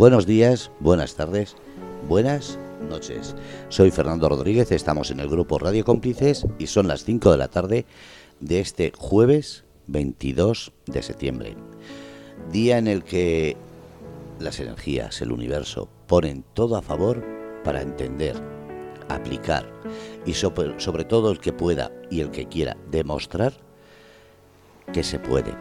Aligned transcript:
Buenos 0.00 0.24
días, 0.24 0.70
buenas 0.80 1.14
tardes, 1.14 1.56
buenas 2.08 2.58
noches. 2.88 3.36
Soy 3.68 3.90
Fernando 3.90 4.30
Rodríguez, 4.30 4.72
estamos 4.72 5.10
en 5.10 5.20
el 5.20 5.28
grupo 5.28 5.58
Radio 5.58 5.84
Cómplices 5.84 6.46
y 6.58 6.68
son 6.68 6.88
las 6.88 7.04
5 7.04 7.30
de 7.30 7.36
la 7.36 7.48
tarde 7.48 7.84
de 8.40 8.60
este 8.60 8.94
jueves 8.96 9.64
22 9.88 10.72
de 10.86 11.02
septiembre. 11.02 11.54
Día 12.50 12.78
en 12.78 12.86
el 12.86 13.04
que 13.04 13.58
las 14.38 14.58
energías, 14.58 15.20
el 15.20 15.32
universo, 15.32 15.90
ponen 16.06 16.46
todo 16.54 16.76
a 16.76 16.82
favor 16.82 17.22
para 17.62 17.82
entender, 17.82 18.36
aplicar 19.10 19.70
y 20.24 20.32
sobre, 20.32 20.80
sobre 20.80 21.04
todo 21.04 21.30
el 21.30 21.40
que 21.40 21.52
pueda 21.52 21.92
y 22.10 22.22
el 22.22 22.30
que 22.30 22.48
quiera 22.48 22.74
demostrar 22.90 23.52
que 24.94 25.02
se 25.02 25.18
puede. 25.18 25.54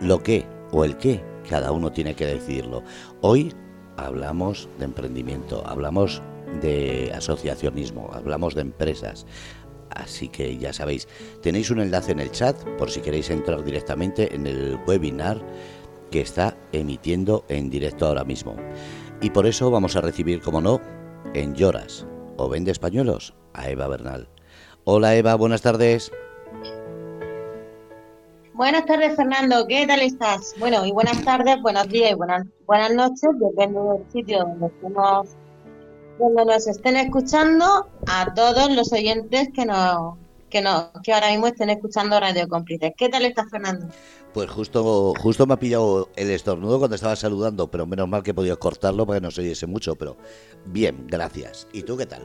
Lo 0.00 0.22
que 0.22 0.46
o 0.70 0.84
el 0.84 0.96
qué, 0.96 1.33
cada 1.48 1.72
uno 1.72 1.92
tiene 1.92 2.14
que 2.14 2.26
decidirlo. 2.26 2.82
Hoy 3.20 3.52
hablamos 3.96 4.68
de 4.78 4.86
emprendimiento, 4.86 5.62
hablamos 5.66 6.22
de 6.60 7.12
asociacionismo, 7.14 8.10
hablamos 8.12 8.54
de 8.54 8.62
empresas. 8.62 9.26
Así 9.90 10.28
que 10.28 10.58
ya 10.58 10.72
sabéis, 10.72 11.08
tenéis 11.40 11.70
un 11.70 11.80
enlace 11.80 12.12
en 12.12 12.20
el 12.20 12.30
chat 12.30 12.56
por 12.78 12.90
si 12.90 13.00
queréis 13.00 13.30
entrar 13.30 13.64
directamente 13.64 14.34
en 14.34 14.46
el 14.46 14.78
webinar 14.86 15.40
que 16.10 16.20
está 16.20 16.56
emitiendo 16.72 17.44
en 17.48 17.70
directo 17.70 18.06
ahora 18.06 18.24
mismo. 18.24 18.56
Y 19.20 19.30
por 19.30 19.46
eso 19.46 19.70
vamos 19.70 19.96
a 19.96 20.00
recibir, 20.00 20.40
como 20.40 20.60
no, 20.60 20.80
en 21.34 21.54
Lloras 21.54 22.06
o 22.36 22.48
Vende 22.48 22.72
Españolos 22.72 23.34
a 23.52 23.70
Eva 23.70 23.86
Bernal. 23.88 24.28
Hola 24.84 25.16
Eva, 25.16 25.34
buenas 25.36 25.62
tardes. 25.62 26.12
Buenas 28.54 28.86
tardes, 28.86 29.16
Fernando. 29.16 29.66
¿Qué 29.66 29.84
tal 29.84 30.00
estás? 30.00 30.54
Bueno, 30.60 30.86
y 30.86 30.92
buenas 30.92 31.24
tardes, 31.24 31.60
buenos 31.60 31.88
días 31.88 32.12
y 32.12 32.14
buenas, 32.14 32.46
buenas 32.66 32.94
noches, 32.94 33.28
depende 33.40 33.80
del 33.80 34.12
sitio 34.12 34.44
donde 34.44 34.66
estemos, 34.68 35.30
donde 36.20 36.44
nos 36.44 36.68
estén 36.68 36.96
escuchando, 36.96 37.88
a 38.06 38.32
todos 38.32 38.70
los 38.70 38.92
oyentes 38.92 39.48
que 39.52 39.66
nos, 39.66 40.14
que 40.50 40.62
nos, 40.62 40.84
que 41.02 41.12
ahora 41.12 41.30
mismo 41.30 41.48
estén 41.48 41.70
escuchando 41.70 42.20
Radio 42.20 42.46
Cómplices. 42.46 42.92
¿Qué 42.96 43.08
tal 43.08 43.24
estás, 43.24 43.50
Fernando? 43.50 43.88
Pues 44.32 44.48
justo, 44.48 45.14
justo 45.20 45.48
me 45.48 45.54
ha 45.54 45.58
pillado 45.58 46.10
el 46.14 46.30
estornudo 46.30 46.78
cuando 46.78 46.94
estaba 46.94 47.16
saludando, 47.16 47.68
pero 47.68 47.86
menos 47.86 48.08
mal 48.08 48.22
que 48.22 48.30
he 48.30 48.34
podido 48.34 48.56
cortarlo 48.60 49.04
para 49.04 49.18
que 49.18 49.24
no 49.24 49.32
se 49.32 49.40
oyese 49.40 49.66
mucho, 49.66 49.96
pero 49.96 50.16
bien, 50.66 51.08
gracias. 51.08 51.66
¿Y 51.72 51.82
tú 51.82 51.96
qué 51.96 52.06
tal? 52.06 52.22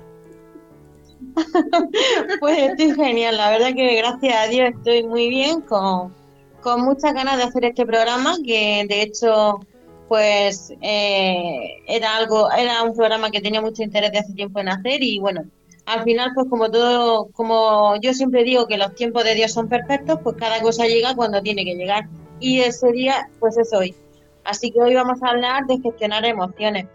pues 2.39 2.57
estoy 2.59 2.93
genial, 2.93 3.35
la 3.35 3.49
verdad 3.49 3.73
que 3.73 3.95
gracias 3.95 4.35
a 4.37 4.47
Dios 4.47 4.69
estoy 4.75 5.03
muy 5.03 5.27
bien, 5.27 5.61
con, 5.61 6.18
con 6.61 6.81
muchas 6.81 7.13
ganas 7.13 7.37
de 7.37 7.43
hacer 7.43 7.65
este 7.65 7.85
programa, 7.85 8.35
que 8.45 8.85
de 8.87 9.01
hecho 9.01 9.59
pues 10.07 10.73
eh, 10.81 11.83
era 11.87 12.17
algo, 12.17 12.51
era 12.51 12.83
un 12.83 12.95
programa 12.95 13.29
que 13.29 13.41
tenía 13.41 13.61
mucho 13.61 13.83
interés 13.83 14.11
de 14.11 14.17
hace 14.19 14.33
tiempo 14.33 14.59
en 14.59 14.69
hacer 14.69 15.03
y 15.03 15.19
bueno, 15.19 15.43
al 15.85 16.03
final 16.03 16.31
pues 16.33 16.47
como 16.49 16.69
todo, 16.71 17.29
como 17.33 17.95
yo 18.01 18.13
siempre 18.13 18.43
digo 18.43 18.67
que 18.67 18.77
los 18.77 18.95
tiempos 18.95 19.23
de 19.23 19.35
Dios 19.35 19.51
son 19.53 19.69
perfectos, 19.69 20.19
pues 20.23 20.35
cada 20.37 20.61
cosa 20.61 20.85
llega 20.85 21.15
cuando 21.15 21.41
tiene 21.41 21.63
que 21.63 21.75
llegar 21.75 22.07
y 22.39 22.61
ese 22.61 22.91
día 22.91 23.29
pues 23.39 23.57
es 23.57 23.71
hoy. 23.73 23.95
Así 24.43 24.71
que 24.71 24.81
hoy 24.81 24.95
vamos 24.95 25.21
a 25.21 25.29
hablar 25.29 25.65
de 25.67 25.79
gestionar 25.79 26.25
emociones. 26.25 26.87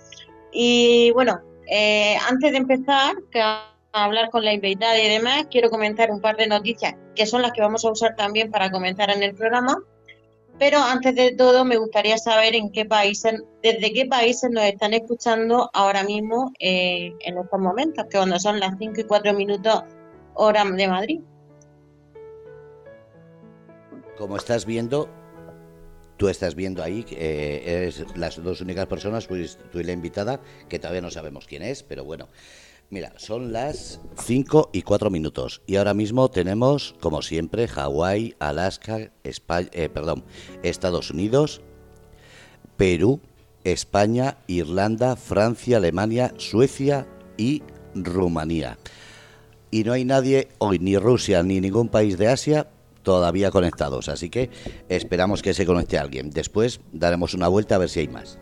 Y 0.53 1.13
bueno, 1.13 1.41
eh, 1.71 2.17
antes 2.29 2.51
de 2.51 2.59
empezar, 2.59 3.15
que 3.31 3.41
hablar 4.03 4.31
con 4.31 4.45
la 4.45 4.53
invitada 4.53 4.99
y 4.99 5.09
demás, 5.09 5.47
quiero 5.51 5.71
comentar 5.71 6.11
un 6.11 6.21
par 6.21 6.37
de 6.37 6.49
noticias 6.49 6.95
que 7.15 7.27
son 7.27 7.43
las 7.43 7.53
que 7.53 7.61
vamos 7.61 7.85
a 7.85 7.93
usar 7.93 8.17
también 8.17 8.51
para 8.51 8.71
comentar 8.71 9.11
en 9.11 9.23
el 9.23 9.35
programa. 9.35 9.79
Pero 10.59 10.79
antes 10.79 11.15
de 11.17 11.35
todo, 11.35 11.65
me 11.65 11.77
gustaría 11.77 12.17
saber 12.17 12.55
en 12.55 12.71
qué 12.71 12.85
países, 12.85 13.43
desde 13.63 13.93
qué 13.93 14.07
países 14.07 14.51
nos 14.51 14.65
están 14.65 14.95
escuchando 14.95 15.69
ahora 15.73 16.05
mismo 16.05 16.53
eh, 16.61 17.13
en 17.21 17.39
estos 17.39 17.61
momentos, 17.61 18.05
que 18.05 18.19
cuando 18.19 18.39
son 18.39 18.61
las 18.61 18.75
5 18.79 19.01
y 19.01 19.05
4 19.05 19.33
minutos 19.35 19.83
hora 20.35 20.65
de 20.65 20.89
Madrid. 20.89 21.21
Como 24.17 24.37
estás 24.37 24.65
viendo, 24.65 25.09
tú 26.17 26.29
estás 26.29 26.55
viendo 26.55 26.85
ahí, 26.85 27.05
eh, 27.11 27.63
eres 27.67 28.05
las 28.17 28.41
dos 28.41 28.61
únicas 28.61 28.87
personas, 28.87 29.27
pues 29.27 29.59
tú 29.73 29.81
y 29.81 29.85
la 29.85 29.93
invitada, 29.93 30.41
que 30.69 30.79
todavía 30.79 31.01
no 31.01 31.11
sabemos 31.11 31.47
quién 31.47 31.63
es, 31.63 31.83
pero 31.83 32.05
bueno, 32.05 32.29
Mira, 32.91 33.13
son 33.17 33.53
las 33.53 34.01
5 34.23 34.71
y 34.73 34.83
4 34.83 35.11
minutos 35.11 35.63
y 35.67 35.77
ahora 35.77 35.95
mismo 35.95 36.31
tenemos, 36.31 36.95
como 37.01 37.23
siempre, 37.23 37.67
Hawái, 37.67 38.37
Alaska, 38.39 39.11
España, 39.25 39.69
eh, 39.73 39.89
perdón, 39.89 40.25
Estados 40.63 41.11
Unidos, 41.11 41.61
Perú, 42.77 43.21
España, 43.65 44.39
Irlanda, 44.47 45.17
Francia, 45.17 45.79
Alemania, 45.79 46.35
Suecia 46.37 47.09
y 47.37 47.63
Rumanía. 47.95 48.79
Y 49.71 49.83
no 49.83 49.93
hay 49.93 50.05
nadie 50.05 50.49
hoy, 50.59 50.79
ni 50.79 50.97
Rusia 50.97 51.43
ni 51.43 51.61
ningún 51.61 51.89
país 51.89 52.17
de 52.17 52.29
Asia, 52.29 52.69
todavía 53.03 53.51
conectados. 53.51 54.09
Así 54.09 54.31
que 54.31 54.51
esperamos 54.89 55.43
que 55.43 55.55
se 55.55 55.67
conecte 55.67 55.99
alguien. 55.99 56.31
Después 56.31 56.81
daremos 56.93 57.35
una 57.35 57.49
vuelta 57.49 57.75
a 57.75 57.79
ver 57.79 57.89
si 57.89 58.01
hay 58.01 58.09
más. 58.09 58.39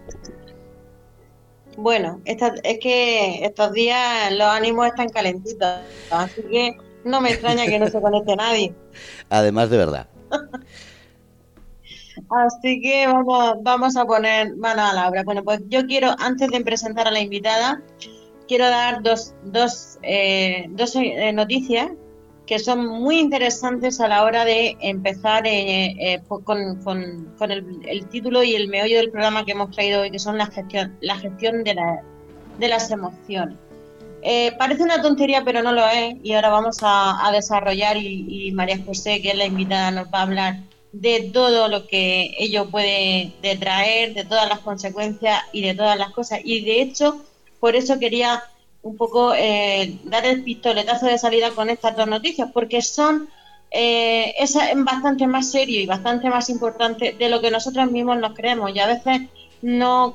Bueno, 1.77 2.21
es 2.25 2.39
que 2.81 3.45
estos 3.45 3.73
días 3.73 4.33
los 4.33 4.47
ánimos 4.47 4.87
están 4.89 5.09
calentitos, 5.09 5.81
así 6.11 6.43
que 6.43 6.77
no 7.05 7.21
me 7.21 7.31
extraña 7.31 7.67
que 7.67 7.79
no 7.79 7.89
se 7.89 8.01
conecte 8.01 8.37
nadie. 8.37 8.75
Además 9.31 9.71
de 9.71 9.77
verdad. 9.77 10.07
Así 12.29 12.81
que 12.81 13.07
vamos, 13.07 13.55
vamos 13.63 13.97
a 13.97 14.05
poner 14.05 14.55
mano 14.57 14.85
a 14.85 14.93
la 14.93 15.09
obra. 15.09 15.23
Bueno, 15.23 15.43
pues 15.43 15.61
yo 15.69 15.87
quiero, 15.87 16.15
antes 16.19 16.51
de 16.51 16.61
presentar 16.63 17.09
a 17.09 17.11
la 17.11 17.21
invitada, 17.21 17.83
quiero 18.47 18.69
dar 18.69 19.03
dos, 19.03 19.35
dos, 19.45 19.99
eh, 20.03 20.67
dos 20.71 20.95
eh, 20.97 21.33
noticias 21.33 21.91
que 22.47 22.59
son 22.59 22.87
muy 22.87 23.19
interesantes 23.19 24.01
a 24.01 24.09
la 24.09 24.25
hora 24.25 24.45
de 24.45 24.77
empezar 24.81 25.47
eh, 25.47 25.95
eh, 25.99 26.23
con, 26.29 26.77
con, 26.83 27.51
el, 27.51 28.07
título 28.11 28.43
y 28.43 28.55
el 28.55 28.69
meollo 28.69 28.97
del 28.97 29.11
programa 29.11 29.45
que 29.45 29.53
hemos 29.53 29.71
traído 29.71 30.03
hoy, 30.03 30.11
que 30.11 30.19
son 30.19 30.39
la 30.39 30.47
gestión, 30.47 30.97
la 31.01 31.17
gestión 31.17 31.63
de, 31.63 31.75
la, 31.75 32.03
de 32.59 32.69
las 32.69 32.91
emociones. 32.91 33.57
Eh, 34.23 34.53
parece 34.59 34.83
una 34.83 35.03
tontería, 35.03 35.43
pero 35.45 35.63
no 35.63 35.73
lo 35.73 35.87
es, 35.89 36.15
y 36.23 36.33
ahora 36.33 36.51
vamos 36.51 36.79
a, 36.83 37.31
desarrollar 37.33 37.97
y, 37.97 38.51
María 38.53 38.79
José, 38.85 39.21
que 39.21 39.31
es 39.31 39.37
la 39.37 39.47
invitada, 39.47 39.91
nos 39.91 40.07
va 40.07 40.21
a 40.21 40.23
hablar 40.23 40.61
de 40.93 41.31
todo 41.33 41.69
lo 41.69 41.87
que 41.87 42.35
ello 42.39 42.71
puede 42.71 43.33
traer, 43.59 44.15
de 44.15 44.25
todas 44.25 44.49
las 44.49 44.61
consecuencias 44.61 45.43
y 45.53 45.63
de 45.63 45.75
todas 45.75 45.99
las 45.99 46.11
cosas. 46.11 46.41
Y 46.45 46.65
de 46.65 46.83
hecho, 46.83 47.25
por 47.59 47.75
eso 47.75 47.99
quería 47.99 48.43
un 48.83 48.97
poco 48.97 49.33
eh, 49.35 49.99
dar 50.05 50.27
el 50.27 50.43
pistoletazo 50.43 51.07
de 51.07 51.19
salida 51.19 51.51
con 51.53 51.71
estas 51.71 51.97
dos 51.97 52.09
noticias, 52.09 52.51
porque 52.53 52.83
son 52.83 53.29
eh, 53.71 54.35
es 54.39 54.55
bastante 54.77 55.27
más 55.27 55.51
serio 55.51 55.81
y 55.81 55.87
bastante 55.87 56.29
más 56.29 56.51
importante 56.51 57.17
de 57.19 57.29
lo 57.31 57.41
que 57.41 57.51
nosotros 57.51 57.91
mismos 57.91 58.19
nos 58.19 58.35
creemos. 58.35 58.75
Y 58.75 58.81
a 58.81 58.87
veces 58.87 59.23
no 59.63 60.15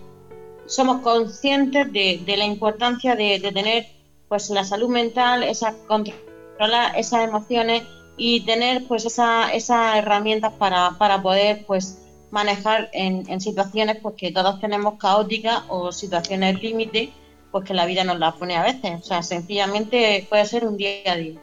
somos 0.68 1.02
conscientes 1.02 1.92
de, 1.92 2.36
la 2.38 2.46
importancia 2.46 3.16
de, 3.16 3.40
tener 3.40 3.88
pues 4.28 4.50
la 4.50 4.64
salud 4.64 4.90
mental, 4.90 5.44
esa 5.44 5.74
controlar 5.88 6.98
esas 6.98 7.28
emociones 7.28 7.84
y 8.18 8.42
tener 8.42 8.86
pues 8.88 9.06
esa, 9.06 9.50
esas 9.52 9.98
herramientas 9.98 10.54
para, 10.54 10.92
para 10.98 11.22
poder 11.22 11.66
pues 11.66 12.00
manejar 12.30 12.90
en, 12.92 13.28
en 13.30 13.40
situaciones 13.40 13.98
pues 14.02 14.16
que 14.16 14.32
todos 14.32 14.60
tenemos 14.60 14.96
caóticas 15.00 15.64
o 15.70 15.94
situaciones 15.94 16.62
límite 16.62 17.14
pues 17.52 17.64
que 17.66 17.74
la 17.74 17.86
vida 17.86 18.04
nos 18.04 18.20
la 18.20 18.34
pone 18.34 18.56
a 18.56 18.64
veces. 18.64 19.02
O 19.02 19.04
sea, 19.04 19.22
sencillamente 19.24 20.26
puede 20.30 20.46
ser 20.46 20.66
un 20.66 20.78
día 20.78 21.12
a 21.12 21.16
día. 21.16 21.42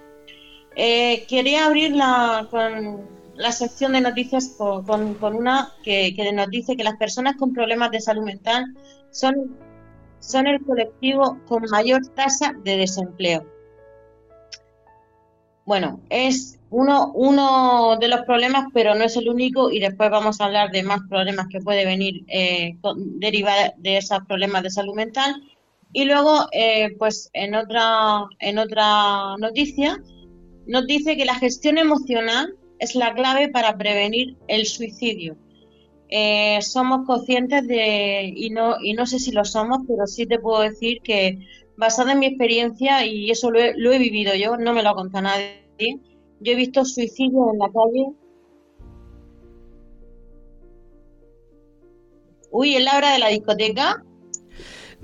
Eh, 0.77 1.25
quería 1.29 1.67
abrir 1.67 1.95
la, 1.95 2.49
con 2.51 3.09
la 3.37 3.53
sección 3.53 3.93
de 3.93 4.01
noticias 4.01 4.57
con, 4.59 5.17
una 5.21 5.73
que, 5.83 6.15
nos 6.33 6.49
dice 6.51 6.77
que 6.77 6.85
las 6.85 6.97
personas 6.97 7.37
con 7.37 7.53
problemas 7.53 7.91
de 7.91 8.01
salud 8.01 8.25
mental 8.25 8.65
son, 9.11 9.57
son 10.21 10.47
el 10.47 10.65
colectivo 10.65 11.39
con 11.47 11.65
mayor 11.71 12.07
tasa 12.15 12.55
de 12.65 12.77
desempleo. 12.77 13.47
Bueno, 15.65 16.01
es 16.11 16.59
uno, 16.71 17.13
uno 17.15 17.97
de 17.99 18.09
los 18.09 18.23
problemas, 18.23 18.67
pero 18.75 18.95
no 18.95 19.05
es 19.05 19.17
el 19.17 19.29
único, 19.29 19.71
y 19.71 19.81
después 19.81 20.11
vamos 20.11 20.41
a 20.41 20.47
hablar 20.47 20.71
de 20.71 20.83
más 20.83 21.01
problemas 21.09 21.47
que 21.49 21.61
puede 21.61 21.87
venir 21.87 22.25
eh, 22.29 22.77
de 23.79 23.97
esos 23.97 24.19
problemas 24.27 24.63
de 24.63 24.71
salud 24.71 24.95
mental. 24.95 25.35
Y 25.95 26.05
luego, 26.05 26.49
eh, 26.53 26.95
pues 26.99 27.31
en 27.33 27.55
otra, 27.55 28.25
en 28.41 28.59
otra 28.59 29.37
noticia, 29.39 29.97
nos 30.67 30.87
dice 30.87 31.17
que 31.17 31.25
la 31.25 31.37
gestión 31.37 31.79
emocional 31.79 32.57
es 32.81 32.97
la 32.97 33.15
clave 33.15 33.49
para 33.49 33.79
prevenir 33.79 34.37
el 34.49 34.67
suicidio. 34.67 35.37
Eh, 36.09 36.59
somos 36.63 37.07
conscientes 37.07 37.67
de, 37.69 38.33
y 38.35 38.51
no, 38.51 38.77
y 38.83 38.95
no 38.95 39.07
sé 39.07 39.21
si 39.21 39.31
lo 39.31 39.45
somos, 39.45 39.79
pero 39.89 40.07
sí 40.07 40.27
te 40.27 40.41
puedo 40.41 40.63
decir 40.63 41.01
que 41.01 41.39
basada 41.77 42.13
en 42.13 42.19
mi 42.19 42.27
experiencia, 42.27 43.07
y 43.07 43.31
eso 43.31 43.53
lo 43.53 43.61
he, 43.61 43.75
lo 43.77 43.93
he 43.93 43.99
vivido 43.99 44.35
yo, 44.35 44.57
no 44.57 44.73
me 44.75 44.83
lo 44.83 44.91
ha 44.91 44.95
contado 44.95 45.23
nadie, 45.25 46.01
yo 46.41 46.53
he 46.53 46.57
visto 46.57 46.85
suicidio 46.85 47.53
en 47.53 47.59
la 47.59 47.67
calle 47.67 48.13
Uy, 52.57 52.77
¿es 52.77 52.85
la 52.85 52.97
hora 52.97 53.13
de 53.13 53.19
la 53.19 53.29
discoteca? 53.31 54.05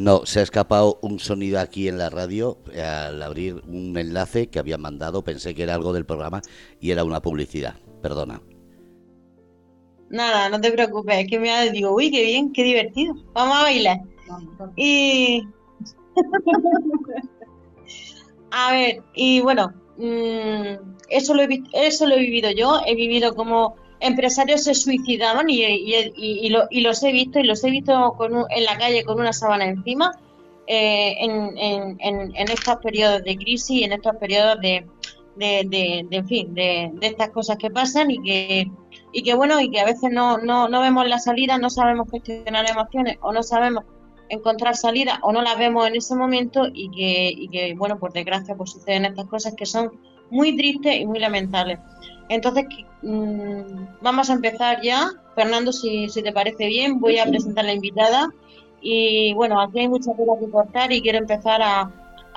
No, 0.01 0.25
se 0.25 0.41
ha 0.41 0.43
escapado 0.43 0.99
un 1.03 1.19
sonido 1.19 1.61
aquí 1.61 1.87
en 1.87 1.99
la 1.99 2.09
radio 2.09 2.57
eh, 2.73 2.81
al 2.81 3.23
abrir 3.23 3.63
un 3.69 3.95
enlace 3.99 4.49
que 4.49 4.59
había 4.59 4.79
mandado. 4.79 5.23
Pensé 5.23 5.55
que 5.55 5.63
era 5.63 5.75
algo 5.75 5.93
del 5.93 6.07
programa 6.07 6.41
y 6.81 6.91
era 6.91 7.05
una 7.05 7.21
publicidad. 7.21 7.75
Perdona. 8.01 8.41
Nada, 10.09 10.49
no 10.49 10.59
te 10.59 10.73
preocupes. 10.73 11.19
Es 11.19 11.29
que 11.29 11.39
me 11.39 11.71
digo, 11.71 11.95
uy, 11.95 12.11
qué 12.11 12.23
bien, 12.23 12.51
qué 12.51 12.65
divertido. 12.65 13.15
Vamos 13.35 13.59
a 13.59 13.63
bailar. 13.65 13.99
Y. 14.75 15.47
a 18.53 18.73
ver, 18.73 19.03
y 19.13 19.43
bueno, 19.43 19.75
mm, 19.99 20.97
eso, 21.11 21.35
lo 21.35 21.43
he, 21.43 21.63
eso 21.75 22.07
lo 22.07 22.15
he 22.15 22.21
vivido 22.21 22.51
yo. 22.53 22.81
He 22.87 22.95
vivido 22.95 23.35
como 23.35 23.77
empresarios 24.01 24.65
se 24.65 24.75
suicidaban 24.75 25.49
y, 25.49 25.63
y, 25.63 26.81
los 26.81 27.03
he 27.03 27.13
visto 27.13 27.39
y 27.39 27.45
los 27.45 27.63
he 27.65 27.71
visto 27.71 28.17
en 28.51 28.65
la 28.65 28.79
calle 28.79 29.05
con 29.05 29.21
una 29.21 29.33
sábana 29.33 29.67
encima 29.67 30.13
eh, 30.67 31.17
en, 31.21 32.49
estos 32.49 32.77
periodos 32.77 33.23
de 33.25 33.37
crisis, 33.37 33.85
en 33.85 33.93
estos 33.93 34.17
periodos 34.17 34.61
de, 34.61 34.87
de, 35.37 36.07
en 36.11 36.29
fin, 36.29 36.55
de, 36.55 36.93
estas 37.01 37.31
cosas 37.31 37.57
que 37.57 37.71
pasan 37.71 38.11
y 38.11 38.23
que, 38.23 38.71
y 39.13 39.23
que 39.23 39.35
bueno, 39.35 39.61
y 39.61 39.71
que 39.71 39.81
a 39.81 39.85
veces 39.85 40.13
no, 40.13 40.39
no, 40.39 40.69
no 40.69 40.81
vemos 40.81 41.09
la 41.09 41.19
salida, 41.19 41.59
no 41.59 41.71
sabemos 41.71 42.09
gestionar 42.11 42.71
emociones 42.71 43.19
o 43.21 43.33
no 43.33 43.43
sabemos 43.43 43.85
encontrar 44.29 44.77
salida 44.77 45.19
o 45.23 45.33
no 45.33 45.43
las 45.43 45.59
vemos 45.59 45.89
en 45.89 45.97
ese 45.97 46.15
momento 46.15 46.69
y 46.73 46.89
que, 46.91 47.33
y 47.37 47.49
que 47.49 47.75
bueno, 47.75 47.99
por 47.99 48.13
desgracia 48.13 48.55
pues 48.55 48.71
suceden 48.71 49.07
estas 49.07 49.27
cosas 49.27 49.55
que 49.57 49.67
son 49.67 49.91
muy 50.31 50.57
tristes 50.57 51.01
y 51.01 51.07
muy 51.07 51.19
lamentables. 51.19 51.79
Entonces, 52.31 52.65
mm, 53.03 53.99
vamos 54.01 54.31
a 54.31 54.35
empezar 54.35 54.81
ya. 54.83 55.11
Fernando, 55.35 55.73
si, 55.73 56.09
si, 56.09 56.23
te 56.23 56.33
parece 56.33 56.69
bien, 56.69 57.01
voy 57.01 57.19
a 57.19 57.27
presentar 57.27 57.65
la 57.65 57.73
invitada. 57.73 58.31
Y 58.81 59.35
bueno, 59.35 59.61
aquí 59.61 59.81
hay 59.81 59.89
muchas 59.89 60.17
cosas 60.17 60.37
que 60.39 60.51
cortar 60.51 60.93
y 60.93 61.03
quiero 61.03 61.19
empezar 61.19 61.61
a, 61.61 61.91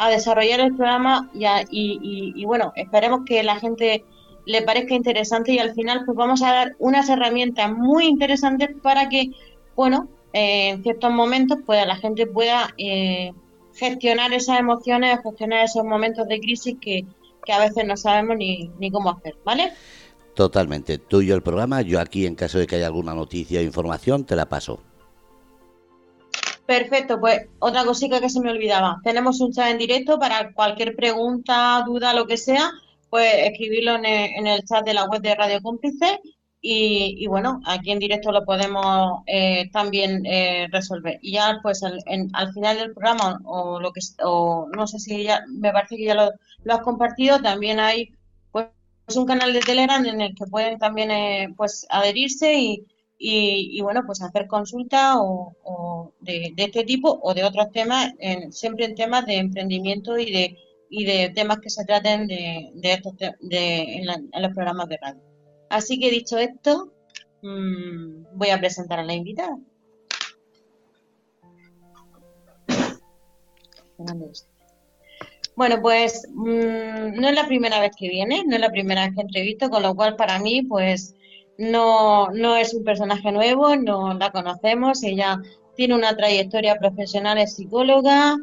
desarrollar 0.10 0.60
el 0.60 0.76
programa 0.76 1.30
y, 1.34 2.34
y, 2.36 2.46
bueno, 2.46 2.74
esperemos 2.76 3.22
que 3.26 3.44
la 3.44 3.60
gente 3.60 4.04
le 4.46 4.64
parezca 4.64 4.96
interesante 4.96 5.54
y 5.54 5.60
al 5.60 5.74
final 5.76 6.04
pues 6.06 6.18
vamos 6.18 6.42
a 6.42 6.52
dar 6.52 6.76
unas 6.80 7.08
herramientas 7.10 7.72
muy 7.72 8.08
interesantes 8.08 8.70
para 8.82 9.08
que, 9.08 9.30
bueno, 9.76 10.10
eh, 10.34 10.70
en 10.70 10.84
ciertos 10.84 11.12
momentos 11.12 11.60
pues 11.66 11.86
la 11.86 11.96
gente 11.96 12.26
pueda 12.26 12.74
eh, 12.78 13.32
gestionar 13.76 14.34
esas 14.34 14.60
emociones, 14.60 15.20
gestionar 15.24 15.64
esos 15.64 15.86
momentos 15.86 16.28
de 16.28 16.40
crisis 16.40 16.76
que, 16.82 17.06
que 17.46 17.54
a 17.54 17.60
veces 17.60 17.86
no 17.86 17.98
sabemos 17.98 18.38
ni, 18.38 18.72
ni 18.80 18.92
cómo 18.92 19.12
hacer, 19.12 19.36
¿vale? 19.44 19.74
Totalmente. 20.36 20.98
Tuyo 20.98 21.36
el 21.36 21.44
programa, 21.44 21.82
yo 21.82 22.00
aquí 22.00 22.26
en 22.26 22.36
caso 22.36 22.58
de 22.58 22.68
que 22.68 22.78
haya 22.78 22.88
alguna 22.88 23.14
noticia 23.14 23.60
o 23.60 23.64
información 23.64 24.26
te 24.26 24.36
la 24.36 24.50
paso. 24.50 24.80
Perfecto, 26.66 27.20
pues 27.20 27.48
otra 27.60 27.84
cosita 27.84 28.22
que 28.22 28.30
se 28.30 28.40
me 28.40 28.50
olvidaba. 28.50 29.00
Tenemos 29.04 29.42
un 29.42 29.52
chat 29.52 29.70
en 29.70 29.78
directo 29.78 30.18
para 30.18 30.54
cualquier 30.54 30.96
pregunta, 30.96 31.84
duda, 31.86 32.14
lo 32.14 32.26
que 32.26 32.38
sea, 32.38 32.72
pues 33.10 33.32
escribirlo 33.52 33.96
en 33.96 34.48
el, 34.48 34.64
chat 34.64 34.86
de 34.86 34.94
la 34.94 35.06
web 35.06 35.22
de 35.22 35.36
Radio 35.36 35.62
Cómplice 35.62 36.22
y, 36.66 37.28
bueno, 37.28 37.60
aquí 37.66 37.92
en 37.92 38.00
directo 38.00 38.32
lo 38.32 38.46
podemos 38.46 39.22
eh, 39.28 39.70
también 39.74 40.26
eh, 40.26 40.70
resolver. 40.72 41.20
Y 41.22 41.34
ya 41.34 41.60
pues 41.62 41.84
al, 41.84 42.00
al 42.34 42.54
final 42.54 42.78
del 42.78 42.94
programa 42.94 43.42
o 43.44 43.82
lo 43.82 43.92
que 43.92 44.00
o 44.24 44.70
no 44.74 44.88
sé 44.88 44.98
si 45.00 45.24
ya 45.24 45.44
me 45.50 45.74
parece 45.74 45.98
que 45.98 46.06
ya 46.06 46.16
lo, 46.16 46.32
has 46.74 46.82
compartido, 46.82 47.42
también 47.42 47.82
hay 47.82 48.14
pues 48.52 48.68
un 49.18 49.26
canal 49.26 49.52
de 49.52 49.60
Telegram 49.60 50.06
en 50.06 50.22
el 50.22 50.36
que 50.36 50.46
pueden 50.46 50.80
también 50.80 51.12
eh, 51.12 51.54
pues 51.58 51.86
adherirse 51.90 52.54
y, 52.56 52.86
y, 53.18 53.82
bueno 53.82 54.04
pues 54.06 54.22
hacer 54.22 54.48
consulta 54.48 55.16
o, 55.22 56.14
de, 56.22 56.54
este 56.56 56.86
tipo 56.86 57.20
o 57.24 57.34
de 57.34 57.44
otros 57.44 57.72
temas, 57.74 58.14
siempre 58.52 58.86
en 58.86 58.96
temas 58.96 59.26
de 59.26 59.38
emprendimiento 59.38 60.18
y 60.18 60.32
de 60.32 60.58
y 60.90 61.06
de 61.06 61.30
temas 61.36 61.60
que 61.60 61.70
se 61.70 61.84
traten 61.86 62.28
de, 62.28 62.72
de 62.76 62.94
estos 62.94 63.16
de, 63.18 63.96
en 63.96 64.06
los 64.42 64.54
programas 64.54 64.88
de 64.88 64.98
radio. 65.02 65.33
Así 65.74 66.00
que 66.00 66.12
dicho 66.12 66.38
esto, 66.38 66.94
mm, 67.42 68.38
voy 68.38 68.50
a 68.50 68.60
presentar 68.60 69.00
a 69.00 69.04
la 69.04 69.14
invitada. 69.14 69.58
Bueno, 75.56 75.82
pues 75.82 76.28
mm, 76.32 77.20
no 77.20 77.28
es 77.28 77.36
la 77.36 77.48
primera 77.48 77.80
vez 77.80 77.92
que 77.98 78.08
viene, 78.08 78.44
no 78.46 78.56
es 78.56 78.62
la 78.62 78.70
primera 78.70 79.06
vez 79.06 79.16
que 79.16 79.22
entrevisto, 79.22 79.72
con 79.72 79.82
lo 79.82 79.96
cual 79.96 80.16
para 80.16 80.38
mí, 80.38 80.62
pues 80.62 81.16
no, 81.58 82.30
no 82.30 82.56
es 82.56 82.76
un 82.76 82.84
personaje 82.84 83.32
nuevo, 83.32 83.76
no 83.76 84.14
la 84.14 84.32
conocemos, 84.32 85.02
ella 85.02 85.42
tiene 85.76 85.96
una 85.96 86.16
trayectoria 86.16 86.76
profesional, 86.76 87.40
es 87.40 87.56
psicóloga, 87.56 88.36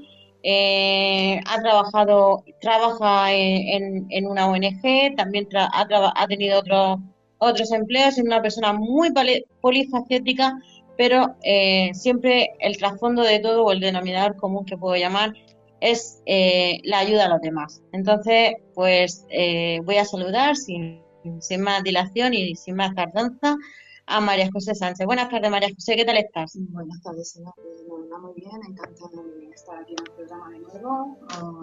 eh, 0.43 1.41
ha 1.47 1.63
trabajado, 1.63 2.43
trabaja 2.61 3.33
en, 3.33 4.07
en, 4.11 4.27
una 4.27 4.49
ONG, 4.49 5.15
también 5.17 5.47
ha, 5.55 5.87
ha, 6.17 6.27
tenido 6.27 6.59
otros 6.59 6.99
otros 7.41 7.73
empleos, 7.73 8.19
es 8.19 8.25
una 8.25 8.41
persona 8.41 8.73
muy 8.73 9.13
polifacética, 9.61 10.61
pero 10.97 11.37
eh, 11.43 11.91
siempre 11.95 12.51
el 12.61 12.77
trasfondo 12.77 13.23
de 13.23 13.41
todo 13.41 13.65
o 13.65 13.73
el 13.73 13.81
denominador 13.81 14.37
común 14.37 14.67
que 14.67 14.77
puedo 14.77 14.97
llamar 14.97 15.33
es 15.81 16.23
eh, 16.27 16.81
la 16.85 16.99
ayuda 16.99 17.25
a 17.25 17.29
los 17.31 17.41
demás. 17.41 17.83
Entonces, 17.93 18.53
pues 18.75 19.25
eh, 19.31 19.81
voy 19.85 19.97
a 19.97 20.05
saludar 20.05 20.55
sin, 20.55 21.03
sin, 21.41 21.63
más 21.63 21.83
dilación 21.83 22.35
y 22.35 22.55
sin 22.55 22.77
más 22.77 22.95
tardanza 22.95 23.57
a 24.05 24.21
María 24.21 24.51
José 24.53 24.75
Sánchez. 24.75 25.07
Buenas 25.07 25.31
tardes, 25.31 25.51
María 25.51 25.71
José, 25.75 25.97
¿qué 25.97 26.05
tal 26.05 26.19
estás? 26.19 26.53
Buenas 26.59 27.01
tardes, 27.03 27.31
señor. 27.31 27.55
Pues, 27.57 28.21
muy 28.21 28.35
bien, 28.35 28.61
encantada 28.69 29.23
de 29.23 29.47
estar 29.55 29.79
aquí 29.79 29.95
en 29.95 30.05
el 30.07 30.13
programa 30.15 30.51
de 30.51 30.59
nuevo. 30.59 31.17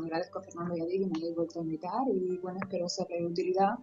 agradezco 0.04 0.40
a 0.40 0.42
Fernando 0.42 0.76
y 0.76 0.82
a 0.82 0.86
Diego 0.86 1.06
que 1.06 1.12
me 1.12 1.18
hayáis 1.20 1.36
vuelto 1.36 1.60
a 1.60 1.64
invitar 1.64 2.02
y 2.12 2.38
bueno, 2.40 2.58
espero 2.64 2.90
ser 2.90 3.06
de 3.08 3.24
utilidad 3.24 3.76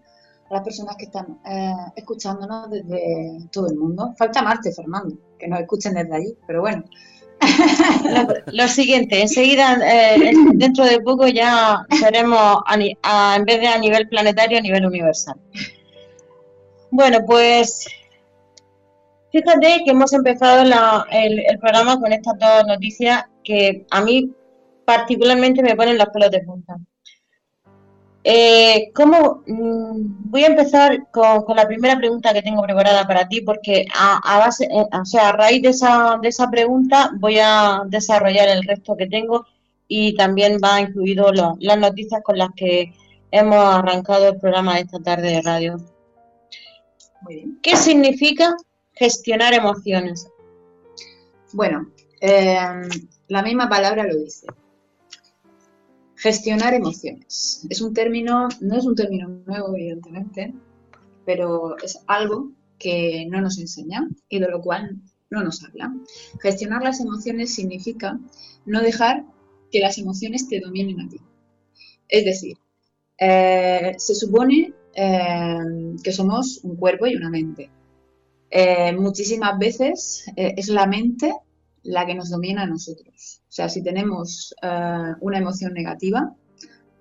a 0.50 0.55
las 0.55 0.62
personas 0.62 0.96
que 0.96 1.06
están 1.06 1.38
eh, 1.46 1.73
escuchándonos 1.96 2.70
desde 2.70 3.49
todo 3.50 3.69
el 3.69 3.76
mundo. 3.76 4.14
Falta 4.19 4.43
Marte, 4.43 4.73
Fernando, 4.73 5.17
que 5.38 5.49
nos 5.49 5.61
escuchen 5.61 5.94
desde 5.94 6.14
allí, 6.14 6.37
pero 6.46 6.61
bueno. 6.61 6.85
Lo, 8.46 8.69
siguiente, 8.69 9.20
enseguida, 9.20 9.79
eh, 9.85 10.32
dentro 10.55 10.85
de 10.85 11.00
poco 11.00 11.26
ya 11.26 11.85
seremos, 11.99 12.58
en 12.73 13.44
vez 13.44 13.61
de 13.61 13.67
a 13.67 13.79
nivel 13.79 14.08
planetario, 14.08 14.58
a 14.58 14.62
nivel 14.62 14.87
universal. 14.87 15.37
Bueno, 16.91 17.19
pues 17.27 17.86
fíjate 19.32 19.82
que 19.84 19.91
hemos 19.91 20.13
empezado 20.13 20.63
el, 21.10 21.41
el 21.41 21.58
programa 21.58 21.98
con 21.98 22.13
estas 22.13 22.39
dos 22.39 22.67
noticias 22.67 23.24
que 23.43 23.84
a 23.91 24.01
mí 24.01 24.32
particularmente 24.84 25.63
me 25.63 25.74
ponen 25.74 25.98
los 25.98 26.08
pelos 26.08 26.31
de 26.31 26.41
punta. 26.41 26.77
Eh, 28.26 28.90
¿cómo, 28.94 29.43
mm, 29.46 30.31
voy 30.31 30.44
a 30.44 30.46
empezar 30.46 31.10
con, 31.10 31.44
la 31.54 31.66
primera 31.66 31.98
pregunta 31.98 32.32
que 32.32 32.40
tengo 32.40 32.62
preparada 32.62 33.06
para 33.06 33.28
ti, 33.28 33.43
porque 33.43 33.84
a, 33.94 34.38
base, 34.38 34.64
eh, 34.64 34.86
o 34.98 35.04
sea, 35.04 35.28
a 35.28 35.32
raíz 35.32 35.60
de 35.60 35.69
esa, 35.69 36.19
de 36.22 36.28
esa 36.28 36.50
pregunta 36.50 37.10
voy 37.19 37.38
a 37.38 37.82
desarrollar 37.86 38.48
el 38.48 38.64
resto 38.64 38.96
que 38.96 39.08
tengo 39.08 39.44
y 39.88 40.16
también 40.16 40.58
va 40.64 40.81
incluido 40.81 41.31
las 41.32 41.78
noticias 41.78 42.22
con 42.24 42.38
las 42.38 42.48
que 42.56 42.94
hemos 43.31 43.62
arrancado 43.62 44.28
el 44.28 44.40
programa 44.40 44.76
de 44.76 44.81
esta 44.81 45.00
tarde 45.00 45.28
de 45.28 45.43
radio. 45.43 45.76
¿Qué 47.62 47.76
significa 47.76 48.56
gestionar 48.94 49.52
emociones? 49.52 50.28
Bueno, 51.52 51.90
eh, 52.22 52.56
la 53.28 53.43
misma 53.43 53.69
palabra 53.69 54.04
lo 54.04 54.16
dice. 54.16 54.46
Gestionar 56.24 56.72
emociones. 56.72 57.66
Es 57.69 57.82
un 57.82 57.93
término, 57.93 58.48
no 58.62 58.78
es 58.78 58.86
un 58.86 58.94
término 58.94 59.28
nuevo, 59.28 59.76
evidentemente, 59.76 60.54
pero 61.26 61.76
es 61.76 61.98
algo 62.06 62.50
que 62.78 63.26
no 63.28 63.43
nos 63.43 63.58
enseñan 63.58 64.16
y 64.31 64.38
de 64.38 64.48
lo 64.48 64.62
cual 64.62 65.02
no 65.28 65.44
nos 65.44 65.62
hablan. 65.62 66.02
Gestionar 66.40 66.82
las 66.82 67.00
emociones 67.00 67.54
significa 67.54 68.19
no 68.64 68.81
dejar 68.81 69.26
que 69.70 69.81
las 69.81 69.98
emociones 69.98 70.48
te 70.48 70.60
dominen 70.60 71.02
a 71.02 71.08
ti. 71.10 71.20
Es 72.08 72.24
decir, 72.24 72.56
eh, 73.19 73.93
se 73.98 74.14
supone 74.14 74.72
eh, 74.94 75.58
que 76.02 76.12
somos 76.12 76.60
un 76.62 76.76
cuerpo 76.76 77.06
y 77.06 77.16
una 77.16 77.28
mente. 77.28 77.69
Eh, 78.48 78.96
muchísimas 78.96 79.58
veces 79.58 80.24
es 80.34 80.69
la 80.69 80.86
mente 80.86 81.34
la 81.82 82.06
que 82.06 82.14
nos 82.14 82.31
domina 82.31 82.62
a 82.62 82.66
nosotros. 82.66 83.44
O 83.55 83.56
sea, 83.56 83.69
si 83.69 83.84
tenemos 83.84 84.53
eh, 84.63 85.13
una 85.20 85.39
emoción 85.39 85.75
negativa, 85.75 86.34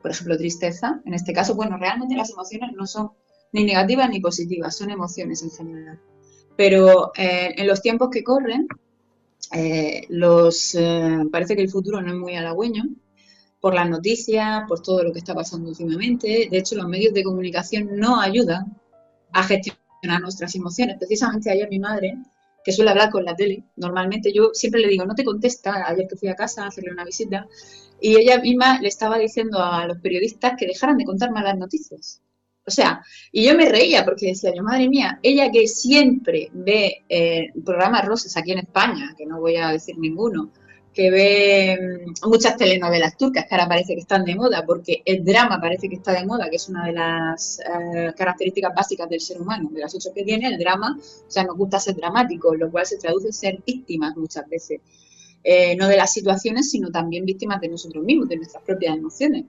por 0.04 0.12
ejemplo, 0.12 0.38
tristeza, 0.38 1.02
en 1.04 1.16
este 1.16 1.34
caso, 1.34 1.56
bueno, 1.56 1.78
realmente 1.78 2.16
las 2.16 2.30
emociones 2.30 2.74
no 2.78 2.86
son 2.86 3.10
ni 3.54 3.64
negativas 3.64 4.08
ni 4.08 4.20
positivas, 4.20 4.78
son 4.78 4.92
emociones 4.92 5.42
en 5.42 5.50
general. 5.50 6.00
Pero 6.56 7.12
eh, 7.18 7.56
en 7.58 7.66
los 7.66 7.82
tiempos 7.82 8.10
que 8.12 8.24
corren, 8.24 8.68
eh, 9.52 10.06
los, 10.10 10.78
parece 11.32 11.56
que 11.56 11.64
el 11.64 11.72
futuro 11.72 12.00
no 12.04 12.14
es 12.14 12.20
muy 12.20 12.36
halagüeño 12.36 12.84
por 13.60 13.74
las 13.74 13.90
noticias, 13.90 14.66
por 14.68 14.80
todo 14.80 15.02
lo 15.02 15.12
que 15.12 15.18
está 15.18 15.34
pasando 15.34 15.70
últimamente. 15.70 16.50
De 16.52 16.58
hecho, 16.60 16.76
los 16.76 16.88
medios 16.88 17.16
de 17.16 17.24
comunicación 17.24 17.98
no 17.98 18.22
ayudan 18.22 18.78
a 19.32 19.42
gestionar 19.42 20.22
nuestras 20.22 20.54
emociones. 20.54 20.98
Precisamente 21.00 21.50
ayer 21.50 21.68
mi 21.68 21.80
madre 21.80 22.16
que 22.64 22.72
suele 22.72 22.92
hablar 22.92 23.10
con 23.10 23.26
la 23.26 23.36
tele. 23.36 23.64
Normalmente 23.76 24.32
yo 24.34 24.52
siempre 24.54 24.82
le 24.82 24.88
digo, 24.88 25.06
no 25.06 25.16
te 25.16 25.24
contesta, 25.24 25.88
ayer 25.88 26.08
que 26.08 26.16
fui 26.16 26.30
a 26.30 26.36
casa 26.36 26.64
a 26.64 26.68
hacerle 26.68 26.92
una 26.92 27.06
visita, 27.06 27.48
y 28.00 28.18
ella 28.18 28.40
misma 28.40 28.80
le 28.82 28.88
estaba 28.88 29.18
diciendo 29.18 29.60
a 29.60 29.86
los 29.88 30.00
periodistas 30.00 30.54
que 30.58 30.68
dejaran 30.68 30.98
de 30.98 31.06
contar 31.06 31.32
malas 31.32 31.58
noticias. 31.58 32.22
O 32.66 32.72
sea, 32.72 33.04
y 33.32 33.46
yo 33.46 33.56
me 33.56 33.70
reía 33.70 34.06
porque 34.06 34.28
decía 34.28 34.54
yo, 34.56 34.64
madre 34.64 34.88
mía, 34.88 35.20
ella 35.22 35.52
que 35.52 35.68
siempre 35.68 36.50
ve 36.54 37.04
eh, 37.10 37.52
programas 37.66 38.06
rosas 38.06 38.38
aquí 38.38 38.54
en 38.54 38.60
España, 38.60 39.14
que 39.18 39.26
no 39.26 39.40
voy 39.40 39.58
a 39.58 39.70
decir 39.70 39.98
ninguno, 39.98 40.52
que 40.94 41.10
ve 41.10 42.06
mm, 42.06 42.30
muchas 42.30 42.56
telenovelas 42.56 43.18
turcas 43.18 43.46
que 43.48 43.56
ahora 43.56 43.68
parece 43.68 43.96
que 43.96 44.02
están 44.02 44.24
de 44.24 44.36
moda, 44.36 44.64
porque 44.66 45.02
el 45.06 45.26
drama 45.26 45.60
parece 45.60 45.90
que 45.90 45.96
está 45.96 46.14
de 46.14 46.26
moda, 46.26 46.50
que 46.50 46.58
es 46.58 46.70
una 46.70 46.86
de 46.86 46.94
las 46.94 47.60
eh, 47.60 48.14
características 48.16 48.74
básicas 48.76 49.10
del 49.10 49.20
ser 49.20 49.42
humano, 49.42 49.70
de 49.72 49.82
las 49.82 49.94
ocho 49.96 50.14
que 50.14 50.24
tiene, 50.24 50.48
el 50.48 50.58
drama, 50.58 50.98
o 51.00 51.32
sea, 51.32 51.44
nos 51.44 51.58
gusta 51.58 51.80
ser 51.80 51.96
dramático, 51.96 52.54
lo 52.56 52.70
cual 52.72 52.86
se 52.86 52.98
traduce 52.98 53.28
en 53.28 53.34
ser 53.34 53.64
víctimas 53.66 54.16
muchas 54.16 54.48
veces, 54.48 54.82
eh, 55.44 55.76
no 55.76 55.88
de 55.88 55.98
las 55.98 56.14
situaciones, 56.14 56.70
sino 56.70 56.92
también 56.92 57.26
víctimas 57.26 57.60
de 57.60 57.70
nosotros 57.70 58.04
mismos, 58.04 58.30
de 58.30 58.38
nuestras 58.38 58.64
propias 58.64 58.96
emociones. 58.96 59.46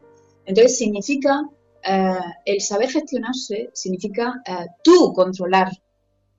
Entonces, 0.47 0.79
significa, 0.79 1.43
eh, 1.83 2.15
el 2.47 2.61
saber 2.61 2.91
gestionarse, 2.91 3.71
significa 3.75 4.43
tú 4.83 5.13
controlar, 5.13 5.71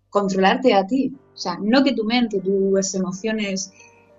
controlarte 0.09 0.73
a 0.73 0.85
ti, 0.85 1.13
o 1.33 1.37
sea, 1.37 1.57
no 1.61 1.83
que 1.83 1.93
tu 1.93 2.03
mente, 2.05 2.39
tus 2.39 2.95
emociones, 2.95 3.71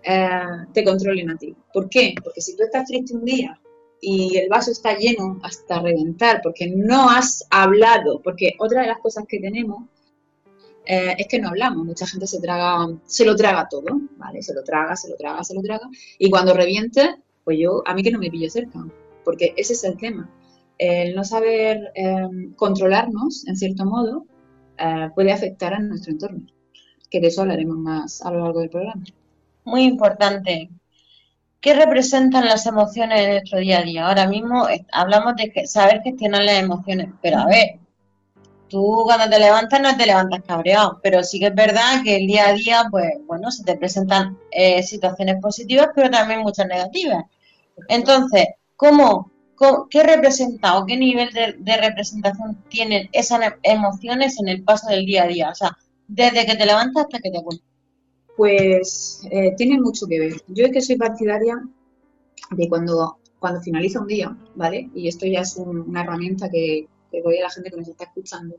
eh, 0.02 0.40
te 0.72 0.84
controlen 0.84 1.30
a 1.30 1.36
ti. 1.36 1.54
¿Por 1.72 1.88
qué? 1.88 2.14
Porque 2.22 2.40
si 2.40 2.56
tú 2.56 2.62
estás 2.62 2.86
triste 2.86 3.14
un 3.14 3.24
día 3.24 3.60
y 4.00 4.36
el 4.36 4.48
vaso 4.48 4.70
está 4.70 4.96
lleno 4.96 5.40
hasta 5.42 5.80
reventar 5.80 6.40
porque 6.42 6.70
no 6.70 7.10
has 7.10 7.44
hablado, 7.50 8.20
porque 8.22 8.54
otra 8.58 8.82
de 8.82 8.88
las 8.88 8.98
cosas 8.98 9.24
que 9.26 9.40
tenemos 9.40 9.82
eh, 10.84 11.16
es 11.18 11.26
que 11.26 11.40
no 11.40 11.48
hablamos, 11.48 11.84
mucha 11.84 12.06
gente 12.06 12.26
se 12.28 12.40
traga, 12.40 12.86
se 13.04 13.24
lo 13.24 13.34
traga 13.34 13.66
todo, 13.68 14.00
¿vale? 14.16 14.42
Se 14.42 14.54
lo 14.54 14.62
traga, 14.62 14.94
se 14.94 15.10
lo 15.10 15.16
traga, 15.16 15.42
se 15.42 15.54
lo 15.54 15.62
traga, 15.62 15.88
y 16.18 16.30
cuando 16.30 16.54
reviente, 16.54 17.16
pues 17.42 17.58
yo, 17.58 17.82
a 17.84 17.92
mí 17.92 18.04
que 18.04 18.12
no 18.12 18.20
me 18.20 18.30
pillo 18.30 18.48
cerca, 18.48 18.86
porque 19.24 19.54
ese 19.56 19.72
es 19.72 19.82
el 19.82 19.96
tema. 19.96 20.30
El 20.78 21.16
no 21.16 21.24
saber 21.24 21.90
eh, 21.96 22.28
controlarnos, 22.54 23.46
en 23.48 23.56
cierto 23.56 23.84
modo, 23.84 24.26
puede 25.14 25.32
afectar 25.32 25.72
a 25.74 25.80
nuestro 25.80 26.12
entorno, 26.12 26.46
que 27.10 27.18
de 27.18 27.28
eso 27.28 27.40
hablaremos 27.40 27.78
más 27.78 28.22
a 28.22 28.30
lo 28.30 28.40
largo 28.40 28.60
del 28.60 28.68
programa 28.68 29.02
muy 29.66 29.84
importante. 29.84 30.70
¿Qué 31.60 31.74
representan 31.74 32.46
las 32.46 32.66
emociones 32.66 33.20
en 33.20 33.30
nuestro 33.30 33.58
día 33.58 33.80
a 33.80 33.82
día? 33.82 34.06
Ahora 34.06 34.26
mismo 34.26 34.66
hablamos 34.92 35.34
de 35.36 35.66
saber 35.66 36.00
gestionar 36.02 36.44
las 36.44 36.62
emociones, 36.62 37.08
pero 37.20 37.38
a 37.38 37.46
ver, 37.46 37.80
tú 38.68 39.02
cuando 39.04 39.28
te 39.28 39.38
levantas 39.40 39.80
no 39.80 39.96
te 39.96 40.06
levantas 40.06 40.42
cabreado, 40.46 41.00
pero 41.02 41.22
sí 41.22 41.40
que 41.40 41.46
es 41.46 41.54
verdad 41.54 42.02
que 42.04 42.16
el 42.16 42.26
día 42.26 42.48
a 42.48 42.52
día, 42.52 42.86
pues 42.90 43.10
bueno, 43.26 43.50
se 43.50 43.64
te 43.64 43.76
presentan 43.76 44.38
eh, 44.50 44.82
situaciones 44.82 45.40
positivas, 45.42 45.88
pero 45.94 46.10
también 46.10 46.40
muchas 46.40 46.66
negativas. 46.68 47.24
Entonces, 47.88 48.46
¿cómo, 48.76 49.32
qué 49.90 50.02
representa 50.02 50.78
o 50.78 50.86
qué 50.86 50.96
nivel 50.96 51.32
de, 51.32 51.56
de, 51.58 51.76
representación 51.78 52.62
tienen 52.68 53.08
esas 53.12 53.40
emociones 53.62 54.38
en 54.40 54.48
el 54.48 54.62
paso 54.62 54.88
del 54.88 55.04
día 55.04 55.24
a 55.24 55.26
día? 55.26 55.50
O 55.50 55.54
sea, 55.54 55.76
desde 56.06 56.46
que 56.46 56.56
te 56.56 56.66
levantas 56.66 57.04
hasta 57.04 57.18
que 57.18 57.30
te 57.30 57.38
acuestas. 57.38 57.65
Pues 58.36 59.22
eh, 59.30 59.54
tiene 59.56 59.80
mucho 59.80 60.06
que 60.06 60.18
ver. 60.18 60.42
Yo 60.48 60.66
es 60.66 60.72
que 60.72 60.80
soy 60.80 60.96
partidaria 60.96 61.62
de 62.50 62.68
cuando, 62.68 63.18
cuando 63.38 63.60
finaliza 63.60 64.00
un 64.00 64.06
día, 64.06 64.36
¿vale? 64.54 64.90
Y 64.94 65.08
esto 65.08 65.26
ya 65.26 65.40
es 65.40 65.56
una 65.56 66.02
herramienta 66.02 66.50
que, 66.50 66.88
doy 67.24 67.38
a 67.38 67.44
la 67.44 67.50
gente 67.50 67.70
que 67.70 67.76
nos 67.76 67.88
está 67.88 68.04
escuchando. 68.04 68.56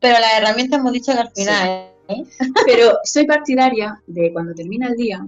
Pero 0.00 0.18
la 0.20 0.38
herramienta 0.38 0.76
hemos 0.76 0.92
dicho 0.92 1.12
que 1.12 1.18
al 1.18 1.32
final, 1.32 1.90
¿eh? 2.08 2.24
Pero 2.66 2.98
soy 3.04 3.26
partidaria 3.26 4.02
de 4.06 4.32
cuando 4.32 4.54
termina 4.54 4.88
el 4.88 4.96
día, 4.96 5.26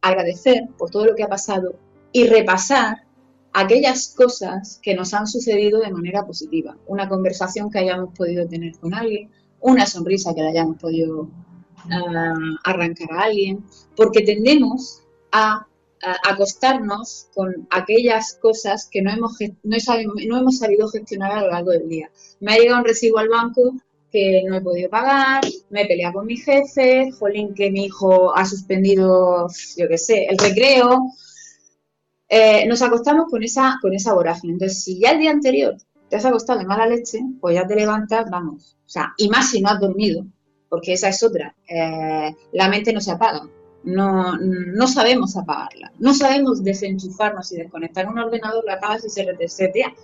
agradecer 0.00 0.64
por 0.78 0.90
todo 0.90 1.06
lo 1.06 1.14
que 1.14 1.22
ha 1.22 1.28
pasado 1.28 1.74
y 2.12 2.26
repasar 2.26 3.04
aquellas 3.52 4.14
cosas 4.16 4.80
que 4.82 4.94
nos 4.94 5.14
han 5.14 5.26
sucedido 5.26 5.80
de 5.80 5.90
manera 5.90 6.26
positiva. 6.26 6.76
Una 6.86 7.08
conversación 7.08 7.70
que 7.70 7.78
hayamos 7.78 8.14
podido 8.14 8.46
tener 8.46 8.76
con 8.78 8.94
alguien, 8.94 9.30
una 9.60 9.86
sonrisa 9.86 10.34
que 10.34 10.42
le 10.42 10.48
hayamos 10.48 10.76
podido 10.76 11.28
arrancar 12.64 13.12
a 13.12 13.22
alguien, 13.22 13.64
porque 13.96 14.22
tendemos 14.22 15.02
a, 15.32 15.66
acostarnos 16.28 17.28
con 17.34 17.66
aquellas 17.70 18.34
cosas 18.34 18.86
que 18.90 19.00
no 19.00 19.10
hemos, 19.10 19.38
no, 19.62 19.76
no 20.26 20.38
hemos 20.38 20.58
sabido 20.58 20.86
gestionar 20.88 21.32
a 21.32 21.40
lo 21.40 21.50
largo 21.50 21.70
del 21.70 21.88
día. 21.88 22.10
Me 22.40 22.52
ha 22.52 22.58
llegado 22.58 22.80
un 22.80 22.84
recibo 22.84 23.18
al 23.18 23.30
banco 23.30 23.74
que 24.14 24.44
no 24.46 24.54
he 24.54 24.60
podido 24.60 24.88
pagar, 24.88 25.42
me 25.70 25.82
he 25.82 25.86
peleado 25.86 26.14
con 26.14 26.26
mi 26.26 26.36
jefe, 26.36 27.10
jolín 27.18 27.52
que 27.52 27.72
mi 27.72 27.86
hijo 27.86 28.32
ha 28.36 28.44
suspendido, 28.44 29.48
yo 29.76 29.88
qué 29.88 29.98
sé, 29.98 30.26
el 30.26 30.38
recreo. 30.38 31.10
Eh, 32.28 32.64
nos 32.68 32.80
acostamos 32.82 33.26
con 33.28 33.42
esa, 33.42 33.76
con 33.82 33.92
esa 33.92 34.14
vorágine. 34.14 34.52
Entonces, 34.52 34.84
si 34.84 35.00
ya 35.00 35.10
el 35.10 35.18
día 35.18 35.32
anterior 35.32 35.76
te 36.08 36.14
has 36.14 36.24
acostado 36.24 36.60
de 36.60 36.64
mala 36.64 36.86
leche, 36.86 37.18
pues 37.40 37.56
ya 37.56 37.66
te 37.66 37.74
levantas, 37.74 38.30
vamos. 38.30 38.76
O 38.86 38.88
sea, 38.88 39.14
y 39.16 39.28
más 39.28 39.50
si 39.50 39.60
no 39.60 39.70
has 39.70 39.80
dormido, 39.80 40.24
porque 40.74 40.94
esa 40.94 41.08
es 41.08 41.22
otra. 41.22 41.54
Eh, 41.68 42.34
la 42.50 42.68
mente 42.68 42.92
no 42.92 43.00
se 43.00 43.12
apaga, 43.12 43.48
no, 43.84 44.36
no 44.36 44.88
sabemos 44.88 45.36
apagarla, 45.36 45.92
no 46.00 46.12
sabemos 46.12 46.64
desenchufarnos 46.64 47.52
y 47.52 47.58
desconectar 47.58 48.08
un 48.08 48.18
ordenador, 48.18 48.64
la 48.64 48.74
apagas 48.74 49.04
y 49.04 49.10
se 49.10 49.22
resetea, 49.22 49.94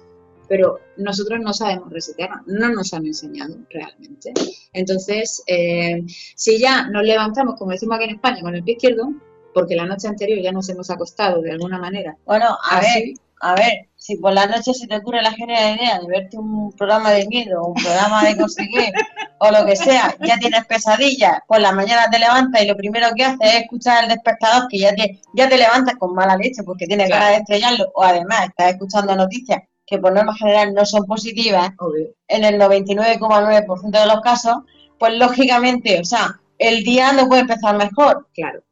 pero 0.48 0.78
nosotros 0.96 1.40
no 1.40 1.52
sabemos 1.52 1.90
resetearla, 1.90 2.44
no 2.46 2.68
nos 2.68 2.94
han 2.94 3.04
enseñado 3.04 3.56
realmente. 3.68 4.32
Entonces, 4.72 5.42
eh, 5.48 6.04
si 6.36 6.60
ya 6.60 6.86
nos 6.86 7.02
levantamos, 7.02 7.56
como 7.58 7.72
decimos 7.72 7.96
aquí 7.96 8.04
en 8.04 8.14
España, 8.14 8.42
con 8.42 8.54
el 8.54 8.62
pie 8.62 8.74
izquierdo, 8.74 9.12
porque 9.52 9.74
la 9.74 9.86
noche 9.86 10.06
anterior 10.06 10.38
ya 10.40 10.52
nos 10.52 10.68
hemos 10.68 10.88
acostado 10.88 11.42
de 11.42 11.50
alguna 11.50 11.80
manera. 11.80 12.16
Bueno, 12.24 12.56
a 12.62 12.80
ver, 12.80 13.14
a 13.40 13.56
ver, 13.56 13.88
si 14.00 14.16
por 14.16 14.32
la 14.32 14.46
noche 14.46 14.72
se 14.72 14.86
te 14.86 14.96
ocurre 14.96 15.20
la 15.20 15.32
genial 15.32 15.76
idea 15.76 15.98
de 15.98 16.06
verte 16.06 16.38
un 16.38 16.72
programa 16.72 17.10
de 17.10 17.26
miedo, 17.26 17.62
un 17.66 17.74
programa 17.74 18.24
de 18.24 18.34
conseguir, 18.34 18.90
o 19.38 19.50
lo 19.50 19.66
que 19.66 19.76
sea, 19.76 20.16
ya 20.26 20.38
tienes 20.38 20.64
pesadillas, 20.64 21.40
por 21.46 21.60
la 21.60 21.72
mañana 21.72 22.08
te 22.10 22.18
levantas 22.18 22.62
y 22.62 22.66
lo 22.66 22.76
primero 22.76 23.08
que 23.14 23.24
haces 23.24 23.38
es 23.42 23.60
escuchar 23.60 24.04
el 24.04 24.08
despertador 24.08 24.68
que 24.68 24.78
ya 24.78 24.94
te, 24.94 25.20
ya 25.34 25.50
te 25.50 25.58
levantas 25.58 25.96
con 25.96 26.14
mala 26.14 26.34
leche 26.36 26.62
porque 26.64 26.86
tienes 26.86 27.10
ganas 27.10 27.28
de 27.28 27.36
estrellarlo, 27.36 27.92
o 27.94 28.02
además 28.02 28.46
estás 28.48 28.72
escuchando 28.72 29.14
noticias 29.14 29.60
que 29.84 29.98
por 29.98 30.14
norma 30.14 30.34
general 30.34 30.72
no 30.72 30.86
son 30.86 31.04
positivas, 31.04 31.70
en 32.28 32.44
el 32.44 32.58
99,9% 32.58 33.90
de 33.90 34.06
los 34.06 34.22
casos, 34.22 34.56
pues 34.98 35.12
lógicamente, 35.12 36.00
o 36.00 36.04
sea, 36.06 36.40
el 36.56 36.84
día 36.84 37.12
no 37.12 37.28
puede 37.28 37.42
empezar 37.42 37.76
mejor. 37.76 38.28
Claro. 38.32 38.62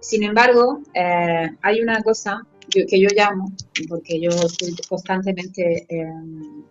Sin 0.00 0.24
embargo, 0.24 0.80
eh, 0.92 1.48
hay 1.62 1.80
una 1.80 2.02
cosa 2.02 2.42
que 2.72 3.00
yo 3.00 3.08
llamo, 3.14 3.52
porque 3.88 4.20
yo 4.20 4.30
estoy 4.30 4.74
constantemente 4.88 5.86
em, 5.88 6.64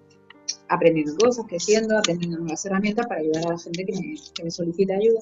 aprendiendo 0.68 1.16
cosas, 1.16 1.46
creciendo, 1.48 1.98
aprendiendo 1.98 2.40
nuevas 2.40 2.66
herramientas 2.66 3.08
para 3.08 3.22
ayudar 3.22 3.46
a 3.46 3.50
la 3.52 3.60
gente 3.60 3.86
que 3.86 3.94
me, 3.94 4.16
que 4.34 4.52
solicita 4.52 4.96
ayuda. 4.96 5.22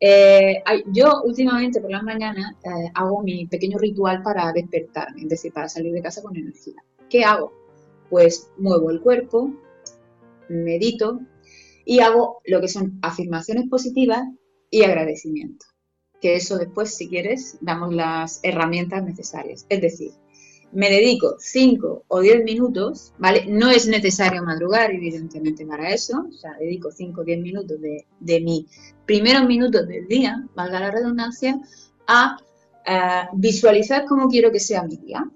Eh, 0.00 0.62
yo 0.92 1.22
últimamente 1.24 1.80
por 1.80 1.90
las 1.90 2.02
mañanas 2.02 2.54
eh, 2.64 2.90
hago 2.94 3.22
mi 3.22 3.46
pequeño 3.46 3.78
ritual 3.78 4.22
para 4.22 4.52
despertarme, 4.52 5.22
es 5.22 5.28
decir, 5.28 5.52
para 5.52 5.68
salir 5.68 5.92
de 5.92 6.02
casa 6.02 6.22
con 6.22 6.36
energía. 6.36 6.82
¿Qué 7.08 7.24
hago? 7.24 7.52
Pues 8.10 8.50
muevo 8.58 8.90
el 8.90 9.00
cuerpo, 9.00 9.52
medito 10.48 11.20
y 11.84 12.00
hago 12.00 12.40
lo 12.44 12.60
que 12.60 12.68
son 12.68 12.98
afirmaciones 13.02 13.68
positivas 13.68 14.22
y 14.70 14.82
agradecimiento 14.82 15.71
que 16.22 16.36
eso 16.36 16.56
después, 16.56 16.94
si 16.94 17.08
quieres, 17.08 17.58
damos 17.60 17.92
las 17.92 18.38
herramientas 18.44 19.02
necesarias. 19.04 19.66
Es 19.68 19.80
decir, 19.80 20.12
me 20.70 20.88
dedico 20.88 21.34
5 21.38 22.04
o 22.06 22.20
10 22.20 22.44
minutos, 22.44 23.12
¿vale? 23.18 23.44
No 23.48 23.70
es 23.70 23.88
necesario 23.88 24.42
madrugar, 24.44 24.92
evidentemente, 24.92 25.66
para 25.66 25.90
eso. 25.90 26.24
O 26.28 26.32
sea, 26.32 26.52
dedico 26.60 26.92
5 26.92 27.20
o 27.20 27.24
10 27.24 27.40
minutos 27.40 27.80
de, 27.80 28.06
de 28.20 28.40
mis 28.40 28.66
primeros 29.04 29.46
minutos 29.46 29.86
del 29.88 30.06
día, 30.06 30.46
valga 30.54 30.78
la 30.78 30.92
redundancia, 30.92 31.60
a 32.06 32.36
visualizar 33.34 34.04
cómo 34.06 34.28
quiero 34.28 34.52
que 34.52 34.60
sea 34.60 34.84
mi 34.84 34.96
día. 34.96 35.28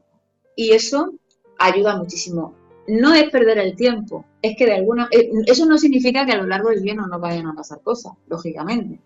Y 0.55 0.71
eso 0.71 1.15
ayuda 1.59 1.97
muchísimo. 1.97 2.55
No 2.87 3.13
es 3.13 3.29
perder 3.31 3.59
el 3.59 3.75
tiempo, 3.75 4.25
es 4.41 4.57
que 4.57 4.67
de 4.67 4.75
alguna... 4.75 5.09
Eh, 5.11 5.31
eso 5.47 5.67
no 5.67 5.77
significa 5.79 6.25
que 6.25 6.33
a 6.33 6.37
lo 6.37 6.47
largo 6.47 6.71
del 6.71 6.83
día 6.83 6.95
no 6.95 7.09
nos 7.09 7.21
vayan 7.21 7.49
a 7.49 7.55
pasar 7.55 7.81
cosas, 7.83 8.13
lógicamente. 8.29 9.01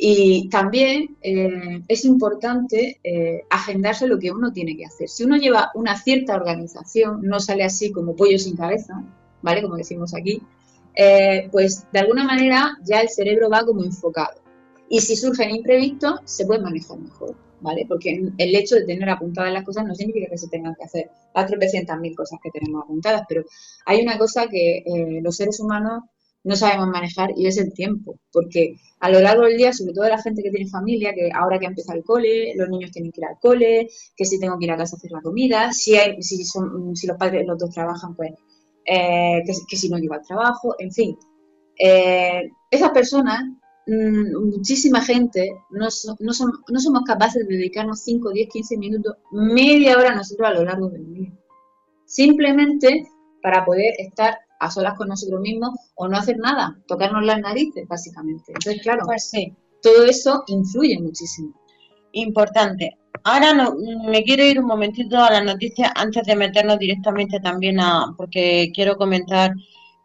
Y 0.00 0.48
también 0.48 1.16
eh, 1.22 1.82
es 1.88 2.04
importante 2.04 3.00
eh, 3.02 3.42
agendarse 3.50 4.06
lo 4.06 4.16
que 4.16 4.30
uno 4.30 4.52
tiene 4.52 4.76
que 4.76 4.86
hacer. 4.86 5.08
Si 5.08 5.24
uno 5.24 5.36
lleva 5.36 5.72
una 5.74 6.00
cierta 6.00 6.36
organización, 6.36 7.20
no 7.22 7.40
sale 7.40 7.64
así 7.64 7.90
como 7.90 8.14
pollo 8.14 8.38
sin 8.38 8.56
cabeza, 8.56 9.02
¿vale? 9.42 9.60
Como 9.60 9.74
decimos 9.74 10.14
aquí, 10.14 10.40
eh, 10.94 11.48
pues 11.50 11.84
de 11.92 11.98
alguna 11.98 12.22
manera 12.22 12.78
ya 12.84 13.00
el 13.00 13.08
cerebro 13.08 13.50
va 13.50 13.64
como 13.64 13.82
enfocado. 13.82 14.40
Y 14.88 15.00
si 15.00 15.16
surgen 15.16 15.50
imprevistos, 15.50 16.20
se 16.24 16.46
puede 16.46 16.62
manejar 16.62 16.98
mejor, 16.98 17.34
¿vale? 17.60 17.84
Porque 17.88 18.30
el 18.38 18.54
hecho 18.54 18.76
de 18.76 18.84
tener 18.84 19.10
apuntadas 19.10 19.52
las 19.52 19.64
cosas 19.64 19.84
no 19.84 19.96
significa 19.96 20.30
que 20.30 20.38
se 20.38 20.48
tengan 20.48 20.76
que 20.76 20.84
hacer 20.84 21.10
las 21.34 22.00
mil 22.00 22.14
cosas 22.14 22.38
que 22.40 22.50
tenemos 22.50 22.84
apuntadas, 22.84 23.22
pero 23.28 23.44
hay 23.84 24.00
una 24.00 24.16
cosa 24.16 24.46
que 24.46 25.20
los 25.22 25.36
seres 25.36 25.60
humanos 25.60 26.04
no 26.44 26.56
sabemos 26.56 26.88
manejar 26.88 27.30
y 27.36 27.46
es 27.46 27.58
el 27.58 27.72
tiempo, 27.72 28.18
porque 28.32 28.76
a 29.00 29.10
lo 29.10 29.20
largo 29.20 29.44
del 29.44 29.56
día, 29.56 29.72
sobre 29.72 29.92
todo 29.92 30.08
la 30.08 30.22
gente 30.22 30.42
que 30.42 30.50
tiene 30.50 30.68
familia, 30.68 31.14
que 31.14 31.30
ahora 31.34 31.58
que 31.58 31.66
ha 31.66 31.70
empezado 31.70 31.98
el 31.98 32.04
cole, 32.04 32.54
los 32.56 32.68
niños 32.68 32.90
tienen 32.90 33.12
que 33.12 33.20
ir 33.20 33.26
al 33.26 33.38
cole, 33.40 33.88
que 34.16 34.24
si 34.24 34.40
tengo 34.40 34.58
que 34.58 34.64
ir 34.64 34.72
a 34.72 34.76
casa 34.76 34.96
a 34.96 34.98
hacer 34.98 35.10
la 35.12 35.20
comida, 35.20 35.72
si, 35.72 35.96
hay, 35.96 36.22
si, 36.22 36.44
son, 36.44 36.96
si 36.96 37.06
los 37.06 37.16
padres 37.16 37.46
los 37.46 37.58
dos 37.58 37.70
trabajan, 37.70 38.14
pues 38.14 38.32
eh, 38.84 39.42
que, 39.44 39.76
si 39.76 39.88
no 39.88 39.98
lleva 39.98 40.16
al 40.16 40.26
trabajo, 40.26 40.74
en 40.78 40.90
fin. 40.92 41.16
Eh, 41.78 42.50
esas 42.70 42.90
personas, 42.90 43.44
mm, 43.86 44.50
muchísima 44.50 45.00
gente, 45.02 45.52
no, 45.70 45.88
no, 46.20 46.32
no 46.68 46.80
somos 46.80 47.02
capaces 47.04 47.46
de 47.46 47.56
dedicarnos 47.56 48.00
5, 48.00 48.30
10, 48.32 48.48
15 48.48 48.78
minutos, 48.78 49.16
media 49.32 49.96
hora 49.96 50.14
nosotros 50.14 50.48
a 50.48 50.54
lo 50.54 50.64
largo 50.64 50.88
del 50.88 51.12
día. 51.12 51.32
Simplemente 52.06 53.06
para 53.42 53.64
poder 53.64 53.94
estar 53.98 54.38
a 54.58 54.70
solas 54.70 54.94
con 54.94 55.08
nosotros 55.08 55.40
mismos 55.40 55.70
o 55.94 56.08
no 56.08 56.16
hacer 56.16 56.38
nada, 56.38 56.76
tocarnos 56.86 57.24
las 57.24 57.40
narices, 57.40 57.86
básicamente. 57.86 58.52
Entonces, 58.52 58.82
claro, 58.82 59.02
pues 59.06 59.30
sí. 59.30 59.54
todo 59.82 60.04
eso 60.04 60.44
influye 60.48 60.98
muchísimo. 61.00 61.54
Importante. 62.12 62.96
Ahora 63.24 63.52
no, 63.52 63.74
me 64.06 64.22
quiero 64.22 64.44
ir 64.44 64.60
un 64.60 64.66
momentito 64.66 65.18
a 65.18 65.30
las 65.30 65.44
noticias 65.44 65.90
antes 65.94 66.26
de 66.26 66.36
meternos 66.36 66.78
directamente 66.78 67.40
también 67.40 67.80
a, 67.80 68.14
porque 68.16 68.70
quiero 68.74 68.96
comentar 68.96 69.52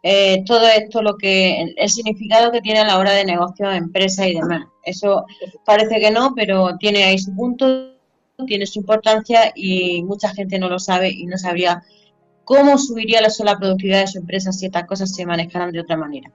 eh, 0.02 0.44
todo 0.44 0.66
esto, 0.66 1.02
lo 1.02 1.16
que 1.16 1.62
el 1.76 1.88
significado 1.88 2.52
que 2.52 2.60
tiene 2.60 2.80
a 2.80 2.86
la 2.86 2.98
hora 2.98 3.12
de 3.12 3.24
negocio, 3.24 3.70
empresa 3.70 4.28
y 4.28 4.34
demás. 4.34 4.66
Eso 4.84 5.24
parece 5.64 5.98
que 5.98 6.10
no, 6.10 6.34
pero 6.34 6.76
tiene 6.78 7.04
ahí 7.04 7.18
su 7.18 7.34
punto, 7.34 7.94
tiene 8.46 8.66
su 8.66 8.80
importancia 8.80 9.52
y 9.54 10.02
mucha 10.04 10.28
gente 10.34 10.58
no 10.58 10.68
lo 10.68 10.78
sabe 10.78 11.10
y 11.10 11.24
no 11.26 11.38
sabría 11.38 11.82
cómo 12.44 12.78
subiría 12.78 13.20
la 13.20 13.30
sola 13.30 13.58
productividad 13.58 14.00
de 14.00 14.06
su 14.06 14.18
empresa 14.18 14.52
si 14.52 14.66
estas 14.66 14.86
cosas 14.86 15.14
se 15.14 15.26
manejaran 15.26 15.72
de 15.72 15.80
otra 15.80 15.96
manera. 15.96 16.30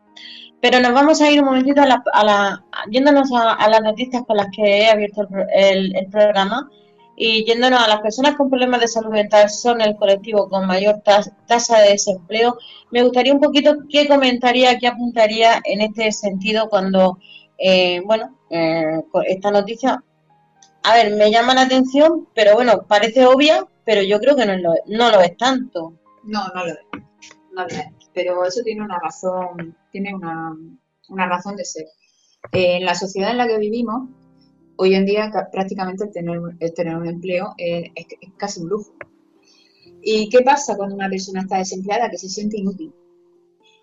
Pero 0.61 0.79
nos 0.81 0.93
vamos 0.93 1.21
a 1.21 1.31
ir 1.31 1.39
un 1.39 1.45
momentito 1.45 1.81
a 1.81 2.23
la, 2.23 2.63
yéndonos 2.91 3.31
a, 3.33 3.69
las 3.69 3.81
noticias 3.81 4.23
con 4.27 4.37
las 4.37 4.47
que 4.53 4.81
he 4.81 4.89
abierto 4.89 5.27
el, 5.53 5.93
programa 6.11 6.69
y 7.15 7.45
yéndonos 7.45 7.81
a 7.81 7.87
las 7.87 8.01
personas 8.01 8.35
con 8.35 8.49
problemas 8.49 8.81
de 8.81 8.87
salud 8.89 9.11
mental 9.11 9.49
son 9.49 9.79
el 9.81 9.95
colectivo 9.95 10.49
con 10.49 10.67
mayor 10.67 11.01
tasa 11.01 11.79
de 11.79 11.91
desempleo. 11.91 12.57
Me 12.91 13.03
gustaría 13.03 13.33
un 13.33 13.39
poquito 13.39 13.77
qué 13.89 14.07
comentaría, 14.07 14.77
qué 14.79 14.87
apuntaría 14.87 15.61
en 15.63 15.81
este 15.81 16.11
sentido 16.11 16.69
cuando, 16.69 17.19
eh, 17.57 18.01
bueno, 18.05 18.35
eh, 18.49 19.01
esta 19.27 19.51
noticia, 19.51 20.03
a 20.83 20.93
ver, 20.93 21.15
me 21.15 21.31
llama 21.31 21.53
la 21.53 21.61
atención, 21.61 22.27
pero 22.33 22.55
bueno, 22.55 22.83
parece 22.87 23.25
obvia, 23.25 23.65
pero 23.89 24.03
yo 24.03 24.19
creo 24.19 24.35
que 24.35 24.45
no 24.45 24.55
lo, 24.55 24.71
no 24.85 25.21
es 25.21 25.35
tanto. 25.35 25.95
No, 26.23 26.47
no 26.53 26.63
lo 26.63 26.73
es. 26.73 26.79
No 27.55 27.63
lo 27.63 27.67
es. 27.69 27.85
Pero 28.13 28.45
eso 28.45 28.61
tiene 28.63 28.83
una 28.83 28.99
razón, 28.99 29.75
tiene 29.91 30.13
una, 30.13 30.55
razón 31.25 31.55
de 31.55 31.65
ser. 31.65 31.87
en 32.51 32.85
la 32.85 32.93
sociedad 32.93 33.31
en 33.31 33.37
la 33.37 33.47
que 33.47 33.57
vivimos, 33.57 34.07
hoy 34.75 34.93
en 34.93 35.07
día 35.07 35.31
prácticamente 35.51 36.03
el 36.03 36.11
tener, 36.11 36.39
tener 36.75 36.97
un 36.97 37.07
empleo 37.07 37.55
es, 37.57 37.89
casi 38.37 38.61
un 38.61 38.69
lujo. 38.69 38.93
¿Y 40.03 40.29
qué 40.29 40.41
pasa 40.41 40.77
cuando 40.77 40.93
una 40.93 41.09
persona 41.09 41.41
está 41.41 41.57
desempleada? 41.57 42.11
Que 42.11 42.19
se 42.19 42.29
siente 42.29 42.59
inútil. 42.59 42.93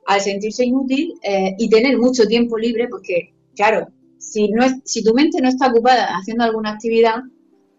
Al 0.07 0.21
sentirse 0.21 0.65
inútil 0.65 1.19
eh, 1.25 1.57
y 1.59 1.69
tener 1.69 1.99
mucho 1.99 2.29
tiempo 2.29 2.57
libre, 2.57 2.87
porque, 2.89 3.35
claro, 3.57 3.89
si, 4.19 4.51
no 4.51 4.65
es, 4.65 4.75
si 4.85 5.03
tu 5.03 5.13
mente 5.15 5.41
no 5.41 5.49
está 5.49 5.67
ocupada 5.67 6.17
haciendo 6.17 6.45
alguna 6.45 6.71
actividad, 6.71 7.25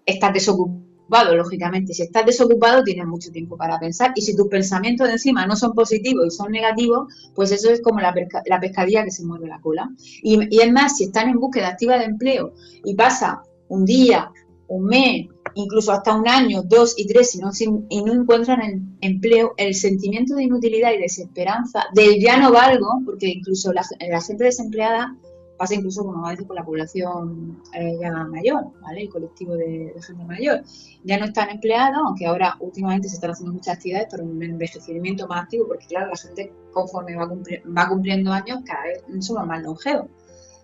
estás 0.05 0.33
desocupado 0.33 0.86
lógicamente. 1.09 1.93
Si 1.93 2.03
estás 2.03 2.25
desocupado, 2.25 2.83
tienes 2.83 3.05
mucho 3.05 3.31
tiempo 3.31 3.57
para 3.57 3.79
pensar. 3.79 4.11
Y 4.15 4.21
si 4.21 4.35
tus 4.35 4.47
pensamientos 4.47 5.07
de 5.07 5.13
encima 5.13 5.45
no 5.45 5.55
son 5.55 5.73
positivos 5.73 6.25
y 6.27 6.31
son 6.31 6.51
negativos, 6.51 7.13
pues 7.35 7.51
eso 7.51 7.69
es 7.69 7.81
como 7.81 7.99
la, 7.99 8.13
pescadilla 8.59 9.03
que 9.03 9.11
se 9.11 9.25
muerde 9.25 9.47
la 9.47 9.59
cola. 9.59 9.89
Y, 10.21 10.61
es 10.61 10.71
más, 10.71 10.97
si 10.97 11.05
están 11.05 11.29
en 11.29 11.39
búsqueda 11.39 11.69
activa 11.69 11.97
de 11.97 12.05
empleo 12.05 12.53
y 12.83 12.95
pasa 12.95 13.43
un 13.69 13.85
día, 13.85 14.31
un 14.67 14.85
mes, 14.85 15.27
incluso 15.55 15.91
hasta 15.91 16.13
un 16.13 16.27
año, 16.27 16.61
dos 16.63 16.93
y 16.97 17.07
tres, 17.07 17.35
y 17.35 17.39
no, 17.39 17.51
y 17.89 18.03
no 18.03 18.13
encuentran 18.13 18.61
el 18.61 18.81
empleo, 19.01 19.53
el 19.57 19.73
sentimiento 19.73 20.35
de 20.35 20.43
inutilidad 20.43 20.91
y 20.93 20.99
desesperanza, 20.99 21.85
del 21.93 22.21
ya 22.21 22.37
no 22.37 22.51
valgo, 22.51 22.87
porque 23.05 23.27
incluso 23.27 23.71
la 23.73 24.21
gente 24.21 24.43
desempleada 24.43 25.15
pasa 25.57 25.75
incluso 25.75 26.03
como 26.05 26.25
a 26.25 26.31
veces 26.31 26.45
con 26.45 26.55
la 26.55 26.63
población 26.63 27.61
eh, 27.73 27.97
ya 27.99 28.11
mayor, 28.11 28.65
¿vale? 28.81 29.01
El 29.01 29.09
colectivo 29.09 29.55
de, 29.55 29.93
gente 30.05 30.23
mayor. 30.23 30.61
Ya 31.03 31.17
no 31.17 31.25
están 31.25 31.49
empleados, 31.49 31.99
aunque 32.05 32.25
ahora 32.25 32.55
últimamente 32.59 33.09
se 33.09 33.15
están 33.15 33.31
haciendo 33.31 33.53
muchas 33.53 33.75
actividades 33.75 34.07
para 34.09 34.23
un 34.23 34.41
envejecimiento 34.41 35.27
más 35.27 35.43
activo, 35.43 35.67
porque 35.67 35.87
claro, 35.87 36.07
la 36.07 36.17
gente 36.17 36.53
conforme 36.71 37.15
va, 37.15 37.89
cumpliendo 37.89 38.31
años 38.31 38.61
cada 38.65 38.83
vez 38.83 39.03
somos 39.25 39.45
más 39.47 39.61
longevos. 39.63 40.07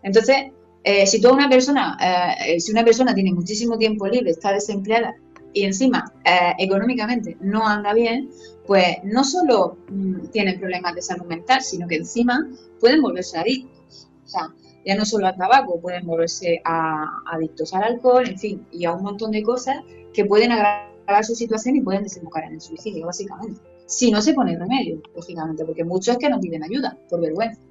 Entonces, 0.03 0.51
eh, 0.84 1.08
si 1.08 1.21
toda 1.21 1.34
una 1.34 1.49
persona, 1.49 1.97
eh, 2.45 2.60
si 2.60 2.71
una 2.71 2.84
persona 2.84 3.15
tiene 3.15 3.34
muchísimo 3.34 3.77
tiempo 3.77 4.08
libre, 4.08 4.32
está 4.32 4.51
desempleada 4.51 5.15
y 5.53 5.63
encima 5.63 6.12
económicamente 6.58 7.38
no 7.41 7.67
anda 7.67 7.93
bien, 7.93 8.29
pues 8.65 8.97
no 9.03 9.23
solo 9.23 9.77
mm, 9.89 10.27
tienen 10.32 10.60
problemas 10.60 10.95
de 10.95 11.01
salud 11.01 11.25
mental, 11.25 11.62
sino 11.62 11.88
que 11.88 11.97
encima 11.97 12.47
pueden 12.79 13.01
volverse 13.01 13.38
adictos. 13.38 14.10
O 14.25 14.27
sea, 14.27 14.53
ya 14.85 14.95
no 14.95 15.05
solo 15.05 15.27
al 15.27 15.37
tabaco, 15.37 15.79
pueden 15.79 16.05
volverse 16.05 16.61
a, 16.65 17.05
adictos 17.31 17.73
al 17.73 17.83
alcohol, 17.83 18.27
en 18.27 18.37
fin, 18.37 18.67
y 18.71 18.85
a 18.85 18.93
un 18.93 19.03
montón 19.03 19.31
de 19.31 19.43
cosas 19.43 19.77
que 20.13 20.25
pueden 20.25 20.51
agravar 20.51 21.23
su 21.23 21.35
situación 21.35 21.75
y 21.77 21.81
pueden 21.81 22.03
desembocar 22.03 22.43
en 22.45 22.53
el 22.53 22.61
suicidio, 22.61 23.05
básicamente. 23.05 23.59
Si 23.85 24.11
no 24.11 24.21
se 24.21 24.33
pone 24.33 24.57
remedio, 24.57 25.01
lógicamente, 25.15 25.65
porque 25.65 25.83
muchos 25.83 26.15
es 26.15 26.17
que 26.17 26.29
no 26.29 26.39
piden 26.39 26.63
ayuda, 26.63 26.97
por 27.09 27.21
vergüenza. 27.21 27.61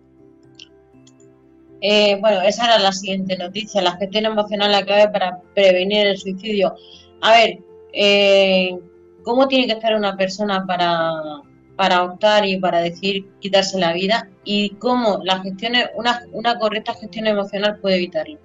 Eh, 1.81 2.19
bueno, 2.21 2.41
esa 2.43 2.67
era 2.67 2.79
la 2.79 2.93
siguiente 2.93 3.37
noticia, 3.37 3.83
la 3.83 3.97
gestión 3.97 4.27
emocional 4.27 4.71
la 4.71 4.85
clave 4.85 5.11
para 5.11 5.41
prevenir 5.55 6.07
el 6.07 6.17
suicidio. 6.17 6.75
A 7.21 7.33
ver, 7.33 7.59
eh, 7.93 8.79
¿cómo 9.25 9.49
tiene 9.49 9.67
que 9.67 9.73
estar 9.73 9.95
una 9.97 10.17
persona 10.17 10.65
para 10.65 11.43
para 11.83 12.05
optar 12.05 12.47
y 12.47 12.61
para 12.61 12.79
decir 12.79 13.29
quitarse 13.41 13.77
la 13.77 13.93
vida 13.93 14.31
y 14.45 14.71
cómo 14.77 15.19
la 15.25 15.41
gestión, 15.41 15.73
una, 15.97 16.23
una 16.31 16.57
correcta 16.57 16.95
gestión 16.95 17.27
emocional 17.27 17.81
puede 17.81 17.97
evitarlo. 17.97 18.39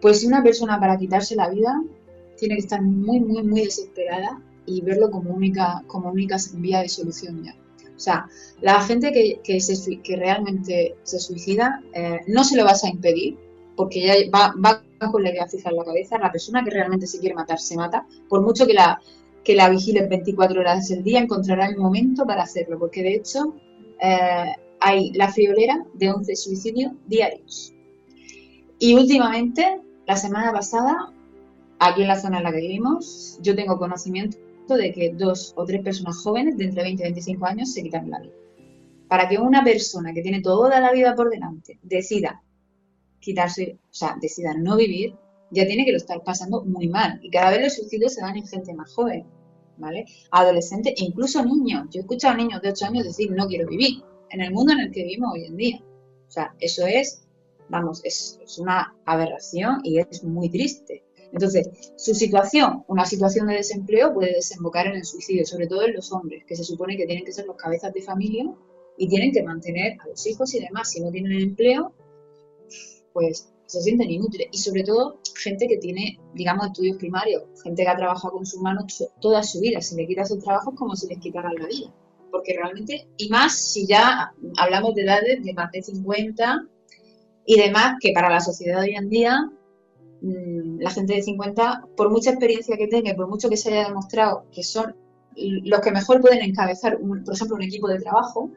Pues 0.00 0.22
una 0.22 0.44
persona 0.44 0.78
para 0.78 0.96
quitarse 0.96 1.34
la 1.34 1.50
vida 1.50 1.82
tiene 2.38 2.54
que 2.54 2.60
estar 2.60 2.80
muy, 2.80 3.18
muy, 3.18 3.42
muy 3.42 3.62
desesperada 3.62 4.40
y 4.64 4.80
verlo 4.80 5.10
como 5.10 5.34
única, 5.34 5.82
como 5.88 6.08
única 6.08 6.36
vía 6.54 6.82
de 6.82 6.88
solución 6.88 7.42
ya. 7.42 7.56
O 7.96 7.98
sea, 7.98 8.28
la 8.60 8.80
gente 8.80 9.10
que, 9.10 9.40
que, 9.42 9.58
se, 9.58 10.00
que 10.00 10.14
realmente 10.14 10.94
se 11.02 11.18
suicida 11.18 11.82
eh, 11.94 12.20
no 12.28 12.44
se 12.44 12.56
lo 12.56 12.62
vas 12.62 12.84
a 12.84 12.90
impedir 12.90 13.36
porque 13.74 14.06
ya 14.06 14.14
va, 14.32 14.54
va 14.64 14.84
con 15.10 15.24
la 15.24 15.30
idea 15.30 15.48
fija 15.48 15.70
en 15.70 15.76
la 15.78 15.84
cabeza. 15.84 16.16
La 16.16 16.30
persona 16.30 16.62
que 16.62 16.70
realmente 16.70 17.08
se 17.08 17.18
quiere 17.18 17.34
matar 17.34 17.58
se 17.58 17.76
mata, 17.76 18.06
por 18.28 18.40
mucho 18.42 18.68
que 18.68 18.74
la, 18.74 19.00
que 19.46 19.54
la 19.54 19.68
vigilen 19.68 20.08
24 20.08 20.60
horas 20.60 20.88
del 20.88 21.04
día, 21.04 21.20
encontrará 21.20 21.66
el 21.66 21.76
momento 21.76 22.26
para 22.26 22.42
hacerlo, 22.42 22.80
porque 22.80 23.04
de 23.04 23.14
hecho 23.14 23.54
eh, 24.02 24.52
hay 24.80 25.12
la 25.12 25.32
friolera 25.32 25.86
de 25.94 26.10
11 26.10 26.34
suicidios 26.34 26.92
diarios. 27.06 27.72
Y 28.80 28.94
últimamente, 28.94 29.80
la 30.04 30.16
semana 30.16 30.52
pasada, 30.52 31.12
aquí 31.78 32.02
en 32.02 32.08
la 32.08 32.20
zona 32.20 32.38
en 32.38 32.42
la 32.42 32.50
que 32.50 32.60
vivimos, 32.60 33.38
yo 33.40 33.54
tengo 33.54 33.78
conocimiento 33.78 34.36
de 34.68 34.92
que 34.92 35.14
dos 35.14 35.52
o 35.54 35.64
tres 35.64 35.80
personas 35.80 36.16
jóvenes 36.16 36.56
de 36.56 36.64
entre 36.64 36.82
20 36.82 37.02
y 37.02 37.06
25 37.06 37.46
años 37.46 37.72
se 37.72 37.84
quitan 37.84 38.10
la 38.10 38.18
vida. 38.18 38.34
Para 39.06 39.28
que 39.28 39.38
una 39.38 39.62
persona 39.62 40.12
que 40.12 40.22
tiene 40.22 40.40
toda 40.40 40.80
la 40.80 40.90
vida 40.90 41.14
por 41.14 41.30
delante 41.30 41.78
decida 41.84 42.42
quitarse, 43.20 43.78
o 43.80 43.94
sea, 43.94 44.16
decida 44.20 44.54
no 44.54 44.76
vivir, 44.76 45.14
ya 45.50 45.66
tiene 45.66 45.84
que 45.84 45.92
lo 45.92 45.98
estar 45.98 46.22
pasando 46.22 46.64
muy 46.64 46.88
mal. 46.88 47.18
Y 47.22 47.30
cada 47.30 47.50
vez 47.50 47.62
los 47.62 47.74
suicidios 47.74 48.14
se 48.14 48.20
dan 48.20 48.36
en 48.36 48.46
gente 48.46 48.74
más 48.74 48.92
joven, 48.92 49.26
¿vale? 49.78 50.04
Adolescentes 50.30 50.94
e 50.96 51.04
incluso 51.04 51.44
niños. 51.44 51.86
Yo 51.90 52.00
he 52.00 52.02
escuchado 52.02 52.36
niños 52.36 52.60
de 52.62 52.70
8 52.70 52.86
años 52.86 53.04
decir, 53.04 53.30
no 53.30 53.46
quiero 53.46 53.68
vivir 53.68 54.02
en 54.30 54.40
el 54.40 54.52
mundo 54.52 54.72
en 54.72 54.80
el 54.80 54.90
que 54.90 55.02
vivimos 55.02 55.32
hoy 55.32 55.44
en 55.44 55.56
día. 55.56 55.84
O 56.28 56.30
sea, 56.30 56.54
eso 56.58 56.86
es, 56.86 57.22
vamos, 57.68 58.00
es, 58.04 58.38
una 58.58 58.94
aberración 59.04 59.80
y 59.84 59.98
es 59.98 60.24
muy 60.24 60.48
triste. 60.48 61.04
Entonces, 61.32 61.68
su 61.96 62.14
situación, 62.14 62.84
una 62.88 63.04
situación 63.04 63.48
de 63.48 63.54
desempleo 63.54 64.14
puede 64.14 64.34
desembocar 64.34 64.86
en 64.86 64.94
el 64.94 65.04
suicidio, 65.04 65.44
sobre 65.44 65.66
todo 65.66 65.82
en 65.82 65.94
los 65.94 66.12
hombres, 66.12 66.44
que 66.46 66.56
se 66.56 66.64
supone 66.64 66.96
que 66.96 67.06
tienen 67.06 67.24
que 67.24 67.32
ser 67.32 67.46
los 67.46 67.56
cabezas 67.56 67.92
de 67.92 68.02
familia 68.02 68.44
y 68.96 69.08
tienen 69.08 69.32
que 69.32 69.42
mantener 69.42 69.98
a 70.00 70.08
los 70.08 70.26
hijos 70.26 70.54
y 70.54 70.60
demás. 70.60 70.90
Si 70.90 71.00
no 71.00 71.10
tienen 71.10 71.32
empleo, 71.32 71.92
pues 73.12 73.52
se 73.66 73.80
sienten 73.80 74.10
inútiles. 74.10 74.48
Y 74.52 74.58
sobre 74.58 74.82
todo, 74.84 75.20
gente 75.34 75.66
que 75.68 75.76
tiene, 75.78 76.18
digamos, 76.34 76.66
estudios 76.66 76.96
primarios, 76.96 77.44
gente 77.62 77.82
que 77.82 77.88
ha 77.88 77.96
trabajado 77.96 78.34
con 78.34 78.46
sus 78.46 78.60
manos 78.60 79.04
toda 79.20 79.42
su 79.42 79.60
vida. 79.60 79.80
Si 79.80 79.96
le 79.96 80.06
quitas 80.06 80.28
sus 80.28 80.42
trabajos, 80.42 80.74
como 80.76 80.96
si 80.96 81.08
les 81.08 81.18
quitaran 81.18 81.54
la 81.58 81.66
vida. 81.66 81.92
Porque 82.30 82.54
realmente, 82.54 83.08
y 83.16 83.28
más 83.28 83.58
si 83.58 83.86
ya 83.86 84.32
hablamos 84.56 84.94
de 84.94 85.02
edades 85.02 85.44
de 85.44 85.52
más 85.54 85.70
de 85.72 85.82
50 85.82 86.66
y 87.46 87.56
demás, 87.56 87.96
que 88.00 88.12
para 88.12 88.30
la 88.30 88.40
sociedad 88.40 88.80
hoy 88.80 88.94
en 88.94 89.08
día, 89.08 89.50
mm, 90.22 90.80
la 90.80 90.90
gente 90.90 91.14
de 91.14 91.22
50, 91.22 91.86
por 91.96 92.10
mucha 92.10 92.30
experiencia 92.30 92.76
que 92.76 92.88
tenga 92.88 93.14
por 93.14 93.28
mucho 93.28 93.48
que 93.48 93.56
se 93.56 93.70
haya 93.70 93.88
demostrado 93.88 94.44
que 94.52 94.62
son 94.62 94.94
los 95.36 95.80
que 95.80 95.90
mejor 95.90 96.20
pueden 96.20 96.42
encabezar, 96.42 96.98
por 96.98 97.34
ejemplo, 97.34 97.56
un 97.56 97.62
equipo 97.62 97.88
de 97.88 98.00
trabajo, 98.00 98.50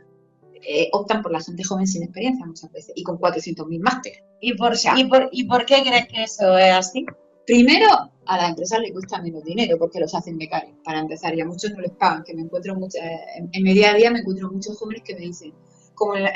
eh, 0.68 0.90
optan 0.92 1.22
por 1.22 1.32
la 1.32 1.42
gente 1.42 1.64
joven 1.64 1.88
sin 1.88 2.04
experiencia 2.04 2.46
muchas 2.46 2.72
veces 2.72 2.94
y 2.96 3.04
con 3.04 3.18
400.000 3.18 3.82
másteres. 3.82 4.24
¿Y 4.42 4.54
por, 4.54 4.74
y, 4.96 5.04
por, 5.06 5.30
¿Y 5.32 5.44
por 5.46 5.66
qué 5.66 5.82
crees 5.82 6.08
que 6.08 6.24
eso 6.24 6.58
es 6.58 6.74
así? 6.74 7.06
Primero, 7.46 7.88
a 8.26 8.38
las 8.38 8.50
empresas 8.50 8.80
les 8.80 8.92
cuesta 8.92 9.22
menos 9.22 9.44
dinero 9.44 9.78
porque 9.80 10.00
los 10.00 10.14
hacen 10.14 10.38
becarios, 10.38 10.76
para 10.84 11.00
empezar, 11.00 11.34
y 11.36 11.42
a 11.42 11.46
muchos 11.46 11.72
no 11.72 11.80
les 11.80 11.92
pagan, 11.92 12.24
que 12.24 12.36
me 12.36 12.44
encuentro 12.44 12.76
mucho, 12.76 13.00
en, 13.02 13.64
mi 13.64 13.74
día 13.74 13.92
a 13.92 13.94
día 13.96 14.12
me 14.12 14.20
encuentro 14.20 14.52
muchos 14.52 14.78
jóvenes 14.78 15.02
que 15.04 15.16
me 15.16 15.22
dicen, 15.22 15.54
como 15.96 16.14
el, 16.16 16.28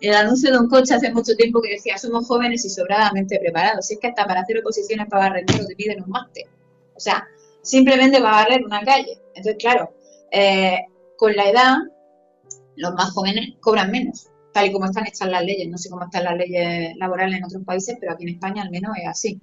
el, 0.00 0.14
anuncio 0.14 0.50
de 0.50 0.58
un 0.58 0.68
coche 0.68 0.94
hace 0.94 1.12
mucho 1.12 1.34
tiempo 1.36 1.60
que 1.60 1.72
decía, 1.72 1.98
somos 1.98 2.26
jóvenes 2.26 2.64
y 2.64 2.70
sobradamente 2.70 3.38
preparados, 3.38 3.86
si 3.86 3.94
es 3.94 4.00
que 4.00 4.08
hasta 4.08 4.24
para 4.24 4.40
hacer 4.40 4.58
oposiciones 4.58 5.06
para 5.08 5.28
barrenderos 5.28 5.66
te 5.66 5.76
piden 5.76 6.02
un 6.02 6.10
máster, 6.10 6.44
o 6.96 7.00
sea, 7.00 7.28
simplemente 7.62 8.20
para 8.20 8.36
barrer 8.36 8.64
una 8.64 8.82
calle. 8.82 9.20
Entonces, 9.34 9.56
claro, 9.58 9.94
eh, 10.30 10.78
con 11.16 11.36
la 11.36 11.50
edad, 11.50 11.76
los 12.76 12.94
más 12.94 13.10
jóvenes 13.10 13.54
cobran 13.60 13.90
menos, 13.90 14.28
tal 14.52 14.66
y 14.66 14.72
como 14.72 14.86
están 14.86 15.06
hechas 15.06 15.28
las 15.28 15.44
leyes, 15.44 15.68
no 15.68 15.78
sé 15.78 15.90
cómo 15.90 16.04
están 16.04 16.24
las 16.24 16.36
leyes 16.36 16.96
laborales 16.96 17.38
en 17.38 17.44
otros 17.44 17.64
países, 17.64 17.96
pero 18.00 18.12
aquí 18.12 18.24
en 18.24 18.34
España 18.34 18.62
al 18.62 18.70
menos 18.70 18.92
es 19.00 19.08
así. 19.08 19.40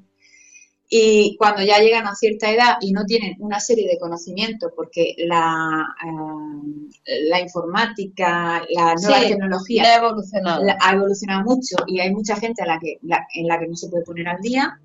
Y 0.91 1.35
cuando 1.37 1.61
ya 1.61 1.77
llegan 1.77 2.07
a 2.07 2.15
cierta 2.15 2.49
edad 2.49 2.77
y 2.81 2.91
no 2.91 3.05
tienen 3.05 3.35
una 3.39 3.59
serie 3.59 3.87
de 3.87 3.99
conocimientos, 3.99 4.71
porque 4.75 5.13
la, 5.19 5.85
eh, 6.03 7.19
la 7.29 7.39
informática, 7.39 8.63
la 8.69 8.95
nueva 8.95 9.19
tecnología 9.19 9.83
ha 9.83 9.97
evolucionado. 9.97 10.65
ha 10.79 10.93
evolucionado 10.93 11.43
mucho 11.43 11.75
y 11.85 11.99
hay 11.99 12.11
mucha 12.11 12.35
gente 12.37 12.63
a 12.63 12.65
la 12.65 12.79
que, 12.79 12.97
en 13.01 13.47
la 13.47 13.59
que 13.59 13.67
no 13.67 13.75
se 13.75 13.87
puede 13.89 14.03
poner 14.03 14.27
al 14.27 14.41
día, 14.41 14.79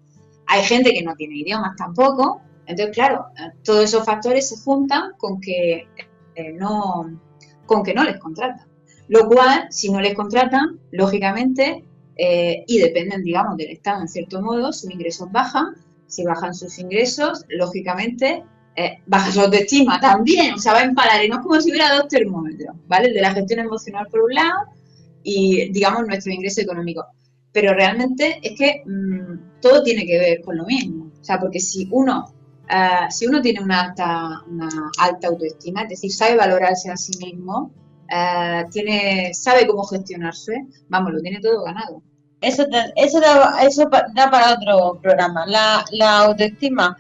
hay 0.47 0.63
gente 0.65 0.93
que 0.93 1.03
no 1.03 1.15
tiene 1.15 1.37
idiomas 1.37 1.75
tampoco, 1.77 2.43
entonces 2.67 2.95
claro, 2.95 3.25
todos 3.63 3.85
esos 3.85 4.05
factores 4.05 4.49
se 4.51 4.57
juntan 4.63 5.13
con 5.17 5.41
que 5.41 5.89
eh, 6.35 6.53
no 6.53 7.19
con 7.67 7.83
que 7.83 7.95
no 7.95 8.05
les 8.05 8.19
contratan. 8.19 8.67
Lo 9.09 9.29
cual, 9.29 9.67
si 9.71 9.91
no 9.91 10.01
les 10.01 10.15
contratan, 10.15 10.81
lógicamente, 10.91 11.85
eh, 12.17 12.65
y 12.67 12.79
dependen, 12.79 13.23
digamos, 13.23 13.57
del 13.57 13.71
Estado 13.71 14.03
en 14.03 14.09
cierto 14.09 14.41
modo, 14.41 14.73
sus 14.73 14.91
ingresos 14.91 15.31
bajan 15.31 15.75
si 16.15 16.25
bajan 16.25 16.55
sus 16.55 16.79
ingresos, 16.79 17.45
lógicamente 17.49 18.45
eh, 18.77 18.99
baja 19.07 19.33
su 19.33 19.41
autoestima 19.41 20.01
también, 20.01 20.55
o 20.55 20.59
sea, 20.59 20.73
va 20.73 20.85
y 21.25 21.29
no 21.29 21.37
es 21.37 21.43
como 21.43 21.61
si 21.61 21.71
hubiera 21.71 21.95
dos 21.95 22.09
termómetros, 22.09 22.77
¿vale? 22.87 23.09
El 23.09 23.15
de 23.15 23.21
la 23.21 23.33
gestión 23.33 23.61
emocional 23.61 24.07
por 24.11 24.23
un 24.23 24.35
lado 24.35 24.67
y, 25.23 25.71
digamos, 25.73 26.07
nuestro 26.07 26.33
ingreso 26.33 26.61
económico. 26.61 27.07
Pero 27.53 27.73
realmente 27.73 28.41
es 28.43 28.59
que 28.59 28.83
mm, 28.85 29.61
todo 29.61 29.83
tiene 29.83 30.07
que 30.07 30.19
ver 30.19 30.41
con 30.43 30.57
lo 30.57 30.65
mismo, 30.65 31.11
o 31.21 31.25
sea, 31.25 31.39
porque 31.39 31.61
si 31.61 31.89
uno, 31.91 32.33
eh, 32.69 33.11
si 33.11 33.27
uno 33.27 33.41
tiene 33.41 33.61
una 33.61 33.83
alta, 33.83 34.43
una 34.49 34.69
alta 34.99 35.29
autoestima, 35.29 35.83
es 35.83 35.89
decir, 35.91 36.13
sabe 36.13 36.37
valorarse 36.37 36.91
a 36.91 36.97
sí 36.97 37.13
mismo, 37.19 37.71
eh, 38.11 38.65
tiene, 38.71 39.35
sabe 39.35 39.67
cómo 39.67 39.85
gestionarse, 39.85 40.67
vamos, 40.89 41.13
lo 41.13 41.21
tiene 41.21 41.41
todo 41.41 41.65
ganado. 41.65 42.03
Eso, 42.41 42.67
eso, 42.97 43.21
da, 43.21 43.63
eso 43.63 43.89
da 44.15 44.31
para 44.31 44.55
otro 44.55 45.01
programa. 45.01 45.47
La, 45.47 46.19
autoestima, 46.21 46.97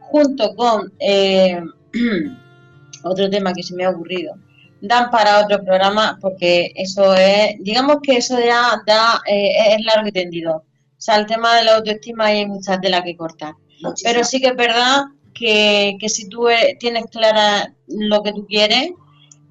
junto 0.00 0.54
con 0.56 0.92
eh, 0.98 1.62
otro 3.04 3.30
tema 3.30 3.52
que 3.52 3.62
se 3.62 3.74
me 3.74 3.84
ha 3.84 3.90
ocurrido, 3.90 4.34
dan 4.80 5.10
para 5.10 5.40
otro 5.44 5.62
programa 5.62 6.18
porque 6.20 6.72
eso 6.74 7.14
es, 7.14 7.56
digamos 7.60 7.98
que 8.02 8.16
eso 8.16 8.38
ya 8.40 8.82
da, 8.86 9.20
eh, 9.26 9.74
es 9.76 9.84
largo 9.84 10.08
y 10.08 10.12
tendido. 10.12 10.56
O 10.56 11.02
sea, 11.02 11.16
el 11.16 11.26
tema 11.26 11.56
de 11.56 11.64
la 11.64 11.76
autoestima 11.76 12.26
hay 12.26 12.46
muchas 12.46 12.80
de 12.80 12.90
las 12.90 13.02
que 13.02 13.16
cortar. 13.16 13.54
Pero 14.02 14.24
sí 14.24 14.40
que 14.40 14.48
es 14.48 14.56
verdad 14.56 15.04
que, 15.34 15.96
que 15.98 16.08
si 16.08 16.28
tú 16.28 16.48
e, 16.48 16.76
tienes 16.78 17.04
clara 17.06 17.74
lo 17.86 18.22
que 18.22 18.32
tú 18.32 18.46
quieres, 18.46 18.90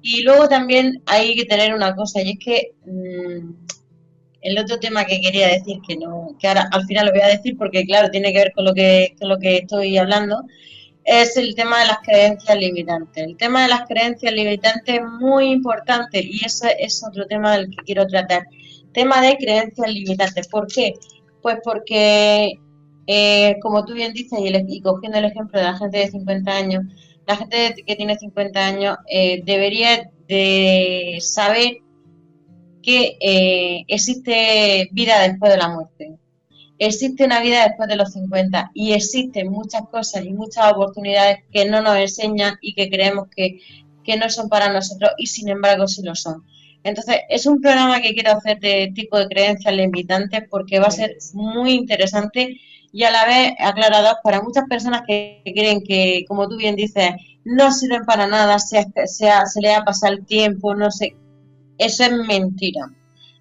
y 0.02 0.22
luego 0.22 0.48
también 0.48 1.02
hay 1.06 1.34
que 1.34 1.44
tener 1.44 1.74
una 1.74 1.94
cosa, 1.94 2.22
y 2.22 2.30
es 2.30 2.38
que 2.38 2.72
mm, 2.86 3.50
el 4.42 4.58
otro 4.58 4.78
tema 4.78 5.04
que 5.04 5.20
quería 5.20 5.48
decir, 5.48 5.78
que 5.86 5.96
no, 5.96 6.36
que 6.38 6.48
ahora 6.48 6.68
al 6.72 6.86
final 6.86 7.06
lo 7.06 7.12
voy 7.12 7.20
a 7.20 7.28
decir 7.28 7.56
porque 7.58 7.84
claro, 7.84 8.10
tiene 8.10 8.32
que 8.32 8.38
ver 8.38 8.52
con 8.52 8.64
lo 8.64 8.74
que, 8.74 9.14
con 9.18 9.28
lo 9.28 9.38
que 9.38 9.58
estoy 9.58 9.98
hablando, 9.98 10.44
es 11.04 11.36
el 11.36 11.54
tema 11.54 11.80
de 11.80 11.86
las 11.86 11.98
creencias 11.98 12.56
limitantes. 12.58 13.24
El 13.24 13.36
tema 13.36 13.62
de 13.62 13.68
las 13.68 13.86
creencias 13.86 14.32
limitantes 14.32 14.96
es 14.96 15.02
muy 15.02 15.50
importante 15.50 16.20
y 16.20 16.44
ese 16.44 16.76
es 16.78 17.02
otro 17.04 17.26
tema 17.26 17.56
del 17.56 17.70
que 17.70 17.84
quiero 17.84 18.06
tratar. 18.06 18.46
Tema 18.92 19.20
de 19.20 19.36
creencias 19.36 19.92
limitantes. 19.92 20.48
¿Por 20.48 20.66
qué? 20.66 20.94
Pues 21.42 21.58
porque, 21.64 22.58
eh, 23.12 23.58
como 23.60 23.84
tú 23.84 23.94
bien 23.94 24.12
dices, 24.12 24.38
y, 24.40 24.80
cogiendo 24.82 25.18
el 25.18 25.24
ejemplo 25.24 25.58
de 25.58 25.64
la 25.64 25.76
gente 25.76 25.98
de 25.98 26.12
50 26.12 26.48
años, 26.48 26.84
la 27.26 27.34
gente 27.34 27.82
que 27.84 27.96
tiene 27.96 28.16
50 28.16 28.64
años 28.64 28.98
eh, 29.10 29.42
debería 29.44 30.08
de 30.28 31.18
saber 31.20 31.78
que 32.80 33.16
eh, 33.20 33.84
existe 33.88 34.90
vida 34.92 35.22
después 35.22 35.50
de 35.50 35.58
la 35.58 35.70
muerte. 35.70 36.12
Existe 36.78 37.24
una 37.24 37.40
vida 37.40 37.66
después 37.66 37.88
de 37.88 37.96
los 37.96 38.12
50 38.12 38.70
y 38.74 38.92
existen 38.92 39.50
muchas 39.50 39.88
cosas 39.90 40.24
y 40.24 40.32
muchas 40.32 40.72
oportunidades 40.72 41.38
que 41.52 41.64
no 41.64 41.82
nos 41.82 41.96
enseñan 41.96 42.58
y 42.60 42.74
que 42.74 42.88
creemos 42.88 43.26
que, 43.34 43.58
no 44.18 44.28
son 44.28 44.48
para 44.48 44.72
nosotros 44.72 45.12
y 45.18 45.26
sin 45.26 45.48
embargo 45.48 45.88
sí 45.88 46.02
lo 46.02 46.14
son. 46.14 46.44
Entonces, 46.84 47.16
es 47.28 47.46
un 47.46 47.60
programa 47.60 48.00
que 48.00 48.12
quiero 48.12 48.32
hacer 48.32 48.58
de 48.60 48.92
tipo 48.94 49.18
de 49.18 49.26
creencias 49.26 49.74
limitantes 49.74 50.44
porque 50.48 50.78
va 50.78 50.86
a 50.86 50.90
ser 50.92 51.16
muy 51.32 51.72
interesante 51.74 52.56
y 52.92 53.04
a 53.04 53.10
la 53.10 53.24
vez 53.26 53.52
aclarador 53.58 54.16
para 54.22 54.42
muchas 54.42 54.64
personas 54.68 55.02
que 55.06 55.42
creen 55.44 55.82
que, 55.82 56.24
como 56.26 56.48
tú 56.48 56.56
bien 56.56 56.76
dices, 56.76 57.12
no 57.44 57.70
sirven 57.72 58.04
para 58.04 58.26
nada, 58.26 58.58
se, 58.58 58.86
se 59.06 59.60
le 59.60 59.74
ha 59.74 59.84
pasado 59.84 60.14
el 60.14 60.26
tiempo, 60.26 60.74
no 60.74 60.90
sé, 60.90 61.14
eso 61.78 62.04
es 62.04 62.12
mentira. 62.12 62.90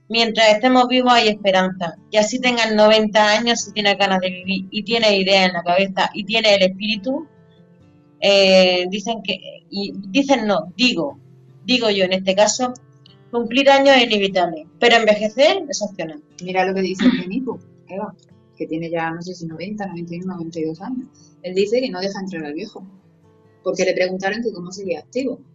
Mientras 0.08 0.50
estemos 0.50 0.88
vivos 0.88 1.14
hay 1.14 1.28
esperanza. 1.28 1.96
Y 2.10 2.18
así 2.18 2.40
tengan 2.40 2.76
90 2.76 3.30
años, 3.30 3.62
si 3.62 3.74
tienes 3.74 3.98
ganas 3.98 4.20
de 4.22 4.30
vivir 4.30 4.66
y 4.72 4.84
tienes 4.84 5.12
ideas 5.12 5.48
en 5.48 5.54
la 5.54 5.64
cabeza 5.64 6.10
y 6.14 6.24
tienes 6.24 6.54
el 6.54 6.64
espíritu, 6.64 7.28
eh, 8.20 8.88
dicen 8.90 9.22
que, 9.22 9.66
y 9.70 9.94
dicen 10.08 10.48
no, 10.48 10.74
digo, 10.76 11.20
digo 11.66 11.90
yo 11.90 12.06
en 12.06 12.14
este 12.14 12.34
caso, 12.34 12.74
cumplir 13.30 13.70
años 13.70 13.96
es 13.98 14.04
inevitable, 14.04 14.66
pero 14.80 14.96
envejecer 14.96 15.64
es 15.70 15.82
opcional. 15.82 16.22
Mira 16.44 16.66
lo 16.66 16.74
que 16.74 16.82
dice 16.82 17.06
el 17.06 17.44
Eva, 17.88 18.16
que 18.60 18.68
tiene 18.68 18.92
ya 18.92 19.10
no 19.10 19.22
sé 19.22 19.34
si 19.34 19.48
90, 19.48 19.88
91, 19.88 20.36
92 20.36 20.82
años. 20.82 21.08
Él 21.42 21.56
dice 21.56 21.80
que 21.80 21.90
no 21.90 22.02
deja 22.02 22.20
entrar 22.20 22.46
al 22.46 22.54
viejo, 22.54 22.86
porque 23.64 23.86
le 23.86 23.94
preguntaron 23.94 24.44
que 24.44 24.52
cómo 24.52 24.72
seguía 24.72 25.00
activo. 25.00 25.40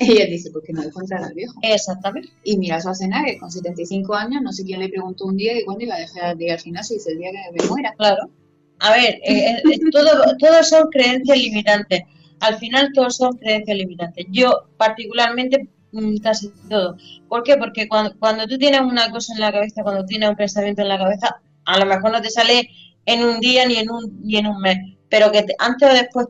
Y 0.00 0.18
él 0.18 0.30
dice, 0.30 0.50
porque 0.52 0.72
no 0.72 0.82
dejo 0.82 1.00
entrar 1.00 1.24
al 1.24 1.34
viejo. 1.34 1.54
Exactamente. 1.62 2.28
Y 2.44 2.56
mira 2.56 2.78
que 2.78 3.38
con 3.38 3.50
75 3.50 4.14
años, 4.14 4.42
no 4.42 4.52
sé 4.52 4.64
quién 4.64 4.78
le 4.78 4.88
preguntó 4.88 5.24
un 5.24 5.36
día 5.36 5.54
que 5.54 5.64
cuándo 5.64 5.84
iba 5.84 5.96
a 5.96 5.98
dejar 5.98 6.36
de 6.36 6.44
ir 6.44 6.52
al 6.52 6.58
gimnasio 6.58 6.94
y 6.94 6.98
dice 6.98 7.10
el 7.12 7.18
día 7.18 7.30
que 7.32 7.60
me 7.60 7.68
muera. 7.68 7.92
Claro. 7.96 8.30
A 8.78 8.92
ver, 8.92 9.14
eh, 9.24 9.56
eh, 9.56 9.62
eh 9.64 9.78
todo, 10.38 10.62
son 10.62 10.88
creencias 10.90 11.36
limitantes. 11.36 12.02
Al 12.38 12.58
final 12.58 12.92
todos 12.94 13.16
son 13.16 13.36
creencias 13.38 13.76
limitantes. 13.76 14.24
Yo 14.30 14.68
particularmente 14.76 15.68
mm, 15.90 16.18
casi 16.18 16.52
todo. 16.68 16.96
¿Por 17.28 17.42
qué? 17.42 17.56
Porque 17.56 17.88
cuando, 17.88 18.16
cuando 18.20 18.46
tú 18.46 18.56
tienes 18.56 18.82
una 18.82 19.10
cosa 19.10 19.34
en 19.34 19.40
la 19.40 19.50
cabeza, 19.50 19.82
cuando 19.82 20.06
tienes 20.06 20.28
un 20.28 20.36
pensamiento 20.36 20.82
en 20.82 20.88
la 20.88 20.98
cabeza, 20.98 21.40
a 21.68 21.78
lo 21.78 21.86
mejor 21.86 22.10
no 22.10 22.22
te 22.22 22.30
sale 22.30 22.70
en 23.04 23.24
un 23.24 23.40
día 23.40 23.66
ni 23.66 23.76
en 23.76 23.90
un, 23.90 24.20
ni 24.22 24.36
en 24.38 24.46
un 24.46 24.60
mes, 24.60 24.78
pero 25.08 25.30
que 25.30 25.44
antes 25.58 25.90
o 25.90 25.92
después 25.92 26.26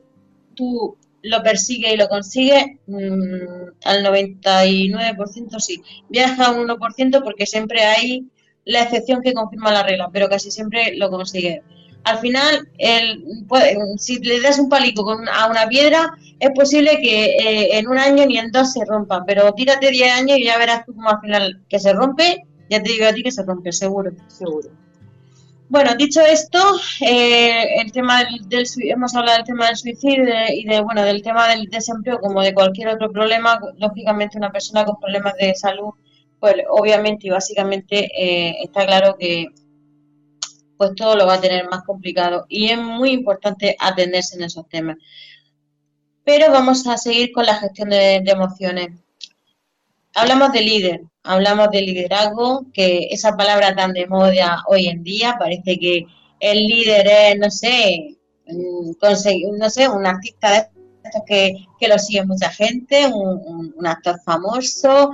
tú 0.54 0.96
lo 1.22 1.42
persigue 1.42 1.92
y 1.92 1.96
lo 1.96 2.08
consigue, 2.08 2.78
mm, 2.86 3.70
al 3.84 4.02
99% 4.02 5.60
sí. 5.60 5.80
Viaja 6.08 6.50
un 6.50 6.68
1% 6.68 7.22
porque 7.22 7.46
siempre 7.46 7.84
hay 7.84 8.26
la 8.64 8.82
excepción 8.82 9.22
que 9.22 9.32
confirma 9.32 9.72
la 9.72 9.82
regla, 9.82 10.10
pero 10.12 10.28
casi 10.28 10.50
siempre 10.50 10.96
lo 10.96 11.08
consigue. 11.10 11.62
Al 12.04 12.18
final, 12.18 12.68
el, 12.78 13.24
si 13.98 14.18
le 14.20 14.40
das 14.40 14.58
un 14.58 14.68
palico 14.68 15.04
con, 15.04 15.28
a 15.28 15.48
una 15.48 15.68
piedra, 15.68 16.14
es 16.40 16.50
posible 16.50 16.98
que 17.00 17.36
eh, 17.36 17.78
en 17.78 17.88
un 17.88 17.98
año 17.98 18.26
ni 18.26 18.38
en 18.38 18.50
dos 18.50 18.72
se 18.72 18.84
rompa, 18.84 19.24
pero 19.26 19.52
tírate 19.52 19.90
10 19.90 20.12
años 20.12 20.38
y 20.38 20.44
ya 20.44 20.58
verás 20.58 20.84
tú 20.84 20.94
cómo 20.94 21.10
al 21.10 21.20
final 21.20 21.62
que 21.68 21.78
se 21.78 21.92
rompe, 21.92 22.44
ya 22.70 22.82
te 22.82 22.92
digo 22.92 23.06
a 23.06 23.12
ti 23.12 23.22
que 23.22 23.32
se 23.32 23.42
rompe, 23.42 23.72
seguro. 23.72 24.12
Seguro. 24.28 24.87
Bueno, 25.70 25.94
dicho 25.96 26.22
esto, 26.22 26.58
eh, 27.02 27.80
el 27.80 27.92
tema 27.92 28.24
del, 28.24 28.66
hemos 28.84 29.14
hablado 29.14 29.36
del 29.36 29.46
tema 29.46 29.66
del 29.66 29.76
suicidio 29.76 30.24
y 30.50 30.64
de, 30.64 30.80
bueno 30.80 31.02
del 31.02 31.22
tema 31.22 31.46
del 31.48 31.66
desempleo 31.66 32.20
como 32.20 32.40
de 32.40 32.54
cualquier 32.54 32.88
otro 32.88 33.12
problema. 33.12 33.60
Lógicamente, 33.76 34.38
una 34.38 34.50
persona 34.50 34.86
con 34.86 34.98
problemas 34.98 35.34
de 35.34 35.54
salud, 35.54 35.90
pues 36.40 36.54
obviamente 36.70 37.26
y 37.26 37.30
básicamente 37.30 38.10
eh, 38.16 38.56
está 38.64 38.86
claro 38.86 39.16
que 39.18 39.48
pues 40.78 40.94
todo 40.94 41.16
lo 41.16 41.26
va 41.26 41.34
a 41.34 41.40
tener 41.40 41.68
más 41.68 41.84
complicado 41.84 42.46
y 42.48 42.70
es 42.70 42.78
muy 42.78 43.10
importante 43.10 43.76
atenderse 43.78 44.36
en 44.36 44.44
esos 44.44 44.66
temas. 44.68 44.96
Pero 46.24 46.50
vamos 46.50 46.86
a 46.86 46.96
seguir 46.96 47.30
con 47.32 47.44
la 47.44 47.56
gestión 47.56 47.90
de 47.90 48.16
emociones 48.24 48.90
hablamos 50.18 50.52
de 50.52 50.60
líder, 50.60 51.02
hablamos 51.28 51.70
de 51.70 51.82
liderazgo, 51.82 52.64
que 52.72 53.08
esa 53.10 53.36
palabra 53.36 53.76
tan 53.76 53.92
de 53.92 54.06
moda 54.06 54.64
hoy 54.66 54.88
en 54.88 55.02
día, 55.02 55.36
parece 55.38 55.78
que 55.78 56.06
el 56.40 56.66
líder 56.66 57.06
es, 57.06 57.38
no 57.38 57.50
sé, 57.50 58.16
conseguir, 58.98 59.48
no 59.58 59.68
sé, 59.68 59.88
un 59.88 60.06
artista 60.06 60.50
de 60.50 60.56
estos 61.04 61.22
que, 61.26 61.66
que 61.78 61.88
lo 61.88 61.98
sigue 61.98 62.24
mucha 62.24 62.48
gente, 62.48 63.06
un, 63.06 63.86
actor 63.86 64.18
famoso, 64.24 65.10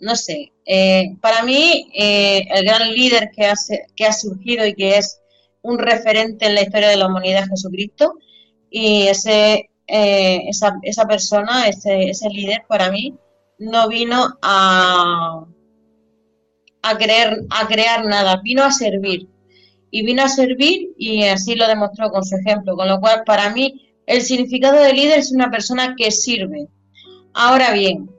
no, 0.00 0.16
sé. 0.16 0.50
Eh, 0.64 1.14
para 1.20 1.42
mí, 1.42 1.90
eh, 1.94 2.42
el 2.54 2.64
gran 2.64 2.90
líder 2.94 3.30
que 3.30 3.44
ha, 3.44 3.54
que 3.94 4.06
ha 4.06 4.12
surgido 4.14 4.66
y 4.66 4.74
que 4.74 4.96
es 4.96 5.20
un 5.60 5.78
referente 5.78 6.46
en 6.46 6.54
la 6.54 6.62
historia 6.62 6.88
de 6.88 6.96
la 6.96 7.06
humanidad 7.06 7.42
es 7.42 7.50
Jesucristo, 7.50 8.14
y 8.70 9.08
ese, 9.08 9.68
eh, 9.86 10.40
esa, 10.48 10.78
esa 10.82 11.06
persona, 11.06 11.68
ese, 11.68 12.08
ese 12.08 12.30
líder, 12.30 12.62
para 12.66 12.90
mí, 12.90 13.14
no 13.60 13.88
vino 13.88 14.38
a, 14.42 15.44
a, 16.82 16.98
creer, 16.98 17.44
a 17.50 17.68
crear 17.68 18.04
nada, 18.06 18.40
vino 18.42 18.64
a 18.64 18.72
servir. 18.72 19.28
Y 19.92 20.04
vino 20.04 20.22
a 20.22 20.28
servir 20.28 20.92
y 20.96 21.24
así 21.24 21.56
lo 21.56 21.66
demostró 21.66 22.10
con 22.10 22.24
su 22.24 22.36
ejemplo. 22.36 22.76
Con 22.76 22.88
lo 22.88 23.00
cual, 23.00 23.22
para 23.26 23.50
mí, 23.50 23.92
el 24.06 24.22
significado 24.22 24.80
de 24.80 24.92
líder 24.92 25.18
es 25.18 25.32
una 25.32 25.50
persona 25.50 25.94
que 25.96 26.10
sirve. 26.10 26.68
Ahora 27.34 27.72
bien, 27.72 28.10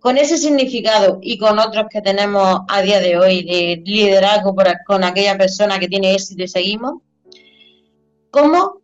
con 0.00 0.18
ese 0.18 0.38
significado 0.38 1.18
y 1.22 1.38
con 1.38 1.58
otros 1.58 1.86
que 1.90 2.02
tenemos 2.02 2.60
a 2.68 2.82
día 2.82 3.00
de 3.00 3.16
hoy 3.18 3.42
de 3.44 3.82
liderazgo 3.84 4.54
con 4.86 5.04
aquella 5.04 5.36
persona 5.38 5.78
que 5.78 5.88
tiene 5.88 6.14
éxito 6.14 6.42
y 6.42 6.48
seguimos, 6.48 7.02
¿cómo 8.30 8.79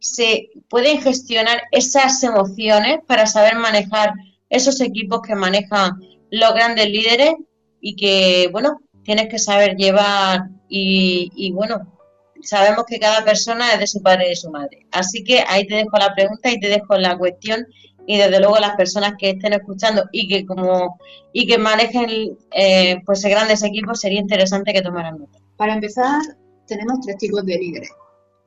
se 0.00 0.50
pueden 0.68 1.00
gestionar 1.00 1.62
esas 1.70 2.22
emociones 2.24 2.98
para 3.06 3.26
saber 3.26 3.56
manejar 3.56 4.12
esos 4.48 4.80
equipos 4.80 5.20
que 5.22 5.34
manejan 5.34 5.92
los 6.30 6.54
grandes 6.54 6.88
líderes 6.88 7.34
y 7.80 7.96
que, 7.96 8.48
bueno, 8.52 8.80
tienes 9.04 9.28
que 9.28 9.38
saber 9.38 9.76
llevar 9.76 10.48
y, 10.68 11.52
bueno, 11.52 11.98
sabemos 12.42 12.84
que 12.86 12.98
cada 12.98 13.24
persona 13.24 13.72
es 13.72 13.80
de 13.80 13.86
su 13.86 14.02
padre 14.02 14.26
y 14.26 14.30
de 14.30 14.36
su 14.36 14.50
madre. 14.50 14.86
Así 14.92 15.22
que 15.24 15.44
ahí 15.46 15.66
te 15.66 15.76
dejo 15.76 15.96
la 15.98 16.14
pregunta 16.14 16.50
y 16.50 16.60
te 16.60 16.68
dejo 16.68 16.96
la 16.96 17.18
cuestión 17.18 17.66
y 18.06 18.16
desde 18.16 18.40
luego 18.40 18.58
las 18.58 18.76
personas 18.76 19.14
que 19.18 19.30
estén 19.30 19.52
escuchando 19.52 20.04
y 20.10 20.26
que 20.26 20.46
como 20.46 20.98
y 21.32 21.46
que 21.46 21.58
manejen 21.58 22.36
eh, 22.52 23.00
pues 23.04 23.22
grandes 23.22 23.62
equipos 23.62 24.00
sería 24.00 24.20
interesante 24.20 24.72
que 24.72 24.82
tomaran 24.82 25.18
nota. 25.18 25.38
Para 25.56 25.74
empezar, 25.74 26.20
tenemos 26.66 27.00
tres 27.04 27.18
tipos 27.18 27.44
de 27.44 27.58
líderes, 27.58 27.90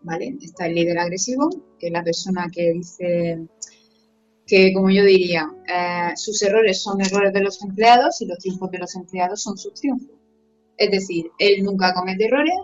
¿vale? 0.04 0.38
Está 0.42 0.68
el 0.68 0.76
líder 0.76 1.00
agresivo, 1.00 1.50
que 1.80 1.88
es 1.88 1.94
la 1.94 2.04
persona 2.04 2.50
que 2.52 2.74
dice 2.74 3.48
que, 4.46 4.74
como 4.74 4.90
yo 4.90 5.04
diría, 5.04 5.50
eh, 5.68 6.16
sus 6.16 6.42
errores 6.44 6.82
son 6.82 7.02
errores 7.02 7.34
de 7.34 7.42
los 7.42 7.62
empleados 7.64 8.22
y 8.22 8.26
los 8.26 8.38
triunfos 8.38 8.70
de 8.72 8.80
los 8.80 8.96
empleados 8.96 9.42
son 9.42 9.58
sus 9.58 9.74
triunfos. 9.74 10.16
Es 10.78 10.92
decir, 10.92 11.32
él 11.40 11.64
nunca 11.64 11.94
comete 11.94 12.26
errores, 12.26 12.56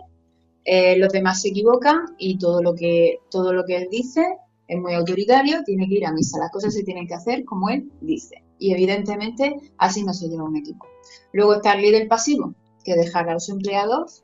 eh, 0.64 0.96
los 0.98 1.12
demás 1.12 1.40
se 1.40 1.48
equivocan 1.48 2.14
y 2.18 2.38
todo 2.38 2.62
lo 2.62 2.74
que 2.74 3.18
todo 3.30 3.52
lo 3.52 3.64
que 3.64 3.76
él 3.76 3.88
dice 3.90 4.22
es 4.68 4.78
muy 4.78 4.94
autoritario, 4.94 5.64
tiene 5.64 5.88
que 5.88 5.94
ir 5.96 6.06
a 6.06 6.12
misa, 6.12 6.38
las 6.38 6.52
cosas 6.52 6.74
se 6.74 6.84
tienen 6.84 7.06
que 7.08 7.14
hacer 7.14 7.44
como 7.44 7.70
él 7.70 7.90
dice. 8.00 8.44
Y 8.58 8.72
evidentemente 8.72 9.56
así 9.78 10.04
no 10.04 10.12
se 10.12 10.28
lleva 10.28 10.44
un 10.44 10.56
equipo. 10.56 10.86
Luego 11.32 11.54
está 11.54 11.72
el 11.72 11.82
líder 11.82 12.06
pasivo, 12.06 12.54
que 12.84 12.94
dejar 12.94 13.28
a 13.28 13.34
los 13.34 13.48
empleados 13.48 14.20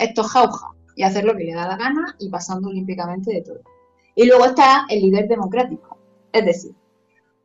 estos 0.00 0.26
jauja 0.28 0.77
y 0.98 1.04
hacer 1.04 1.24
lo 1.24 1.36
que 1.36 1.44
le 1.44 1.54
da 1.54 1.68
la 1.68 1.76
gana 1.76 2.16
y 2.18 2.28
pasando 2.28 2.68
olímpicamente 2.68 3.32
de 3.32 3.42
todo. 3.42 3.60
Y 4.16 4.26
luego 4.26 4.46
está 4.46 4.84
el 4.90 5.00
líder 5.02 5.28
democrático, 5.28 5.96
es 6.32 6.44
decir, 6.44 6.72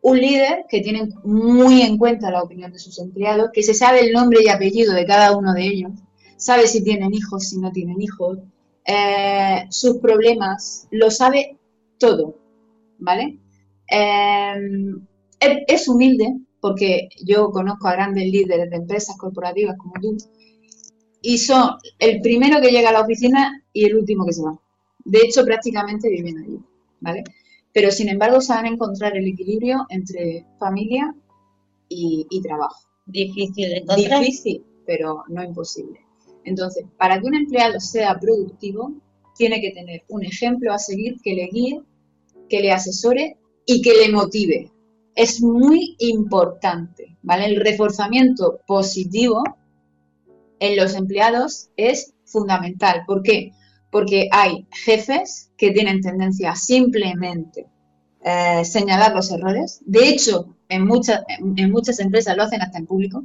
un 0.02 0.20
líder 0.20 0.66
que 0.68 0.82
tiene 0.82 1.08
muy 1.24 1.84
en 1.84 2.00
cuenta 2.00 2.32
la 2.32 2.42
opinión 2.42 2.72
de 2.72 2.80
sus 2.80 2.98
empleados, 2.98 3.52
que 3.54 3.62
se 3.62 3.76
sabe 3.76 4.00
el 4.00 4.12
nombre 4.12 4.40
y 4.44 4.50
apellido 4.50 4.96
de 4.96 5.06
cada 5.06 5.38
uno 5.38 5.54
de 5.54 5.68
ellos, 5.68 5.92
sabe 6.36 6.66
si 6.66 6.84
tienen 6.84 7.14
hijos, 7.14 7.50
si 7.50 7.60
no 7.60 7.72
tienen 7.72 8.02
hijos, 8.02 8.40
eh, 8.86 9.68
sus 9.70 10.00
problemas, 10.00 10.88
lo 10.90 11.12
sabe 11.12 11.60
todo, 12.00 12.36
¿vale? 12.98 13.38
Eh, 13.88 14.56
es 15.68 15.88
humilde, 15.88 16.40
porque 16.60 17.08
yo 17.24 17.52
conozco 17.52 17.88
a 17.88 17.94
grandes 17.94 18.26
líderes 18.26 18.72
de 18.72 18.78
empresas 18.78 19.16
corporativas 19.16 19.78
como 19.78 19.94
tú, 20.02 20.18
y 21.24 21.38
son 21.38 21.78
el 22.00 22.22
primero 22.22 22.62
que 22.62 22.70
llega 22.70 22.90
a 22.90 22.94
la 22.94 23.02
oficina 23.02 23.64
y 23.72 23.86
el 23.86 23.96
último 23.96 24.26
que 24.26 24.34
se 24.34 24.44
va. 24.44 24.60
De 25.06 25.20
hecho, 25.20 25.44
prácticamente 25.46 26.10
viven 26.10 26.38
allí, 26.38 26.60
¿vale? 27.00 27.24
Pero 27.72 27.92
sin 27.92 28.10
embargo 28.10 28.42
saben 28.42 28.74
encontrar 28.74 29.16
el 29.16 29.26
equilibrio 29.26 29.86
entre 29.90 30.46
familia 30.60 31.16
y, 31.88 32.42
trabajo. 32.42 32.82
Difícil 33.06 33.70
de 33.70 33.78
encontrar. 33.78 34.20
Difícil, 34.20 34.64
pero 34.86 35.24
no 35.30 35.44
imposible. 35.44 36.02
Entonces, 36.44 36.86
para 36.98 37.20
que 37.20 37.28
un 37.28 37.36
empleado 37.36 37.80
sea 37.80 38.20
productivo, 38.20 38.92
tiene 39.36 39.62
que 39.62 39.72
tener 39.72 40.04
un 40.10 40.26
ejemplo 40.26 40.74
a 40.74 40.78
seguir 40.78 41.22
que 41.24 41.34
le 41.34 41.48
guíe, 41.48 41.82
que 42.50 42.60
le 42.60 42.72
asesore 42.72 43.38
y 43.66 43.82
que 43.82 43.94
le 43.94 44.12
motive. 44.12 44.72
Es 45.16 45.42
muy 45.42 45.96
importante, 46.00 47.16
¿vale? 47.22 47.46
El 47.46 47.62
reforzamiento 47.62 48.60
positivo 48.68 49.44
en 50.60 50.78
los 50.78 50.96
empleados 50.96 51.70
es 51.78 52.14
fundamental. 52.26 53.04
¿Por 53.06 53.24
qué? 53.24 53.54
porque 53.94 54.28
hay 54.32 54.68
jefes 54.72 55.52
que 55.56 55.70
tienen 55.70 56.02
tendencia 56.02 56.52
a 56.52 56.56
simplemente 56.56 57.68
eh, 58.26 58.66
señalar 58.66 59.14
los 59.14 59.32
errores. 59.32 59.82
De 59.86 60.10
hecho, 60.10 60.56
en 60.68 60.88
muchas, 60.88 61.22
en 61.30 61.72
muchas 61.72 62.00
empresas 62.00 62.36
lo 62.36 62.42
hacen 62.42 62.64
hasta 62.64 62.80
en 62.80 62.88
público. 62.88 63.24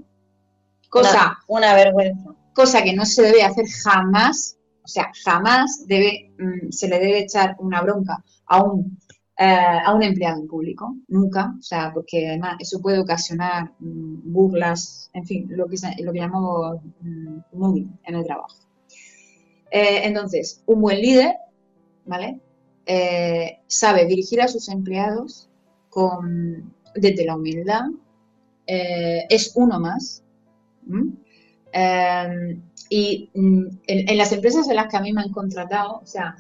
Cosa, 0.91 1.39
una, 1.47 1.75
vergüenza. 1.75 2.35
Cosa 2.55 2.83
que 2.83 2.93
no 2.93 3.07
se 3.07 3.23
debe 3.23 3.43
hacer 3.43 3.65
jamás. 3.83 4.59
O 4.85 4.89
sea, 4.89 5.11
jamás 5.25 5.87
debe, 5.87 6.35
mm, 6.39 6.71
se 6.71 6.87
le 6.87 6.99
debe 6.99 7.21
echar 7.21 7.57
una 7.61 7.81
bronca 7.81 8.23
a 8.45 8.63
un, 8.63 8.99
eh, 9.41 9.79
a 9.85 9.95
un 9.95 10.03
empleado 10.03 10.41
en 10.41 10.49
público. 10.49 10.97
Nunca. 11.07 11.55
O 11.57 11.63
sea, 11.63 11.93
porque 11.95 12.27
además 12.27 12.57
eso 12.59 12.81
puede 12.81 12.99
ocasionar 12.99 13.73
mm, 13.79 14.33
burlas, 14.33 15.11
en 15.13 15.25
fin, 15.25 15.47
lo 15.51 15.69
que, 15.69 15.77
lo 16.03 16.13
que 16.13 16.19
llamamos 16.19 16.81
mm, 17.01 17.39
moving 17.53 18.01
en 18.05 18.15
el 18.17 18.25
trabajo. 18.25 18.57
Eh, 19.71 20.01
entonces, 20.03 20.61
un 20.67 20.81
buen 20.81 21.01
líder, 21.01 21.37
¿vale? 22.05 22.41
Eh, 22.85 23.61
sabe 23.69 24.07
dirigir 24.07 24.41
a 24.41 24.49
sus 24.49 24.69
empleados 24.69 25.49
con, 25.89 26.75
desde 26.97 27.25
la 27.25 27.37
humildad, 27.37 27.85
es 28.67 29.53
uno 29.55 29.79
más. 29.79 30.25
y 32.91 33.31
mm, 33.35 33.67
en, 33.87 34.19
las 34.19 34.33
empresas 34.33 34.69
en 34.69 34.77
las 34.77 34.89
que 34.89 34.97
a 34.97 35.01
mí 35.01 35.13
me 35.13 35.23
han 35.23 35.33
contratado, 35.33 36.01
o 36.03 36.07
sea, 36.07 36.37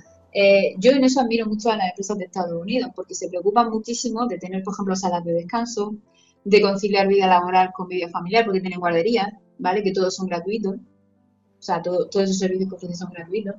yo 0.78 0.92
en 0.92 1.04
eso 1.04 1.20
admiro 1.20 1.46
mucho 1.46 1.70
a 1.70 1.76
las 1.76 1.90
empresas 1.90 2.18
de 2.18 2.24
Estados 2.24 2.60
Unidos, 2.60 2.90
porque 2.94 3.14
se 3.14 3.28
preocupan 3.28 3.70
muchísimo 3.70 4.26
de 4.26 4.38
tener, 4.38 4.62
por 4.62 4.74
ejemplo, 4.74 4.94
salas 4.96 5.24
de 5.24 5.32
descanso, 5.32 5.94
de 6.44 6.60
conciliar 6.60 7.08
vida 7.08 7.26
laboral 7.26 7.70
con 7.74 7.88
vida 7.88 8.08
familiar, 8.08 8.44
porque 8.44 8.60
tienen 8.60 8.80
guarderías, 8.80 9.28
¿vale? 9.58 9.82
Que 9.82 9.92
todos 9.92 10.14
son 10.14 10.26
gratuitos 10.26 10.76
o 11.58 11.62
sea, 11.62 11.82
todos 11.82 12.14
esos 12.14 12.38
servicios 12.38 12.68
que 12.68 12.76
ofrecen 12.76 12.96
son 12.96 13.10
gratuitos. 13.10 13.56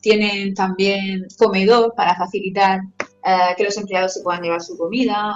tienen 0.00 0.54
también 0.54 1.26
comedor 1.38 1.94
para 1.94 2.14
facilitar 2.16 2.80
eh, 3.24 3.54
que 3.56 3.64
los 3.64 3.76
empleados 3.76 4.14
se 4.14 4.22
puedan 4.22 4.42
llevar 4.42 4.60
su 4.62 4.76
comida. 4.76 5.34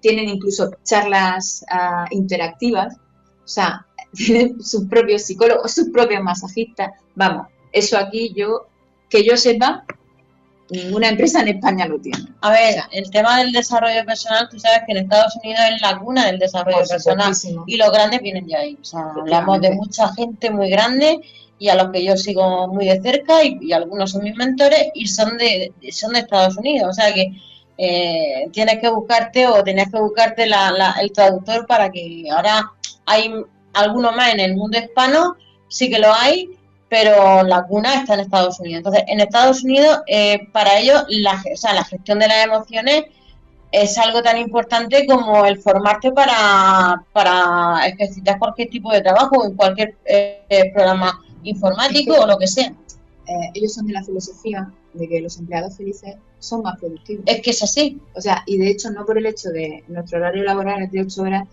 tienen 0.00 0.28
incluso 0.28 0.70
charlas 0.82 1.64
ah, 1.70 2.06
interactivas. 2.10 2.96
O 3.44 3.48
sea, 3.48 3.86
tienen 4.12 4.62
sus 4.62 4.86
propios 4.86 5.22
psicólogos, 5.22 5.72
sus 5.72 5.88
propios 5.90 6.22
masajistas. 6.22 6.90
Vamos, 7.14 7.46
eso 7.72 7.98
aquí 7.98 8.32
yo, 8.34 8.66
que 9.08 9.24
yo 9.24 9.36
sepa, 9.36 9.84
ninguna 10.70 11.08
empresa 11.08 11.40
en 11.40 11.48
España 11.48 11.86
lo 11.86 11.98
tiene. 12.00 12.26
A 12.40 12.50
ver, 12.50 12.76
el 12.92 13.10
tema 13.10 13.38
del 13.38 13.52
desarrollo 13.52 14.04
personal, 14.06 14.48
tú 14.50 14.58
sabes 14.58 14.80
que 14.86 14.92
en 14.92 14.98
Estados 14.98 15.36
Unidos 15.42 15.60
es 15.74 15.82
la 15.82 15.98
cuna 15.98 16.26
del 16.26 16.38
desarrollo 16.38 16.86
personal 16.88 17.32
y 17.66 17.76
los 17.76 17.92
grandes 17.92 18.20
vienen 18.20 18.46
de 18.46 18.56
ahí. 18.56 18.78
O 18.80 18.84
sea, 18.84 19.00
hablamos 19.16 19.60
de 19.60 19.72
mucha 19.72 20.12
gente 20.14 20.50
muy 20.50 20.70
grande 20.70 21.20
y 21.58 21.68
a 21.68 21.74
los 21.74 21.92
que 21.92 22.04
yo 22.04 22.16
sigo 22.16 22.68
muy 22.68 22.86
de 22.86 23.00
cerca 23.02 23.44
y, 23.44 23.72
algunos 23.72 24.12
son 24.12 24.24
mis 24.24 24.34
mentores 24.34 24.88
y 24.94 25.06
son 25.06 25.36
de, 25.36 25.72
son 25.92 26.12
de 26.14 26.20
Estados 26.20 26.56
Unidos. 26.56 26.88
O 26.90 26.92
sea 26.94 27.12
que 27.12 27.32
eh, 27.78 28.48
tienes 28.52 28.78
que 28.80 28.88
buscarte 28.88 29.46
o 29.46 29.62
tenías 29.62 29.90
que 29.90 30.00
buscarte 30.00 30.44
el 30.44 31.12
traductor 31.12 31.66
para 31.66 31.90
que 31.90 32.24
ahora 32.30 32.70
hay 33.06 33.32
algunos 33.74 34.16
más 34.16 34.32
en 34.32 34.40
el 34.40 34.56
mundo 34.56 34.78
hispano, 34.78 35.36
sí 35.68 35.90
que 35.90 35.98
lo 35.98 36.12
hay, 36.12 36.50
pero 36.92 37.42
la 37.42 37.64
cuna 37.64 37.94
está 37.94 38.12
en 38.12 38.20
Estados 38.20 38.60
Unidos. 38.60 38.80
Entonces, 38.80 39.04
en 39.06 39.20
Estados 39.20 39.64
Unidos, 39.64 40.02
eh, 40.06 40.46
para 40.52 40.78
ellos, 40.78 41.02
la, 41.08 41.42
o 41.50 41.56
sea, 41.56 41.72
la 41.72 41.84
gestión 41.84 42.18
de 42.18 42.28
las 42.28 42.44
emociones 42.44 43.04
es 43.70 43.96
algo 43.96 44.22
tan 44.22 44.36
importante 44.36 45.06
como 45.06 45.46
el 45.46 45.58
formarte 45.58 46.12
para, 46.12 47.02
para 47.14 47.86
ejercitar 47.86 48.38
cualquier 48.38 48.68
tipo 48.68 48.92
de 48.92 49.00
trabajo, 49.00 49.42
en 49.46 49.56
cualquier 49.56 49.96
eh, 50.04 50.70
programa 50.74 51.18
informático 51.44 52.12
o 52.12 52.26
lo 52.26 52.36
que 52.36 52.46
sea. 52.46 52.74
Eh, 53.26 53.50
ellos 53.54 53.72
son 53.72 53.86
de 53.86 53.94
la 53.94 54.04
filosofía 54.04 54.70
de 54.92 55.08
que 55.08 55.22
los 55.22 55.38
empleados 55.38 55.74
felices 55.74 56.16
son 56.40 56.60
más 56.60 56.78
productivos. 56.78 57.24
Es 57.26 57.40
que 57.40 57.52
es 57.52 57.62
así. 57.62 58.02
O 58.14 58.20
sea, 58.20 58.42
y 58.44 58.58
de 58.58 58.68
hecho 58.68 58.90
no 58.90 59.06
por 59.06 59.16
el 59.16 59.24
hecho 59.24 59.48
de 59.48 59.82
nuestro 59.88 60.18
horario 60.18 60.44
laboral 60.44 60.82
es 60.82 60.92
de 60.92 61.00
8 61.00 61.22
horas, 61.22 61.48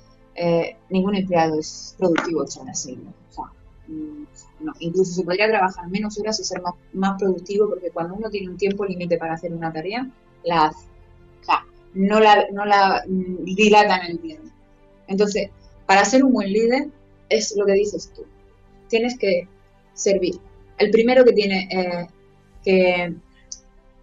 ningún 0.90 1.16
empleado 1.16 1.58
es 1.58 1.96
productivo 1.98 2.42
8 2.42 2.60
horas 2.60 2.82
seguidas. 2.82 3.14
O 3.30 3.34
sea, 3.34 3.46
mm, 3.88 4.29
no, 4.60 4.74
incluso 4.80 5.14
se 5.14 5.24
podría 5.24 5.48
trabajar 5.48 5.88
menos 5.90 6.18
horas 6.20 6.40
y 6.40 6.44
ser 6.44 6.62
más, 6.62 6.74
más 6.94 7.18
productivo 7.20 7.70
porque 7.70 7.92
cuando 7.92 8.16
uno 8.16 8.30
tiene 8.30 8.50
un 8.50 8.58
tiempo 8.58 8.86
límite 8.86 9.18
para 9.18 9.34
hacer 9.34 9.54
una 9.54 9.72
tarea, 9.72 10.10
la 10.44 10.68
hace. 10.68 10.90
No 11.96 12.20
la, 12.20 12.46
no 12.52 12.66
la 12.66 13.04
mm, 13.08 13.44
dilata 13.44 13.98
en 13.98 14.12
el 14.12 14.20
tiempo. 14.20 14.48
Entonces, 15.08 15.50
para 15.88 16.06
ser 16.06 16.24
un 16.24 16.34
buen 16.34 16.54
líder 16.54 16.88
es 17.30 17.56
lo 17.58 17.66
que 17.66 17.74
dices 17.74 18.12
tú. 18.16 18.26
Tienes 18.88 19.18
que 19.18 19.48
servir. 19.94 20.36
El 20.78 20.92
primero 20.92 21.26
que 21.26 21.34
tiene 21.34 21.68
eh, 21.72 22.08
que, 22.64 23.16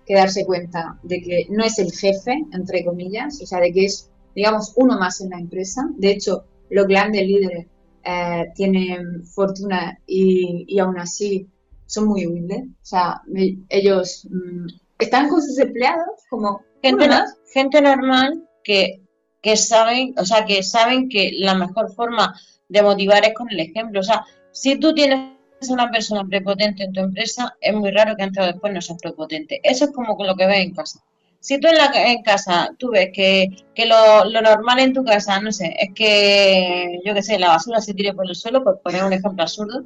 que 0.05 0.15
darse 0.15 0.45
cuenta 0.45 0.99
de 1.05 1.23
que 1.23 1.47
no 1.49 1.65
es 1.65 1.79
el 1.79 1.93
jefe, 1.93 2.45
entre 2.53 2.85
comillas, 2.85 3.41
o 3.41 3.47
sea, 3.47 3.61
de 3.61 3.73
que 3.73 3.85
es, 3.85 4.11
digamos, 4.35 4.73
uno 4.75 4.99
más 4.99 5.21
en 5.21 5.31
la 5.31 5.39
empresa. 5.39 5.89
De 5.97 6.11
hecho, 6.11 6.45
los 6.71 6.89
grandes 6.89 7.23
líderes 7.23 7.67
eh, 8.09 8.53
tienen 8.55 9.25
fortuna 9.25 9.99
y, 10.07 10.65
y, 10.69 10.79
aún 10.79 10.97
así 10.97 11.49
son 11.87 12.07
muy 12.07 12.25
humildes. 12.25 12.63
O 12.63 12.87
sea, 12.87 13.21
ellos 13.69 14.29
mm, 14.31 14.67
están 15.01 15.29
con 15.29 15.43
sus 15.43 15.59
empleados 15.59 16.23
como 16.31 16.63
gente, 16.83 17.09
gente 17.53 17.81
normal 17.81 18.49
que, 18.63 19.03
que 19.43 19.57
saben, 19.57 20.15
o 20.19 20.25
sea, 20.25 20.45
que 20.45 20.63
saben 20.63 21.09
que 21.09 21.33
la 21.39 21.55
mejor 21.55 21.93
forma 21.93 22.39
de 22.69 22.83
motivar 22.83 23.25
es 23.25 23.35
con 23.35 23.51
el 23.51 23.59
ejemplo. 23.59 24.01
O 24.01 24.05
sea, 24.05 24.25
si 24.53 24.79
tú 24.79 24.95
tienes 24.95 25.33
una 25.69 25.91
persona 25.91 26.25
prepotente 26.25 26.85
en 26.85 26.93
tu 26.93 27.01
empresa, 27.01 27.57
es 27.61 27.75
muy 27.75 27.91
raro 27.91 28.15
que 28.17 28.23
antes 28.23 28.43
o 28.43 28.47
después 28.47 28.73
no 28.73 28.81
seas 28.81 29.01
prepotente. 29.03 29.61
Eso 29.65 29.87
es 29.87 29.91
como 29.91 30.17
con 30.17 30.29
lo 30.29 30.37
que 30.37 30.47
ves 30.47 30.61
en 30.61 30.75
casa. 30.75 31.03
Si 31.47 31.61
tú 31.61 31.69
en, 31.69 31.77
la, 31.77 31.93
en 31.95 32.25
casa 32.25 32.75
tú 32.77 32.91
ves 32.91 33.11
que, 33.13 33.51
que 33.73 33.87
lo, 33.87 34.25
lo, 34.25 34.41
normal 34.43 34.81
en 34.81 34.93
tu 34.93 35.05
casa, 35.05 35.39
no 35.41 35.53
sé, 35.53 35.77
es 35.79 35.91
que, 35.95 36.99
yo 37.05 37.15
qué 37.15 37.23
sé, 37.23 37.39
la 37.39 37.51
basura 37.51 37.81
se 37.81 37.95
tire 37.95 38.13
por 38.15 38.29
el 38.29 38.35
suelo, 38.35 38.65
por 38.65 38.81
poner 38.81 39.05
un 39.05 39.13
ejemplo 39.13 39.45
absurdo, 39.45 39.85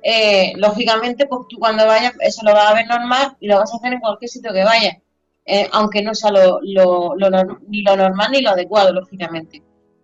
eh, 0.00 0.52
lógicamente, 0.54 1.26
pues 1.26 1.40
tú 1.48 1.58
cuando 1.58 1.88
vayas, 1.88 2.12
eso 2.20 2.42
lo 2.44 2.52
vas 2.54 2.70
a 2.70 2.74
ver 2.74 2.86
normal 2.86 3.36
y 3.40 3.48
lo 3.48 3.56
vas 3.56 3.72
a 3.72 3.78
hacer 3.78 3.94
en 3.94 3.98
cualquier 3.98 4.28
sitio 4.28 4.52
que 4.52 4.62
vayas, 4.62 4.98
eh, 5.44 5.68
aunque 5.72 6.02
no 6.02 6.14
sea 6.14 6.30
lo, 6.30 6.60
lo, 6.62 7.16
lo, 7.16 7.58
ni 7.66 7.82
lo 7.82 7.96
normal 7.96 8.30
ni 8.30 8.40
lo 8.40 8.50
adecuado, 8.50 8.92
lógicamente. 8.92 9.60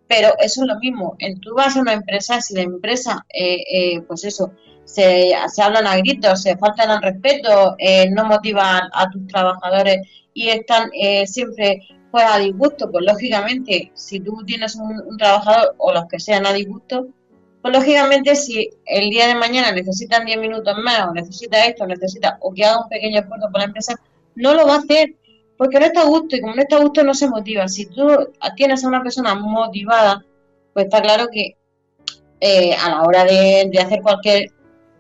Pero 0.08 0.30
eso 0.40 0.62
es 0.62 0.66
lo 0.66 0.80
mismo, 0.80 1.14
en 1.20 1.38
tú 1.38 1.54
vas 1.54 1.76
a 1.76 1.80
una 1.80 1.92
empresa, 1.92 2.40
si 2.40 2.56
la 2.56 2.62
empresa, 2.62 3.24
eh, 3.32 3.62
eh, 3.72 4.00
pues 4.00 4.24
eso, 4.24 4.50
se, 4.84 5.32
se, 5.46 5.62
hablan 5.62 5.86
a 5.86 5.96
gritos, 5.98 6.42
se 6.42 6.56
faltan 6.56 6.90
al 6.90 7.02
respeto, 7.02 7.76
no 8.10 8.24
motivan 8.24 8.88
a 8.92 9.08
tus 9.10 9.28
trabajadores 9.28 9.98
y 10.38 10.50
están 10.50 10.90
eh, 10.92 11.26
siempre 11.26 11.80
pues 12.12 12.24
a 12.24 12.38
disgusto, 12.38 12.90
pues 12.90 13.04
lógicamente 13.04 13.90
si 13.94 14.20
tú 14.20 14.42
tienes 14.46 14.76
un, 14.76 15.16
trabajador 15.18 15.74
o 15.78 15.92
los 15.92 16.06
que 16.06 16.20
sean 16.20 16.46
a 16.46 16.52
disgusto, 16.52 17.08
pues 17.60 17.74
lógicamente 17.74 18.36
si 18.36 18.70
el 18.86 19.10
día 19.10 19.26
de 19.26 19.34
mañana 19.34 19.72
necesitan 19.72 20.24
10 20.24 20.38
minutos 20.38 20.74
más 20.84 21.08
o 21.08 21.12
necesita 21.12 21.66
esto, 21.66 21.86
necesita 21.86 22.38
o 22.40 22.52
que 22.54 22.64
haga 22.64 22.82
un 22.82 22.88
pequeño 22.88 23.20
esfuerzo 23.20 23.48
por 23.50 23.58
la 23.58 23.66
empresa, 23.66 23.94
no 24.36 24.54
lo 24.54 24.64
va 24.66 24.76
a 24.76 24.78
hacer 24.78 25.16
porque 25.56 25.80
no 25.80 25.86
está 25.86 26.02
a 26.02 26.06
gusto 26.06 26.36
y 26.36 26.40
como 26.40 26.54
no 26.54 26.62
está 26.62 26.76
a 26.76 26.82
gusto 26.82 27.02
no 27.02 27.14
se 27.14 27.28
motiva. 27.28 27.66
Si 27.66 27.86
tú 27.86 28.06
tienes 28.56 28.84
a 28.84 28.88
una 28.88 29.02
persona 29.02 29.34
motivada, 29.34 30.24
pues 30.72 30.84
está 30.84 31.02
claro 31.02 31.26
que 31.32 31.56
eh, 32.40 32.74
a 32.74 32.90
la 32.90 33.02
hora 33.02 33.24
de, 33.24 33.68
de 33.72 33.78
hacer 33.80 34.00
cualquier 34.02 34.52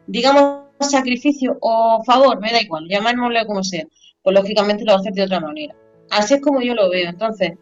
digamos, 0.08 0.64
sacrificio 0.80 1.56
o 1.60 2.02
favor, 2.04 2.40
me 2.40 2.50
da 2.50 2.60
igual, 2.60 2.88
llamémosle 2.88 3.46
como 3.46 3.62
sea, 3.62 3.84
pues 4.28 4.42
lógicamente 4.42 4.84
lo 4.84 4.94
hacer 4.94 5.14
de 5.14 5.22
otra 5.22 5.40
manera. 5.40 5.74
Así 6.10 6.34
es 6.34 6.42
como 6.42 6.60
yo 6.60 6.74
lo 6.74 6.90
veo. 6.90 7.08
Entonces, 7.08 7.52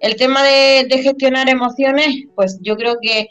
el 0.00 0.16
tema 0.16 0.42
de, 0.42 0.86
de 0.86 1.02
gestionar 1.02 1.48
emociones, 1.48 2.26
pues 2.34 2.58
yo 2.60 2.76
creo 2.76 2.98
que 3.00 3.28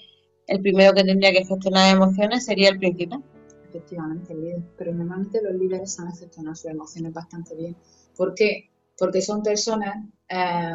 el 0.47 0.59
primero 0.59 0.93
que 0.93 1.03
tendría 1.03 1.31
que 1.31 1.45
gestionar 1.45 1.95
emociones 1.95 2.45
sería 2.45 2.69
el 2.69 2.79
principal. 2.79 3.23
Efectivamente, 3.69 4.33
el 4.33 4.41
líder. 4.41 4.61
Pero 4.75 4.91
normalmente 4.95 5.39
los 5.43 5.53
líderes 5.53 5.93
saben 5.93 6.13
gestionar 6.13 6.55
sus 6.55 6.71
emociones 6.71 7.13
bastante 7.13 7.55
bien. 7.55 7.77
¿Por 8.17 8.33
qué? 8.33 8.71
Porque 8.97 9.21
son 9.21 9.43
personas 9.43 9.95
eh, 10.27 10.73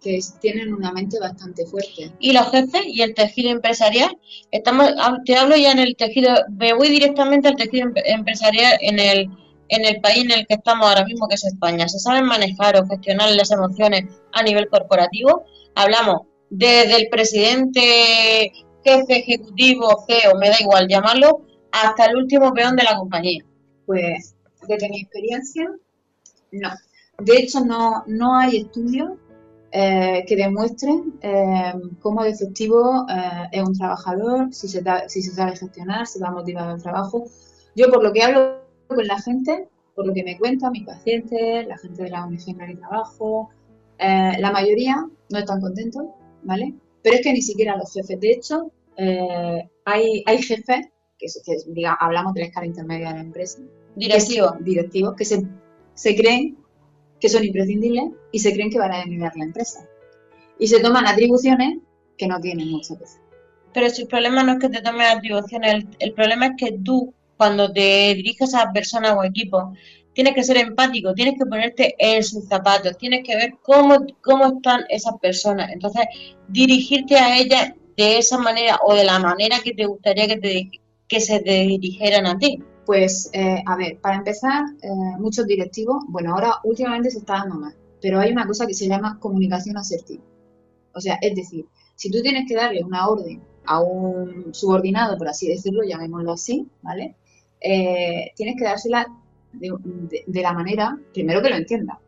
que 0.00 0.20
tienen 0.40 0.72
una 0.72 0.92
mente 0.92 1.18
bastante 1.18 1.66
fuerte. 1.66 2.12
Y 2.20 2.32
los 2.32 2.48
jefes 2.52 2.82
y 2.86 3.02
el 3.02 3.12
tejido 3.12 3.50
empresarial, 3.50 4.16
estamos, 4.52 4.92
te 5.24 5.34
hablo 5.34 5.56
ya 5.56 5.72
en 5.72 5.80
el 5.80 5.96
tejido, 5.96 6.32
me 6.48 6.74
voy 6.74 6.90
directamente 6.90 7.48
al 7.48 7.56
tejido 7.56 7.90
empresarial 8.04 8.78
en 8.80 9.00
el, 9.00 9.28
en 9.68 9.84
el 9.84 10.00
país 10.00 10.24
en 10.24 10.32
el 10.32 10.46
que 10.46 10.54
estamos 10.54 10.86
ahora 10.86 11.04
mismo, 11.04 11.28
que 11.28 11.34
es 11.34 11.44
España. 11.44 11.88
¿Se 11.88 11.98
saben 11.98 12.24
manejar 12.24 12.76
o 12.76 12.86
gestionar 12.86 13.30
las 13.32 13.50
emociones 13.50 14.04
a 14.32 14.42
nivel 14.42 14.68
corporativo? 14.68 15.44
Hablamos 15.74 16.22
desde 16.50 16.96
el 16.96 17.08
presidente, 17.08 18.52
jefe 18.84 19.18
ejecutivo, 19.18 20.04
CEO, 20.06 20.36
me 20.38 20.48
da 20.48 20.56
igual 20.60 20.88
llamarlo, 20.88 21.42
hasta 21.72 22.06
el 22.06 22.16
último 22.16 22.52
peón 22.52 22.76
de 22.76 22.84
la 22.84 22.96
compañía. 22.96 23.44
Pues, 23.84 24.34
desde 24.66 24.88
mi 24.88 25.00
experiencia, 25.00 25.70
no. 26.52 26.70
De 27.18 27.36
hecho, 27.38 27.64
no, 27.64 28.04
no 28.06 28.36
hay 28.36 28.58
estudios 28.58 29.10
eh, 29.72 30.24
que 30.26 30.36
demuestren 30.36 31.18
eh, 31.20 31.74
cómo 32.00 32.22
de 32.22 32.30
efectivo 32.30 33.06
eh, 33.08 33.48
es 33.52 33.62
un 33.62 33.76
trabajador, 33.76 34.52
si 34.52 34.68
se, 34.68 34.82
da, 34.82 35.08
si 35.08 35.22
se 35.22 35.32
sabe 35.32 35.56
gestionar, 35.56 36.06
si 36.06 36.18
va 36.18 36.30
motivado 36.30 36.72
al 36.72 36.82
trabajo. 36.82 37.24
Yo, 37.74 37.90
por 37.90 38.02
lo 38.02 38.12
que 38.12 38.22
hablo 38.22 38.65
con 38.86 39.06
la 39.06 39.20
gente, 39.20 39.68
por 39.94 40.06
lo 40.06 40.14
que 40.14 40.24
me 40.24 40.38
cuentan 40.38 40.72
mis 40.72 40.84
pacientes, 40.84 41.66
la 41.66 41.78
gente 41.78 42.04
de 42.04 42.10
la 42.10 42.24
ONG 42.24 42.48
en 42.48 42.58
la 42.58 42.66
que 42.66 42.76
trabajo, 42.76 43.50
la 43.98 44.50
mayoría 44.52 45.06
no 45.30 45.38
están 45.38 45.60
contentos, 45.60 46.04
¿vale? 46.42 46.74
Pero 47.02 47.16
es 47.16 47.22
que 47.22 47.32
ni 47.32 47.42
siquiera 47.42 47.76
los 47.76 47.92
jefes. 47.92 48.20
De 48.20 48.30
hecho, 48.30 48.70
hay, 49.84 50.22
hay 50.26 50.42
jefes, 50.42 50.86
que, 51.18 51.26
que 51.44 51.56
diga, 51.68 51.96
hablamos 51.98 52.34
de 52.34 52.40
la 52.40 52.46
escala 52.46 52.66
intermedia 52.66 53.08
de 53.08 53.14
la 53.14 53.20
empresa, 53.20 53.58
directivos, 53.94 54.52
directivos 54.60 55.14
que 55.16 55.24
se, 55.24 55.46
se 55.94 56.14
creen 56.14 56.58
que 57.20 57.28
son 57.28 57.44
imprescindibles 57.44 58.10
y 58.32 58.38
se 58.38 58.52
creen 58.52 58.70
que 58.70 58.78
van 58.78 58.92
a 58.92 59.02
eliminar 59.02 59.32
la 59.36 59.44
empresa. 59.44 59.88
Y 60.58 60.68
se 60.68 60.80
toman 60.80 61.06
atribuciones 61.06 61.78
que 62.16 62.26
no 62.26 62.40
tienen 62.40 62.70
muchas 62.70 62.98
veces. 62.98 63.20
Pero 63.72 63.90
si 63.90 64.02
el 64.02 64.08
problema 64.08 64.42
no 64.42 64.52
es 64.52 64.58
que 64.58 64.68
te 64.68 64.82
tomes 64.82 65.06
atribuciones, 65.10 65.74
el, 65.74 65.88
el 65.98 66.12
problema 66.12 66.46
es 66.46 66.52
que 66.56 66.78
tú, 66.82 67.12
cuando 67.36 67.72
te 67.72 68.14
diriges 68.14 68.54
a 68.54 68.72
personas 68.72 69.14
o 69.16 69.24
equipos, 69.24 69.76
tienes 70.16 70.34
que 70.34 70.44
ser 70.44 70.56
empático, 70.56 71.12
tienes 71.12 71.34
que 71.38 71.44
ponerte 71.44 71.94
en 71.98 72.24
sus 72.24 72.46
zapatos, 72.48 72.96
tienes 72.96 73.22
que 73.22 73.36
ver 73.36 73.54
cómo, 73.62 73.98
cómo 74.22 74.46
están 74.46 74.84
esas 74.88 75.18
personas. 75.20 75.70
Entonces, 75.70 76.06
dirigirte 76.48 77.16
a 77.16 77.38
ellas 77.38 77.74
de 77.96 78.18
esa 78.18 78.38
manera 78.38 78.78
o 78.84 78.94
de 78.94 79.04
la 79.04 79.18
manera 79.18 79.58
que 79.62 79.74
te 79.74 79.84
gustaría 79.84 80.26
que, 80.26 80.38
te, 80.38 80.70
que 81.06 81.20
se 81.20 81.40
te 81.40 81.66
dirigieran 81.66 82.26
a 82.26 82.38
ti. 82.38 82.62
Pues, 82.86 83.28
eh, 83.32 83.62
a 83.66 83.76
ver, 83.76 83.98
para 84.00 84.16
empezar, 84.16 84.64
eh, 84.80 84.88
muchos 85.18 85.46
directivos, 85.46 86.04
bueno, 86.08 86.32
ahora 86.32 86.54
últimamente 86.64 87.10
se 87.10 87.18
está 87.18 87.34
dando 87.34 87.56
más, 87.56 87.74
pero 88.00 88.20
hay 88.20 88.30
una 88.30 88.46
cosa 88.46 88.66
que 88.66 88.74
se 88.74 88.88
llama 88.88 89.18
comunicación 89.20 89.76
asertiva. 89.76 90.22
O 90.94 91.00
sea, 91.00 91.18
es 91.20 91.34
decir, 91.34 91.66
si 91.94 92.10
tú 92.10 92.22
tienes 92.22 92.48
que 92.48 92.54
darle 92.54 92.82
una 92.82 93.08
orden 93.08 93.42
a 93.66 93.80
un 93.80 94.54
subordinado, 94.54 95.18
por 95.18 95.28
así 95.28 95.48
decirlo, 95.48 95.82
llamémoslo 95.84 96.32
así, 96.32 96.66
¿vale? 96.80 97.16
Eh, 97.60 98.32
tienes 98.36 98.56
que 98.56 98.64
dársela 98.64 99.06
de, 99.52 100.42
la 100.42 100.52
manera, 100.52 100.98
primero 101.12 101.42
que 101.42 101.50
lo 101.50 101.56
entienda, 101.56 101.98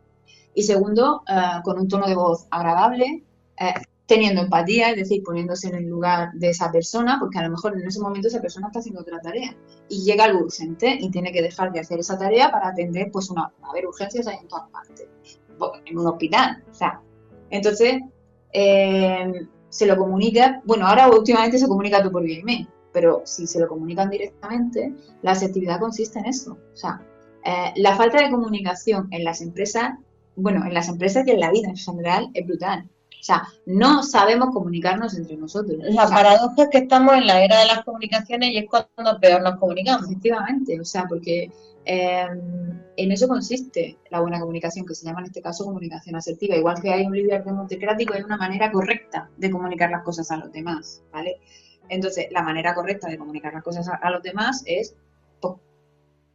y 0.53 0.63
segundo, 0.63 1.23
eh, 1.27 1.61
con 1.63 1.79
un 1.79 1.87
tono 1.87 2.07
de 2.07 2.15
voz 2.15 2.45
agradable, 2.51 3.23
eh, 3.59 3.73
teniendo 4.05 4.41
empatía, 4.41 4.89
es 4.89 4.97
decir, 4.97 5.21
poniéndose 5.23 5.67
en 5.67 5.75
el 5.75 5.87
lugar 5.87 6.31
de 6.33 6.49
esa 6.49 6.71
persona, 6.71 7.17
porque 7.19 7.37
a 7.37 7.43
lo 7.43 7.51
mejor 7.51 7.79
en 7.79 7.87
ese 7.87 7.99
momento 7.99 8.27
esa 8.27 8.41
persona 8.41 8.67
está 8.67 8.79
haciendo 8.79 9.01
otra 9.01 9.19
tarea. 9.19 9.55
Y 9.87 10.03
llega 10.03 10.23
algo 10.23 10.39
urgente 10.39 10.97
y 10.99 11.11
tiene 11.11 11.31
que 11.31 11.43
dejar 11.43 11.71
de 11.71 11.79
hacer 11.79 11.99
esa 11.99 12.17
tarea 12.17 12.51
para 12.51 12.69
atender, 12.69 13.11
pues, 13.11 13.29
una, 13.29 13.51
a 13.61 13.73
ver, 13.73 13.85
urgencias 13.85 14.25
hay 14.27 14.37
en 14.37 14.47
todas 14.47 14.67
partes, 14.69 15.07
en 15.85 15.97
un 15.97 16.07
hospital, 16.07 16.63
o 16.69 16.73
sea, 16.73 17.01
entonces, 17.51 18.01
eh, 18.53 19.31
se 19.69 19.85
lo 19.85 19.97
comunica, 19.97 20.61
bueno, 20.65 20.87
ahora 20.87 21.09
últimamente 21.09 21.59
se 21.59 21.67
comunica 21.67 22.01
tú 22.01 22.11
por 22.11 22.23
bien 22.23 22.67
pero 22.91 23.21
si 23.25 23.47
se 23.47 23.59
lo 23.59 23.67
comunican 23.67 24.09
directamente, 24.09 24.93
la 25.21 25.31
asertividad 25.31 25.79
consiste 25.79 26.19
en 26.19 26.25
eso, 26.25 26.57
o 26.73 26.75
sea, 26.75 27.01
eh, 27.45 27.71
la 27.75 27.95
falta 27.95 28.21
de 28.21 28.31
comunicación 28.31 29.07
en 29.11 29.23
las 29.23 29.41
empresas, 29.41 29.93
bueno, 30.35 30.65
en 30.65 30.73
las 30.73 30.89
empresas 30.89 31.25
y 31.27 31.31
en 31.31 31.39
la 31.39 31.51
vida 31.51 31.69
en 31.69 31.77
general 31.77 32.29
es 32.33 32.45
brutal. 32.45 32.87
O 33.19 33.23
sea, 33.23 33.43
no 33.65 34.01
sabemos 34.03 34.51
comunicarnos 34.53 35.17
entre 35.17 35.35
nosotros. 35.35 35.77
La 35.81 36.05
o 36.05 36.07
sea, 36.07 36.15
paradoja 36.15 36.63
es 36.63 36.69
que 36.69 36.77
estamos 36.77 37.15
en 37.15 37.27
la 37.27 37.43
era 37.43 37.59
de 37.59 37.65
las 37.65 37.83
comunicaciones 37.83 38.51
y 38.51 38.57
es 38.59 38.65
cuando 38.69 39.19
peor 39.19 39.41
nos 39.41 39.57
comunicamos. 39.57 40.05
Efectivamente, 40.05 40.79
o 40.79 40.85
sea, 40.85 41.05
porque 41.05 41.51
eh, 41.83 42.27
en 42.95 43.11
eso 43.11 43.27
consiste 43.27 43.97
la 44.09 44.21
buena 44.21 44.39
comunicación, 44.39 44.85
que 44.85 44.95
se 44.95 45.05
llama 45.05 45.19
en 45.19 45.25
este 45.25 45.41
caso 45.41 45.65
comunicación 45.65 46.15
asertiva. 46.15 46.55
Igual 46.55 46.81
que 46.81 46.93
hay 46.93 47.05
un 47.05 47.13
líder 47.13 47.43
democrático, 47.43 48.13
hay 48.13 48.23
una 48.23 48.37
manera 48.37 48.71
correcta 48.71 49.29
de 49.35 49.51
comunicar 49.51 49.89
las 49.91 50.03
cosas 50.03 50.31
a 50.31 50.37
los 50.37 50.51
demás, 50.53 51.03
¿vale? 51.11 51.41
Entonces, 51.89 52.27
la 52.31 52.43
manera 52.43 52.73
correcta 52.73 53.07
de 53.07 53.17
comunicar 53.17 53.53
las 53.53 53.63
cosas 53.63 53.87
a, 53.89 53.95
a 53.95 54.11
los 54.11 54.23
demás 54.23 54.63
es 54.65 54.95
pues, 55.41 55.55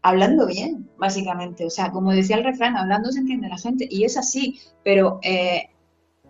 hablando 0.02 0.46
bien, 0.46 0.90
básicamente. 0.98 1.64
O 1.64 1.70
sea, 1.70 1.90
como 1.90 2.12
decía 2.12 2.36
el 2.36 2.44
refrán, 2.44 2.76
hablando 2.76 3.10
se 3.12 3.20
entiende 3.20 3.48
la 3.48 3.58
gente. 3.58 3.86
Y 3.90 4.04
es 4.04 4.16
así, 4.16 4.60
pero... 4.82 5.20
Eh, 5.22 5.70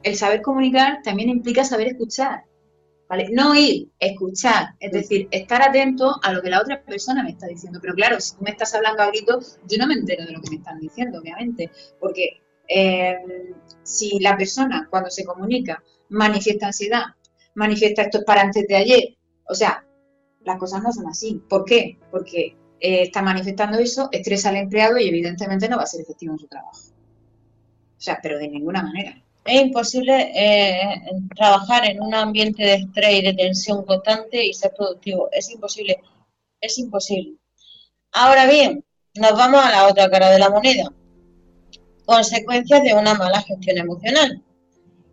el 0.05 0.17
saber 0.17 0.43
comunicar 0.43 1.01
también 1.03 1.31
implica 1.31 1.65
saber 1.65 1.89
escuchar. 1.89 2.45
¿vale? 3.09 3.29
No 3.33 3.55
ir, 3.55 3.91
escuchar, 3.99 4.75
es 4.79 4.93
decir, 4.93 5.29
estar 5.31 5.63
atento 5.63 6.19
a 6.23 6.33
lo 6.33 6.43
que 6.43 6.51
la 6.51 6.61
otra 6.61 6.83
persona 6.83 7.23
me 7.23 7.31
está 7.31 7.47
diciendo. 7.47 7.79
Pero 7.81 7.95
claro, 7.95 8.21
si 8.21 8.37
tú 8.37 8.43
me 8.43 8.51
estás 8.51 8.75
hablando 8.75 9.03
a 9.03 9.09
gritos, 9.09 9.59
yo 9.67 9.79
no 9.79 9.87
me 9.87 9.95
entero 9.95 10.25
de 10.25 10.33
lo 10.33 10.41
que 10.41 10.51
me 10.51 10.57
están 10.57 10.79
diciendo, 10.79 11.19
obviamente, 11.19 11.71
porque 11.99 12.41
eh, 12.69 13.19
si 13.83 14.19
la 14.21 14.37
persona 14.37 14.87
cuando 14.91 15.11
se 15.11 15.25
comunica 15.25 15.83
manifiesta 16.11 16.67
ansiedad, 16.67 17.05
manifiesta 17.55 18.03
esto 18.03 18.19
es 18.19 18.25
para 18.25 18.43
antes 18.43 18.67
de 18.67 18.77
ayer, 18.77 19.17
o 19.49 19.55
sea, 19.55 19.85
las 20.45 20.59
cosas 20.59 20.83
no 20.83 20.93
son 20.93 21.09
así. 21.09 21.43
¿Por 21.49 21.65
qué? 21.65 21.99
Porque 22.11 22.57
eh, 22.81 23.03
está 23.03 23.23
manifestando 23.23 23.79
eso, 23.79 24.09
estresa 24.13 24.51
al 24.51 24.57
empleado 24.57 24.99
y 24.99 25.09
evidentemente 25.09 25.69
no 25.69 25.77
va 25.77 25.85
a 25.85 25.87
ser 25.87 26.03
efectivo 26.03 26.35
en 26.35 26.39
su 26.39 26.47
trabajo. 26.47 26.81
O 27.97 28.01
sea, 28.01 28.19
pero 28.23 28.39
de 28.39 28.49
ninguna 28.49 28.83
manera 28.83 29.25
es 29.45 29.63
imposible 29.63 30.33
eh, 30.35 31.03
trabajar 31.37 31.85
en 31.85 32.01
un 32.01 32.15
ambiente 32.15 32.63
de 32.63 32.75
estrés 32.75 33.19
y 33.19 33.23
de 33.23 33.35
tensión 33.35 33.85
constante 33.85 34.45
y 34.45 34.55
ser 34.55 34.73
productivo. 34.75 35.29
Es 35.33 35.51
imposible. 35.51 36.01
Es 36.61 36.79
imposible. 36.79 37.37
Ahora 38.13 38.47
bien, 38.47 38.85
nos 39.15 39.33
vamos 39.33 39.63
a 39.63 39.71
la 39.71 39.87
otra 39.87 40.11
cara 40.11 40.31
de 40.31 40.39
la 40.39 40.49
moneda. 40.49 40.91
Consecuencias 42.07 42.83
de 42.83 42.95
una 42.95 43.15
mala 43.15 43.43
gestión 43.43 43.79
emocional. 43.79 44.43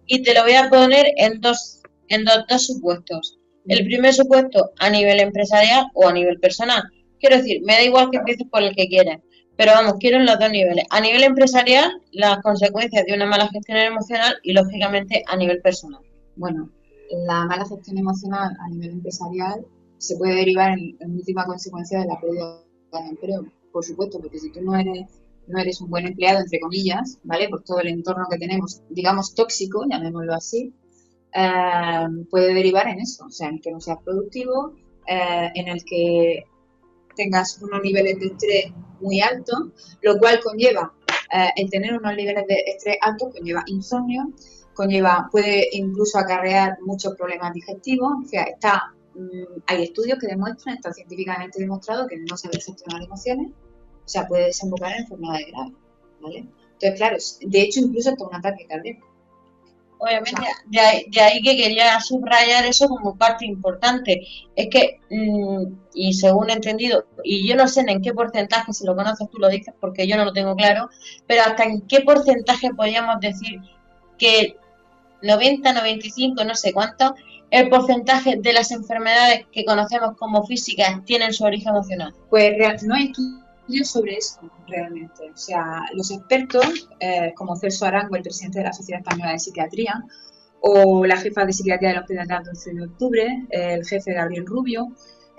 Y 0.05 0.23
te 0.23 0.33
lo 0.33 0.43
voy 0.43 0.53
a 0.53 0.69
poner 0.69 1.07
en 1.17 1.41
dos, 1.41 1.80
en 2.13 2.25
dos, 2.25 2.45
dos 2.49 2.65
supuestos. 2.65 3.39
El 3.67 3.85
primer 3.85 4.13
supuesto 4.13 4.71
a 4.79 4.89
nivel 4.89 5.19
empresarial 5.19 5.85
o 5.93 6.07
a 6.07 6.13
nivel 6.13 6.39
personal. 6.39 6.83
Quiero 7.19 7.37
decir, 7.37 7.61
me 7.63 7.73
da 7.73 7.83
igual 7.83 8.09
que 8.09 8.17
empieces 8.17 8.47
por 8.49 8.63
el 8.63 8.75
que 8.75 8.87
quieras. 8.87 9.19
Pero 9.55 9.73
vamos, 9.73 9.95
quiero 9.99 10.17
en 10.17 10.25
los 10.25 10.39
dos 10.39 10.49
niveles. 10.49 10.85
A 10.89 10.99
nivel 10.99 11.23
empresarial, 11.23 12.01
las 12.11 12.39
consecuencias 12.41 13.05
de 13.05 13.13
una 13.13 13.27
mala 13.27 13.47
gestión 13.49 13.77
emocional 13.77 14.35
y, 14.43 14.53
lógicamente, 14.53 15.23
a 15.27 15.35
nivel 15.35 15.61
personal. 15.61 16.01
Bueno, 16.35 16.71
la 17.27 17.45
mala 17.45 17.65
gestión 17.65 17.97
emocional 17.97 18.57
a 18.59 18.69
nivel 18.69 18.91
empresarial 18.91 19.65
se 19.97 20.15
puede 20.15 20.35
derivar 20.35 20.71
en, 20.71 20.97
última 21.11 21.45
consecuencia 21.45 21.99
de 21.99 22.07
la 22.07 22.19
pérdida 22.19 22.63
de 22.93 23.09
empleo, 23.09 23.45
por 23.71 23.85
supuesto, 23.85 24.19
porque 24.19 24.39
si 24.39 24.51
tú 24.51 24.61
no 24.61 24.75
eres 24.75 25.05
no 25.47 25.59
eres 25.59 25.81
un 25.81 25.89
buen 25.89 26.05
empleado, 26.05 26.39
entre 26.39 26.59
comillas, 26.59 27.19
¿vale? 27.23 27.49
Por 27.49 27.63
todo 27.63 27.79
el 27.81 27.87
entorno 27.87 28.25
que 28.29 28.37
tenemos, 28.37 28.81
digamos, 28.89 29.33
tóxico, 29.35 29.85
llamémoslo 29.89 30.33
así, 30.33 30.73
eh, 31.33 32.07
puede 32.29 32.53
derivar 32.53 32.87
en 32.87 32.99
eso, 32.99 33.25
o 33.25 33.31
sea, 33.31 33.49
en 33.49 33.59
que 33.59 33.71
no 33.71 33.79
seas 33.79 33.99
productivo, 34.03 34.73
eh, 35.07 35.49
en 35.55 35.67
el 35.67 35.83
que 35.83 36.43
tengas 37.15 37.61
unos 37.61 37.81
niveles 37.81 38.19
de 38.19 38.25
estrés 38.27 38.73
muy 38.99 39.19
altos, 39.21 39.97
lo 40.01 40.17
cual 40.17 40.39
conlleva 40.41 40.93
eh, 41.33 41.49
el 41.55 41.69
tener 41.69 41.97
unos 41.97 42.15
niveles 42.15 42.45
de 42.47 42.55
estrés 42.67 42.97
altos, 43.01 43.33
conlleva 43.33 43.63
insomnio, 43.67 44.31
conlleva, 44.73 45.27
puede 45.31 45.67
incluso 45.71 46.17
acarrear 46.17 46.77
muchos 46.81 47.15
problemas 47.15 47.53
digestivos, 47.53 48.25
o 48.25 48.27
sea, 48.27 48.43
está, 48.43 48.93
mm, 49.15 49.61
hay 49.67 49.83
estudios 49.83 50.19
que 50.19 50.27
demuestran, 50.27 50.75
está 50.75 50.93
científicamente 50.93 51.59
demostrado 51.59 52.07
que 52.07 52.17
no 52.17 52.37
saber 52.37 52.61
gestionar 52.61 53.03
emociones, 53.03 53.51
o 54.05 54.07
sea, 54.07 54.27
puede 54.27 54.45
desembocar 54.45 54.91
en 54.91 55.03
enfermedades 55.03 55.47
graves, 55.47 55.73
¿vale? 56.21 56.37
Entonces, 56.73 56.97
claro, 56.97 57.17
de 57.41 57.61
hecho, 57.61 57.79
incluso 57.79 58.09
hasta 58.09 58.27
un 58.27 58.35
ataque 58.35 58.65
cardíaco. 58.67 59.10
Obviamente, 60.03 60.41
de 60.65 61.21
ahí, 61.21 61.41
que 61.43 61.55
quería 61.55 61.99
subrayar 62.01 62.65
eso 62.65 62.87
como 62.87 63.15
parte 63.15 63.45
importante. 63.45 64.25
Es 64.55 64.67
que, 64.71 64.99
mm, 65.11 65.75
y 65.93 66.13
según 66.13 66.49
he 66.49 66.53
entendido, 66.53 67.05
y 67.23 67.47
yo 67.47 67.55
no 67.55 67.67
sé 67.67 67.81
en 67.87 68.01
qué 68.01 68.11
porcentaje, 68.11 68.73
si 68.73 68.83
lo 68.83 68.95
conoces 68.95 69.29
tú 69.29 69.37
lo 69.37 69.47
dices 69.47 69.75
porque 69.79 70.07
yo 70.07 70.17
no 70.17 70.25
lo 70.25 70.33
tengo 70.33 70.55
claro, 70.55 70.89
pero 71.27 71.43
hasta 71.43 71.65
en 71.65 71.81
qué 71.81 72.01
porcentaje 72.01 72.73
podríamos 72.73 73.19
decir 73.19 73.59
que 74.17 74.57
90, 75.21 75.71
95, 75.71 76.43
no 76.45 76.55
sé 76.55 76.73
cuánto, 76.73 77.13
el 77.51 77.69
porcentaje 77.69 78.37
de 78.37 78.53
las 78.53 78.71
enfermedades 78.71 79.45
que 79.51 79.65
conocemos 79.65 80.17
como 80.17 80.43
físicas 80.47 81.05
tienen 81.05 81.31
su 81.31 81.43
origen 81.43 81.75
emocional. 81.75 82.15
Pues 82.31 82.81
no 82.81 82.95
hay 82.95 83.11
sobre 83.83 84.17
eso 84.17 84.41
realmente. 84.67 85.31
O 85.31 85.37
sea, 85.37 85.81
los 85.93 86.11
expertos, 86.11 86.89
eh, 86.99 87.33
como 87.35 87.55
Celso 87.55 87.85
Arango, 87.85 88.15
el 88.15 88.23
presidente 88.23 88.59
de 88.59 88.65
la 88.65 88.73
Sociedad 88.73 89.01
Española 89.01 89.31
de 89.31 89.39
Psiquiatría, 89.39 90.03
o 90.61 91.05
la 91.05 91.17
jefa 91.17 91.45
de 91.45 91.53
psiquiatría 91.53 91.89
del 91.89 91.99
Hospital 91.99 92.27
del 92.27 92.43
12 92.43 92.73
de 92.73 92.83
octubre, 92.83 93.47
el 93.49 93.85
jefe 93.85 94.13
Gabriel 94.13 94.45
Rubio, 94.45 94.91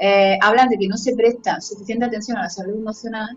eh, 0.05 0.37
hablan 0.41 0.69
de 0.69 0.79
que 0.79 0.89
no 0.89 0.97
se 0.97 1.15
presta 1.15 1.61
suficiente 1.61 2.05
atención 2.05 2.37
a 2.37 2.43
la 2.43 2.51
salud 2.51 2.75
emocional 2.75 3.37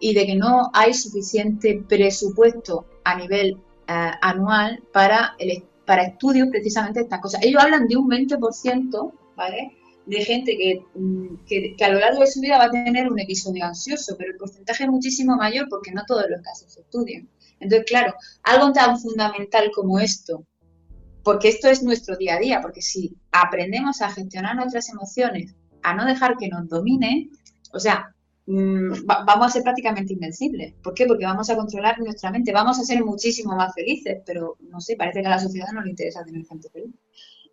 y 0.00 0.14
de 0.14 0.24
que 0.26 0.36
no 0.36 0.70
hay 0.72 0.94
suficiente 0.94 1.84
presupuesto 1.86 2.86
a 3.04 3.16
nivel 3.16 3.58
eh, 3.88 4.10
anual 4.22 4.82
para, 4.92 5.34
el, 5.38 5.64
para 5.84 6.04
estudios 6.04 6.48
precisamente 6.48 7.00
de 7.00 7.04
estas 7.04 7.20
cosas. 7.20 7.42
Ellos 7.42 7.62
hablan 7.62 7.86
de 7.88 7.96
un 7.98 8.08
20%, 8.08 9.12
¿vale? 9.36 9.76
De 10.08 10.24
gente 10.24 10.56
mm, 10.94 11.44
que, 11.46 11.76
que, 11.76 11.84
a 11.84 11.90
lo 11.90 12.00
largo 12.00 12.20
de 12.20 12.26
su 12.26 12.40
vida 12.40 12.58
va 12.58 12.64
a 12.64 12.70
tener 12.70 13.10
un 13.10 13.18
episodio 13.20 13.64
ansioso, 13.64 14.16
pero 14.16 14.32
el 14.32 14.38
porcentaje 14.38 14.84
es 14.84 14.90
muchísimo 14.90 15.36
mayor 15.36 15.68
porque 15.68 15.92
no 15.92 16.02
todos 16.06 16.24
los 16.28 16.40
casos 16.40 16.72
se 16.72 16.80
estudian. 16.80 17.28
Entonces, 17.60 17.86
claro, 17.86 18.14
algo 18.42 18.72
tan 18.72 18.98
fundamental 18.98 19.70
como 19.74 19.98
esto, 19.98 20.46
porque 21.22 21.48
esto 21.48 21.68
es 21.68 21.82
nuestro 21.82 22.16
día 22.16 22.36
a 22.36 22.38
día, 22.38 22.60
porque 22.62 22.80
si 22.80 23.16
aprendemos 23.32 24.00
a 24.00 24.10
gestionar 24.10 24.56
nuestras 24.56 24.88
emociones, 24.88 25.54
a 25.82 25.94
no 25.94 26.06
dejar 26.06 26.38
que 26.38 26.48
nos 26.48 26.66
domine, 26.68 27.28
o 27.72 27.78
sea, 27.78 28.14
mm, 28.46 29.04
vamos 29.04 29.46
a 29.46 29.50
ser 29.50 29.62
prácticamente 29.62 30.14
invencibles. 30.14 30.72
¿Por 30.82 30.94
qué? 30.94 31.04
Porque 31.04 31.26
vamos 31.26 31.50
a 31.50 31.56
controlar 31.56 31.98
nuestra 31.98 32.30
mente, 32.30 32.50
vamos 32.52 32.78
a 32.78 32.84
ser 32.84 33.04
muchísimo 33.04 33.54
más 33.56 33.74
felices, 33.74 34.22
pero 34.24 34.56
no 34.70 34.80
sé, 34.80 34.96
parece 34.96 35.20
que 35.20 35.26
a 35.26 35.30
la 35.30 35.38
sociedad 35.38 35.68
no 35.74 35.82
le 35.82 35.90
interesa 35.90 36.24
tener 36.24 36.46
gente 36.46 36.70
feliz. 36.70 36.94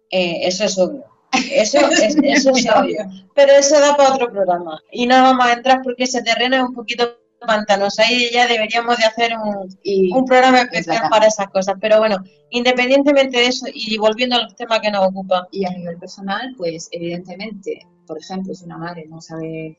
Eh, 0.09 0.47
eso 0.47 0.63
es 0.63 0.77
obvio. 0.77 1.14
Eso 1.51 1.79
es, 1.89 2.15
eso 2.21 2.51
es 2.51 2.67
obvio. 2.75 3.05
Pero 3.33 3.51
eso 3.53 3.79
da 3.79 3.95
para 3.95 4.13
otro 4.13 4.31
programa. 4.31 4.79
Y 4.91 5.05
no 5.07 5.21
vamos 5.21 5.45
a 5.45 5.53
entrar 5.53 5.81
porque 5.83 6.03
ese 6.03 6.21
terreno 6.21 6.55
es 6.57 6.63
un 6.63 6.73
poquito 6.73 7.17
pantanoso. 7.45 8.01
Ahí 8.01 8.29
ya 8.31 8.47
deberíamos 8.47 8.97
de 8.97 9.05
hacer 9.05 9.33
un, 9.37 9.69
un 10.17 10.25
programa 10.25 10.61
especial 10.61 11.09
para 11.09 11.27
esas 11.27 11.47
cosas. 11.47 11.75
Pero 11.79 11.99
bueno, 11.99 12.17
independientemente 12.49 13.37
de 13.37 13.47
eso 13.47 13.65
y 13.73 13.97
volviendo 13.97 14.35
al 14.35 14.55
tema 14.55 14.79
que 14.79 14.91
nos 14.91 15.07
ocupa. 15.07 15.47
Y 15.51 15.65
a 15.65 15.71
nivel 15.71 15.97
personal, 15.97 16.53
pues 16.57 16.87
evidentemente, 16.91 17.85
por 18.07 18.17
ejemplo, 18.19 18.53
si 18.53 18.65
una 18.65 18.77
madre 18.77 19.05
no 19.07 19.21
sabe, 19.21 19.77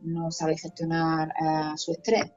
no 0.00 0.30
sabe 0.30 0.56
gestionar 0.56 1.28
eh, 1.28 1.72
su 1.76 1.92
estrés, 1.92 2.30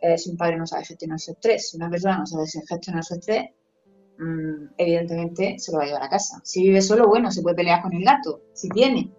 eh, 0.00 0.18
si 0.18 0.30
un 0.30 0.36
padre 0.36 0.56
no 0.56 0.66
sabe 0.66 0.84
gestionar 0.84 1.18
su 1.18 1.32
estrés, 1.32 1.70
si 1.70 1.76
una 1.76 1.90
persona 1.90 2.18
no 2.18 2.26
sabe 2.26 2.46
gestionar 2.46 3.04
su 3.04 3.14
estrés, 3.14 3.50
evidentemente 4.76 5.58
se 5.58 5.72
lo 5.72 5.78
va 5.78 5.84
a 5.84 5.86
llevar 5.86 6.02
a 6.04 6.08
casa. 6.08 6.40
Si 6.42 6.62
vive 6.62 6.80
solo, 6.80 7.06
bueno, 7.06 7.30
se 7.30 7.42
puede 7.42 7.56
pelear 7.56 7.82
con 7.82 7.92
el 7.92 8.04
gato, 8.04 8.42
si 8.54 8.68
tiene, 8.68 9.12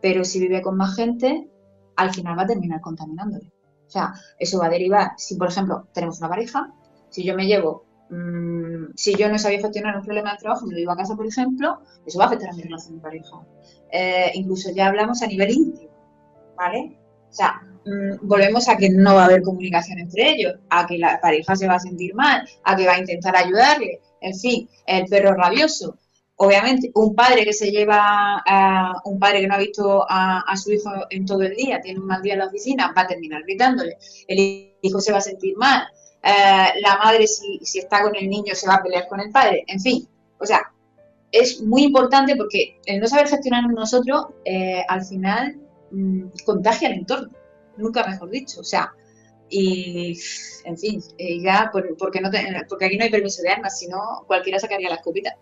pero 0.00 0.24
si 0.24 0.40
vive 0.40 0.62
con 0.62 0.76
más 0.76 0.96
gente, 0.96 1.48
al 1.96 2.12
final 2.12 2.38
va 2.38 2.42
a 2.42 2.46
terminar 2.46 2.80
contaminándole. 2.80 3.52
O 3.86 3.90
sea, 3.90 4.14
eso 4.38 4.58
va 4.58 4.66
a 4.66 4.70
derivar, 4.70 5.12
si 5.16 5.36
por 5.36 5.48
ejemplo 5.48 5.88
tenemos 5.92 6.18
una 6.20 6.28
pareja, 6.28 6.72
si 7.10 7.24
yo 7.24 7.34
me 7.34 7.46
llevo, 7.46 7.84
mm, 8.08 8.92
si 8.94 9.14
yo 9.16 9.28
no 9.28 9.38
sabía 9.38 9.60
gestionar 9.60 9.96
un 9.96 10.04
problema 10.04 10.32
de 10.32 10.38
trabajo, 10.38 10.66
me 10.66 10.74
lo 10.74 10.78
llevo 10.78 10.92
a 10.92 10.96
casa, 10.96 11.16
por 11.16 11.26
ejemplo, 11.26 11.80
eso 12.06 12.18
va 12.18 12.24
a 12.24 12.28
afectar 12.28 12.50
a 12.50 12.54
mi 12.54 12.62
relación 12.62 12.96
de 12.96 13.02
pareja. 13.02 13.36
Eh, 13.92 14.30
incluso 14.34 14.70
ya 14.70 14.86
hablamos 14.86 15.22
a 15.22 15.26
nivel 15.26 15.50
íntimo, 15.50 15.90
¿vale? 16.56 16.98
O 17.28 17.32
sea, 17.32 17.60
mm, 17.84 18.26
volvemos 18.26 18.68
a 18.68 18.76
que 18.76 18.90
no 18.90 19.14
va 19.14 19.22
a 19.22 19.26
haber 19.26 19.42
comunicación 19.42 19.98
entre 19.98 20.30
ellos, 20.30 20.54
a 20.70 20.86
que 20.86 20.98
la 20.98 21.20
pareja 21.20 21.56
se 21.56 21.66
va 21.66 21.74
a 21.74 21.80
sentir 21.80 22.14
mal, 22.14 22.46
a 22.64 22.76
que 22.76 22.86
va 22.86 22.94
a 22.94 22.98
intentar 22.98 23.36
ayudarle, 23.36 24.00
en 24.20 24.38
fin, 24.38 24.68
el 24.86 25.06
perro 25.06 25.34
rabioso. 25.34 25.96
Obviamente, 26.36 26.90
un 26.94 27.14
padre 27.14 27.44
que 27.44 27.52
se 27.52 27.70
lleva 27.70 28.42
a 28.46 28.94
un 29.04 29.18
padre 29.18 29.42
que 29.42 29.46
no 29.46 29.54
ha 29.54 29.58
visto 29.58 30.06
a, 30.08 30.56
su 30.56 30.72
hijo 30.72 30.90
en 31.10 31.26
todo 31.26 31.42
el 31.42 31.54
día, 31.54 31.82
tiene 31.82 32.00
un 32.00 32.06
mal 32.06 32.22
día 32.22 32.32
en 32.32 32.38
la 32.38 32.46
oficina, 32.46 32.94
va 32.96 33.02
a 33.02 33.06
terminar 33.06 33.42
gritándole. 33.42 33.98
El 34.26 34.72
hijo 34.80 35.00
se 35.00 35.12
va 35.12 35.18
a 35.18 35.20
sentir 35.20 35.54
mal. 35.58 35.86
Eh, 36.22 36.80
la 36.80 36.96
madre, 36.96 37.26
si, 37.26 37.60
está 37.78 38.02
con 38.02 38.16
el 38.16 38.26
niño, 38.28 38.54
se 38.54 38.66
va 38.66 38.76
a 38.76 38.82
pelear 38.82 39.06
con 39.06 39.20
el 39.20 39.30
padre. 39.30 39.64
En 39.66 39.80
fin, 39.80 40.08
o 40.38 40.46
sea, 40.46 40.72
es 41.30 41.60
muy 41.60 41.82
importante 41.84 42.34
porque 42.36 42.80
el 42.86 43.00
no 43.00 43.06
saber 43.06 43.28
gestionar 43.28 43.68
nosotros, 43.70 44.28
eh, 44.46 44.82
al 44.88 45.04
final, 45.04 45.56
mm, 45.90 46.22
contagia 46.46 46.88
el 46.88 47.00
entorno. 47.00 47.28
Nunca 47.76 48.06
mejor 48.06 48.30
dicho. 48.30 48.60
O 48.60 48.64
sea, 48.64 48.94
y, 49.50 50.18
en 50.64 50.78
fin, 50.78 51.02
eh, 51.18 51.40
ya, 51.40 51.70
porque, 51.72 52.20
no 52.20 52.30
porque 52.68 52.84
aquí 52.86 52.96
no 52.96 53.04
hay 53.04 53.10
permiso 53.10 53.42
de 53.42 53.50
armas, 53.50 53.78
sino 53.78 54.24
cualquiera 54.26 54.58
sacaría 54.58 54.88
la 54.88 54.96
escopeta. 54.96 55.36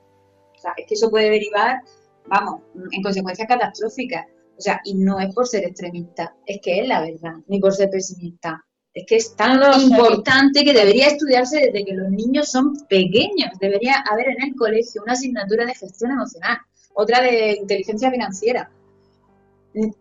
O 0.57 0.61
sea, 0.61 0.73
es 0.77 0.87
que 0.87 0.95
eso 0.95 1.11
puede 1.11 1.31
derivar, 1.31 1.83
vamos, 2.27 2.63
en 2.91 3.03
consecuencias 3.03 3.47
catastróficas. 3.47 4.27
O 4.57 4.61
sea, 4.61 4.81
y 4.85 4.95
no 4.95 5.21
es 5.21 5.33
por 5.33 5.47
ser 5.47 5.65
extremista, 5.65 6.35
es 6.45 6.61
que 6.61 6.81
es 6.81 6.89
la 6.89 7.01
verdad, 7.03 7.35
ni 7.47 7.61
por 7.61 7.73
ser 7.73 7.91
pesimista. 7.91 8.65
Es 8.93 9.07
que 9.07 9.17
es 9.17 9.37
tan 9.37 9.61
importante 9.81 10.65
que 10.65 10.73
debería 10.73 11.07
estudiarse 11.07 11.61
desde 11.61 11.85
que 11.85 11.95
los 11.95 12.11
niños 12.11 12.51
son 12.51 12.75
pequeños. 12.89 13.51
Debería 13.61 14.03
haber 14.11 14.31
en 14.31 14.43
el 14.43 14.57
colegio 14.57 15.03
una 15.05 15.13
asignatura 15.13 15.65
de 15.65 15.75
gestión 15.75 16.11
emocional, 16.11 16.59
otra 16.95 17.23
de 17.23 17.53
inteligencia 17.53 18.11
financiera. 18.11 18.69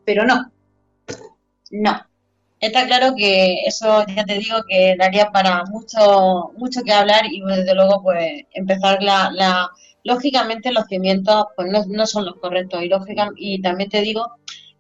Pero 0.04 0.26
no, 0.26 0.52
no, 1.70 2.07
Está 2.60 2.88
claro 2.88 3.14
que 3.16 3.62
eso 3.66 4.04
ya 4.16 4.24
te 4.26 4.40
digo 4.40 4.58
que 4.68 4.96
daría 4.98 5.30
para 5.32 5.64
mucho 5.66 6.52
mucho 6.58 6.82
que 6.84 6.92
hablar 6.94 7.26
y 7.32 7.42
desde 7.42 7.76
luego 7.76 8.02
pues 8.04 8.46
empezar 8.52 9.02
la, 9.04 9.30
la 9.32 9.70
lógicamente 10.04 10.72
los 10.72 10.86
cimientos 10.88 11.46
pues 11.56 11.70
no, 11.72 11.84
no 11.88 12.08
son 12.08 12.26
los 12.26 12.36
correctos 12.38 12.82
y 12.84 12.90
lógica 12.90 13.30
y 13.38 13.62
también 13.62 13.90
te 13.92 14.02
digo 14.02 14.32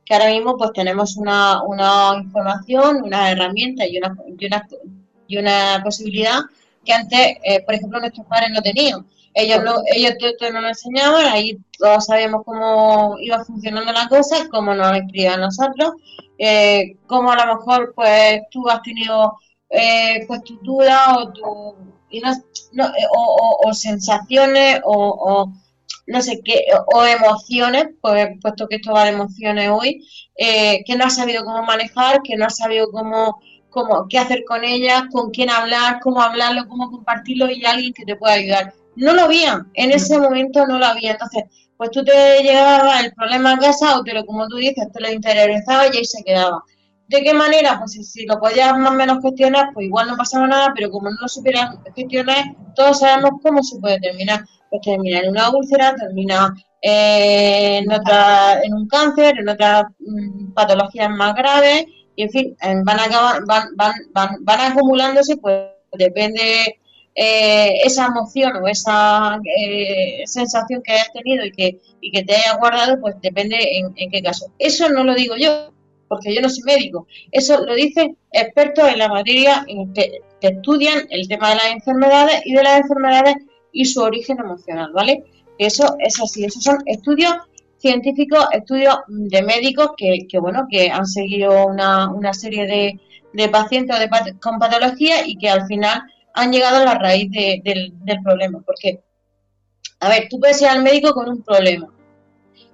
que 0.05 0.13
ahora 0.15 0.29
mismo 0.29 0.57
pues 0.57 0.71
tenemos 0.73 1.17
una, 1.17 1.61
una 1.63 2.15
información, 2.21 3.03
una 3.03 3.31
herramienta 3.31 3.85
y 3.85 3.97
una, 3.97 4.15
y 4.39 4.45
una, 4.47 4.67
y 5.27 5.37
una 5.37 5.81
posibilidad 5.83 6.39
que 6.85 6.93
antes, 6.93 7.37
eh, 7.43 7.61
por 7.65 7.75
ejemplo, 7.75 7.99
nuestros 7.99 8.25
padres 8.27 8.49
no 8.51 8.61
tenían. 8.61 9.05
Ellos 9.39 9.63
no, 9.63 9.81
ellos 9.93 10.13
todo, 10.19 10.51
nos 10.51 10.61
lo 10.63 10.67
enseñaban, 10.69 11.25
ahí 11.27 11.57
todos 11.77 12.05
sabíamos 12.05 12.43
cómo 12.43 13.17
iba 13.19 13.45
funcionando 13.45 13.91
la 13.91 14.07
cosa, 14.07 14.47
cómo 14.49 14.73
nos 14.73 14.97
escribían 14.97 15.41
nosotros, 15.41 15.91
eh, 16.39 16.95
cómo 17.05 17.31
a 17.31 17.45
lo 17.45 17.55
mejor 17.55 17.93
pues 17.95 18.41
tú 18.49 18.67
has 18.69 18.81
tenido 18.81 19.37
eh, 19.69 20.25
pues 20.27 20.43
tu 20.43 20.57
duda 20.59 21.17
o 21.17 21.31
tu 21.33 21.43
no, 22.71 22.85
eh, 22.85 23.07
o, 23.15 23.59
o, 23.65 23.73
sensaciones 23.73 24.81
o 24.85 25.51
no 26.07 26.21
sé 26.21 26.41
qué, 26.43 26.65
o 26.93 27.05
emociones, 27.05 27.89
pues, 28.01 28.29
puesto 28.41 28.67
que 28.67 28.77
esto 28.77 28.93
va 28.93 29.03
de 29.03 29.11
emociones 29.11 29.69
hoy, 29.69 30.07
eh, 30.37 30.83
que 30.85 30.95
no 30.95 31.05
has 31.05 31.15
sabido 31.15 31.43
cómo 31.43 31.63
manejar, 31.63 32.21
que 32.23 32.37
no 32.37 32.45
has 32.45 32.57
sabido 32.57 32.89
cómo, 32.91 33.39
cómo, 33.69 34.07
qué 34.09 34.17
hacer 34.17 34.43
con 34.47 34.63
ellas, 34.63 35.03
con 35.11 35.31
quién 35.31 35.49
hablar, 35.49 35.99
cómo 36.01 36.21
hablarlo, 36.21 36.67
cómo 36.67 36.89
compartirlo 36.89 37.51
y 37.51 37.65
alguien 37.65 37.93
que 37.93 38.05
te 38.05 38.15
pueda 38.15 38.35
ayudar. 38.35 38.73
No 38.97 39.13
lo 39.13 39.21
había, 39.23 39.65
en 39.75 39.91
ese 39.91 40.17
momento 40.19 40.65
no 40.65 40.79
lo 40.79 40.85
había. 40.85 41.11
Entonces, 41.11 41.43
pues 41.77 41.91
tú 41.91 42.03
te 42.03 42.41
llegabas 42.41 43.03
el 43.03 43.13
problema 43.13 43.53
a 43.53 43.57
casa 43.59 43.97
o 43.97 44.03
te 44.03 44.13
lo, 44.13 44.25
como 44.25 44.47
tú 44.47 44.57
dices, 44.57 44.91
te 44.91 44.99
lo 44.99 45.11
interiorizabas 45.11 45.93
y 45.93 45.97
ahí 45.97 46.05
se 46.05 46.23
quedaba. 46.23 46.63
¿De 47.07 47.21
qué 47.21 47.33
manera? 47.33 47.79
Pues 47.79 47.91
si, 48.11 48.25
lo 48.25 48.39
podías 48.39 48.77
más 48.77 48.91
o 48.91 48.95
menos 48.95 49.21
gestionar, 49.21 49.69
pues 49.73 49.85
igual 49.85 50.07
no 50.07 50.17
pasaba 50.17 50.47
nada, 50.47 50.73
pero 50.75 50.91
como 50.91 51.09
no 51.09 51.17
lo 51.21 51.27
supieras 51.27 51.75
gestionar, 51.95 52.43
todos 52.75 52.99
sabemos 52.99 53.39
cómo 53.41 53.63
se 53.63 53.79
puede 53.79 53.99
terminar 53.99 54.43
pues 54.69 54.81
termina 54.81 55.19
en 55.19 55.29
una 55.29 55.49
úlcera, 55.49 55.95
termina 55.95 56.53
eh, 56.81 57.77
en, 57.77 57.91
otra, 57.91 58.61
en 58.61 58.73
un 58.73 58.87
cáncer, 58.87 59.37
en 59.39 59.47
otras 59.47 59.85
mm, 59.99 60.53
patologías 60.53 61.09
más 61.09 61.35
graves, 61.35 61.85
y 62.15 62.23
en 62.23 62.29
fin, 62.29 62.57
van, 62.83 62.99
a 62.99 63.07
van, 63.45 63.73
van, 63.75 63.93
van, 64.11 64.37
van 64.41 64.71
acumulándose, 64.71 65.37
pues 65.37 65.67
depende 65.93 66.79
eh, 67.19 67.81
esa 67.83 68.05
emoción 68.05 68.57
o 68.57 68.67
esa 68.67 69.39
eh, 69.59 70.21
sensación 70.27 70.83
que 70.83 70.93
hayas 70.93 71.11
tenido 71.11 71.43
y 71.43 71.51
que, 71.51 71.81
y 71.99 72.11
que 72.11 72.23
te 72.23 72.35
haya 72.35 72.57
guardado, 72.57 73.01
pues 73.01 73.15
depende 73.23 73.57
en, 73.59 73.91
en, 73.95 74.11
qué 74.11 74.21
caso. 74.21 74.51
Eso 74.59 74.87
no 74.89 75.03
lo 75.03 75.15
digo 75.15 75.35
yo, 75.35 75.73
porque 76.07 76.35
yo 76.35 76.41
no 76.41 76.49
soy 76.49 76.61
médico. 76.63 77.07
Eso 77.31 77.65
lo 77.65 77.73
dicen 77.73 78.15
expertos 78.31 78.87
en 78.89 78.99
la 78.99 79.07
materia 79.07 79.65
que, 79.95 80.21
que 80.39 80.47
estudian 80.47 81.07
el 81.09 81.27
tema 81.27 81.49
de 81.49 81.55
las 81.55 81.71
enfermedades 81.71 82.41
y 82.45 82.53
de 82.53 82.61
las 82.61 82.81
enfermedades 82.81 83.35
y 83.71 83.85
su 83.85 84.01
origen 84.01 84.37
emocional, 84.37 84.91
¿vale? 84.93 85.23
Eso 85.57 85.95
es 85.97 86.21
así, 86.21 86.45
esos 86.45 86.63
son 86.63 86.77
estudios 86.85 87.33
científicos, 87.79 88.45
estudios 88.51 88.95
de 89.07 89.41
médicos 89.41 89.93
que, 89.97 90.27
que 90.29 90.37
bueno, 90.37 90.67
que 90.69 90.91
han 90.91 91.07
seguido 91.07 91.65
una, 91.65 92.11
una 92.11 92.31
serie 92.33 92.67
de, 92.67 92.99
de 93.33 93.49
pacientes 93.49 93.97
de, 93.99 94.07
con 94.39 94.59
patología 94.59 95.25
y 95.25 95.35
que 95.35 95.49
al 95.49 95.65
final 95.65 96.03
han 96.37 96.51
llegado 96.51 96.77
a 96.77 96.85
la 96.85 96.93
raíz 96.95 97.29
del, 97.31 97.93
problema. 98.23 98.61
Porque, 98.65 99.01
a 99.99 100.09
ver, 100.09 100.27
tú 100.29 100.39
puedes 100.39 100.61
ir 100.61 100.67
al 100.67 100.83
médico 100.83 101.13
con 101.13 101.29
un 101.29 101.41
problema 101.41 101.91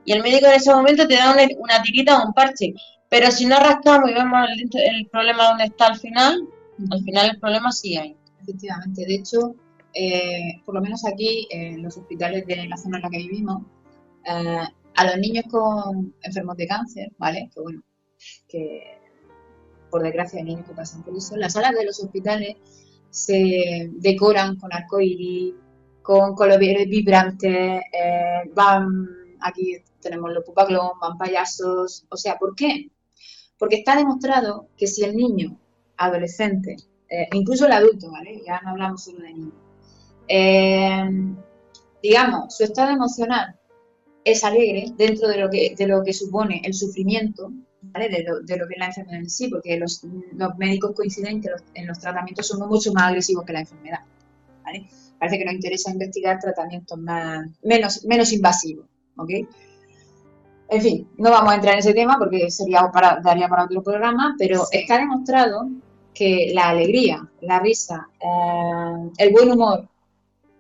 y 0.06 0.12
el 0.12 0.22
médico 0.22 0.48
en 0.48 0.54
ese 0.54 0.74
momento 0.74 1.08
te 1.08 1.16
da 1.16 1.32
una, 1.32 1.44
una 1.58 1.82
tirita 1.82 2.20
o 2.20 2.28
un 2.28 2.34
parche, 2.34 2.74
pero 3.10 3.32
si 3.32 3.46
no 3.46 3.58
rascamos 3.58 4.10
y 4.10 4.14
vemos 4.14 4.48
el, 4.50 4.70
el 4.82 5.08
problema 5.08 5.48
donde 5.50 5.66
está 5.66 5.88
al 5.88 5.98
final, 5.98 6.46
al 6.92 7.02
final 7.04 7.30
el 7.30 7.40
problema 7.40 7.72
sí 7.72 7.96
hay. 7.98 8.16
Efectivamente, 8.42 9.06
de 9.06 9.16
hecho, 9.16 9.56
eh, 9.94 10.62
por 10.66 10.76
lo 10.76 10.82
menos 10.82 11.06
aquí, 11.06 11.48
en 11.50 11.82
los 11.82 11.98
hospitales 11.98 12.46
de 12.46 12.68
la 12.68 12.76
zona 12.76 12.98
en 12.98 13.04
la 13.04 13.10
que 13.10 13.18
vivimos, 13.18 13.62
eh, 14.26 14.68
a 14.96 15.06
los 15.06 15.18
niños 15.18 15.46
con 15.50 16.14
enfermos 16.22 16.58
de 16.58 16.68
cáncer, 16.68 17.12
¿vale? 17.18 17.50
Que 17.54 17.62
bueno, 17.62 17.82
que 18.50 19.00
por 19.90 20.04
desgracia 20.04 20.40
hay 20.40 20.46
niños 20.46 20.66
que 20.66 20.74
pasan 20.74 21.04
por 21.04 21.16
eso, 21.16 21.38
las 21.38 21.54
salas 21.54 21.74
de 21.74 21.86
los 21.86 22.04
hospitales 22.04 22.58
se 23.14 23.90
decoran 23.94 24.58
con 24.58 24.74
arcoíris, 24.74 25.54
con 26.02 26.36
colores 26.36 26.90
vibrantes, 26.90 27.82
eh, 27.94 28.52
van, 28.54 29.08
aquí 29.40 29.78
tenemos 30.02 30.34
los 30.34 30.44
pupaclón, 30.44 31.00
van 31.00 31.18
payasos, 31.18 32.06
o 32.10 32.18
sea, 32.18 32.38
¿por 32.38 32.56
qué? 32.56 32.90
Porque 33.58 33.78
está 33.78 33.96
demostrado 33.96 34.68
que 34.78 34.88
si 34.88 35.04
el 35.04 35.16
niño, 35.16 35.58
adolescente, 35.98 36.76
incluso 37.32 37.68
el 37.68 37.74
adulto, 37.74 38.10
¿vale? 38.12 38.42
Ya 38.46 38.60
no 38.62 38.72
hablamos 38.72 39.04
solo 39.04 39.20
de 39.20 39.34
niños, 39.34 39.54
eh, 40.28 41.10
digamos, 42.02 42.56
su 42.56 42.64
estado 42.64 42.92
emocional 42.92 43.56
es 44.24 44.44
alegre 44.44 44.94
dentro 44.96 45.28
de 45.28 45.38
lo 45.38 45.50
que, 45.50 45.76
de 45.78 45.88
lo 45.88 46.04
que 46.04 46.14
supone 46.14 46.62
el 46.64 46.74
sufrimiento, 46.74 47.52
de, 47.92 48.24
lo, 48.58 48.68
que 48.68 48.74
es 48.74 48.80
la 48.80 48.88
enfermedad 48.88 49.20
en 49.20 49.30
sí, 49.30 49.48
porque 49.50 49.78
los, 49.78 50.02
médicos 50.58 50.94
coinciden 50.96 51.42
que 51.42 51.50
en 51.74 51.88
los 51.88 52.00
tratamientos 52.00 52.48
son 52.48 52.68
mucho 52.68 52.92
más 52.94 53.10
agresivos 53.10 53.46
que 53.46 53.54
la 53.54 53.62
enfermedad. 53.62 54.00
Parece 55.20 55.38
que 55.38 55.46
nos 55.46 55.54
interesa 55.54 55.92
investigar 55.92 56.40
tratamientos 56.40 56.98
más, 56.98 57.48
menos, 57.64 58.06
menos 58.06 58.32
invasivos. 58.34 58.86
En 60.70 60.82
fin, 60.82 61.08
no 61.18 61.30
vamos 61.30 61.52
a 61.52 61.56
entrar 61.56 61.74
en 61.74 61.80
ese 61.80 61.94
tema 61.94 62.18
porque 62.18 62.50
sería 62.50 62.90
para, 62.92 63.20
daría 63.22 63.48
para 63.48 63.66
otro 63.66 63.84
programa, 63.84 64.36
pero 64.40 64.64
está 64.72 64.98
demostrado 64.98 65.70
que 66.14 66.52
la 66.54 66.70
alegría, 66.70 67.30
la 67.42 67.60
risa, 67.60 68.08
eh, 68.20 69.10
el 69.18 69.32
buen 69.32 69.52
humor, 69.52 69.88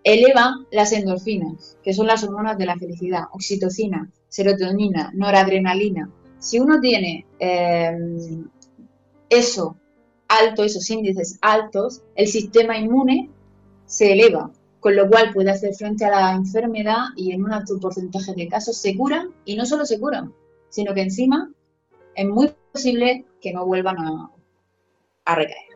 eleva 0.03 0.55
las 0.71 0.91
endorfinas, 0.91 1.78
que 1.84 1.93
son 1.93 2.07
las 2.07 2.24
hormonas 2.24 2.57
de 2.57 2.65
la 2.65 2.78
felicidad, 2.78 3.24
oxitocina, 3.32 4.09
serotonina, 4.28 5.11
noradrenalina. 5.13 6.09
Si 6.43 6.59
uno 6.59 6.81
tiene 6.81 7.25
em, 7.39 8.49
eso 9.29 9.77
alto, 10.27 10.65
esos 10.65 10.89
índices 10.89 11.39
altos, 11.41 12.01
el 12.15 12.27
sistema 12.27 12.77
inmune 12.77 13.29
se 13.85 14.11
eleva, 14.11 14.51
con 14.81 14.93
lo 14.93 15.07
cual 15.07 15.31
puede 15.33 15.51
hacer 15.51 15.73
frente 15.73 16.03
a 16.03 16.09
la 16.09 16.33
enfermedad 16.33 17.05
y 17.15 17.31
en 17.31 17.45
un 17.45 17.53
alto 17.53 17.79
porcentaje 17.79 18.33
de 18.33 18.49
casos 18.49 18.75
se 18.75 18.93
curan 18.97 19.33
y 19.45 19.55
no 19.55 19.65
solo 19.65 19.85
se 19.85 20.01
curan, 20.01 20.33
sino 20.67 20.93
que 20.93 21.03
encima 21.03 21.49
es 22.13 22.27
muy 22.27 22.51
posible 22.73 23.23
que 23.39 23.53
no 23.53 23.65
vuelvan 23.65 23.95
a 25.23 25.35
recaer 25.35 25.72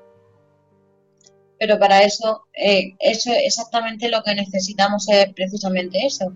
pero 1.59 1.79
para 1.79 2.03
eso, 2.03 2.43
eh, 2.53 2.93
eso 2.99 3.31
exactamente 3.33 4.09
lo 4.09 4.21
que 4.23 4.35
necesitamos 4.35 5.07
es 5.09 5.33
precisamente 5.33 6.05
eso. 6.05 6.33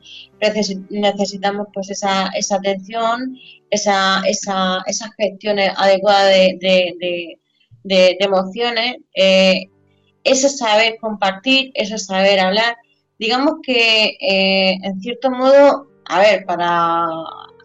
necesitamos 0.90 1.68
pues 1.74 1.90
esa, 1.90 2.28
esa 2.30 2.56
atención, 2.56 3.38
esa, 3.70 4.24
esa, 4.28 4.84
esas 4.88 5.10
gestiones 5.18 5.72
adecuadas 5.78 6.30
de, 6.30 7.38
de, 7.84 8.18
emociones, 8.20 8.98
eh, 9.16 9.66
ese 10.24 10.50
saber 10.50 10.98
compartir, 11.00 11.72
ese 11.74 11.98
saber 11.98 12.40
hablar. 12.40 12.78
Digamos 13.20 13.56
que, 13.64 14.18
eh, 14.20 14.78
en 14.84 15.00
cierto 15.02 15.32
modo, 15.32 15.88
a 16.06 16.20
ver, 16.20 16.46
para 16.46 17.08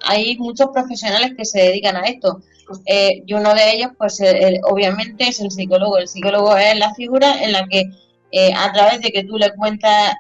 hay 0.04 0.36
muchos 0.38 0.68
profesionales 0.72 1.32
que 1.36 1.44
se 1.44 1.61
dedican 1.61 1.96
a 1.96 2.02
esto 2.02 2.40
eh, 2.86 3.22
y 3.26 3.34
uno 3.34 3.54
de 3.54 3.72
ellos, 3.72 3.90
pues 3.96 4.20
eh, 4.20 4.60
obviamente 4.64 5.28
es 5.28 5.40
el 5.40 5.50
psicólogo. 5.50 5.98
El 5.98 6.08
psicólogo 6.08 6.56
es 6.56 6.76
la 6.78 6.94
figura 6.94 7.42
en 7.42 7.52
la 7.52 7.66
que 7.66 7.84
eh, 8.32 8.52
a 8.54 8.72
través 8.72 9.00
de 9.00 9.12
que 9.12 9.24
tú 9.24 9.36
le 9.36 9.54
cuentas 9.54 10.14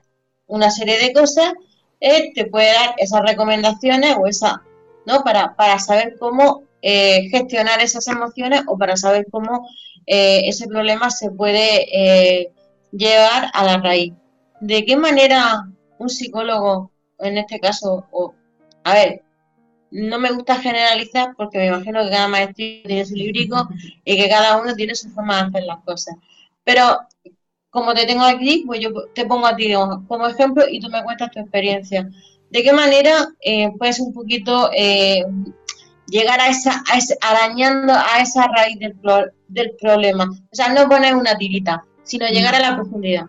una 0.46 0.70
serie 0.70 0.98
de 0.98 1.12
cosas, 1.12 1.52
te 1.98 2.46
puede 2.46 2.72
dar 2.72 2.94
esas 2.98 3.22
recomendaciones 3.22 4.16
o 4.18 4.26
esa, 4.26 4.62
¿no? 5.06 5.24
Para, 5.24 5.56
para 5.56 5.78
saber 5.78 6.16
cómo 6.18 6.62
gestionar 6.82 7.80
esas 7.80 8.06
emociones 8.06 8.62
o 8.68 8.78
para 8.78 8.96
saber 8.96 9.26
cómo 9.32 9.68
ese 10.06 10.68
problema 10.68 11.10
se 11.10 11.30
puede 11.32 12.52
llevar 12.92 13.50
a 13.52 13.64
la 13.64 13.78
raíz. 13.78 14.12
¿De 14.60 14.84
qué 14.84 14.96
manera 14.96 15.66
un 15.98 16.08
psicólogo, 16.08 16.92
en 17.18 17.38
este 17.38 17.58
caso, 17.58 18.06
o, 18.12 18.34
a 18.84 18.94
ver, 18.94 19.22
no 19.90 20.18
me 20.18 20.32
gusta 20.32 20.56
generalizar 20.56 21.34
porque 21.36 21.58
me 21.58 21.66
imagino 21.66 22.04
que 22.04 22.10
cada 22.10 22.28
maestro 22.28 22.54
tiene 22.56 23.04
su 23.04 23.14
librico 23.14 23.68
y 24.04 24.16
que 24.16 24.28
cada 24.28 24.60
uno 24.60 24.74
tiene 24.74 24.94
su 24.94 25.10
forma 25.10 25.36
de 25.36 25.48
hacer 25.48 25.64
las 25.64 25.82
cosas. 25.84 26.16
Pero 26.64 27.00
como 27.70 27.94
te 27.94 28.06
tengo 28.06 28.24
aquí, 28.24 28.64
pues 28.66 28.80
yo 28.80 28.90
te 29.14 29.26
pongo 29.26 29.46
a 29.46 29.56
ti 29.56 29.72
como 30.08 30.26
ejemplo 30.26 30.64
y 30.68 30.80
tú 30.80 30.88
me 30.88 31.04
cuentas 31.04 31.30
tu 31.30 31.40
experiencia. 31.40 32.08
¿De 32.50 32.62
qué 32.62 32.72
manera 32.72 33.28
eh, 33.40 33.70
puedes 33.78 34.00
un 34.00 34.12
poquito 34.12 34.70
eh, 34.74 35.24
llegar 36.08 36.40
a 36.40 36.48
esa, 36.48 36.82
a 36.90 37.28
arañando 37.28 37.92
a 37.92 38.20
esa 38.20 38.46
raíz 38.48 38.78
del, 38.78 38.96
del 39.48 39.72
problema? 39.80 40.24
O 40.24 40.54
sea, 40.54 40.72
no 40.72 40.88
poner 40.88 41.14
una 41.14 41.36
tirita, 41.36 41.84
sino 42.02 42.26
llegar 42.28 42.54
a 42.54 42.60
la 42.60 42.76
profundidad. 42.76 43.26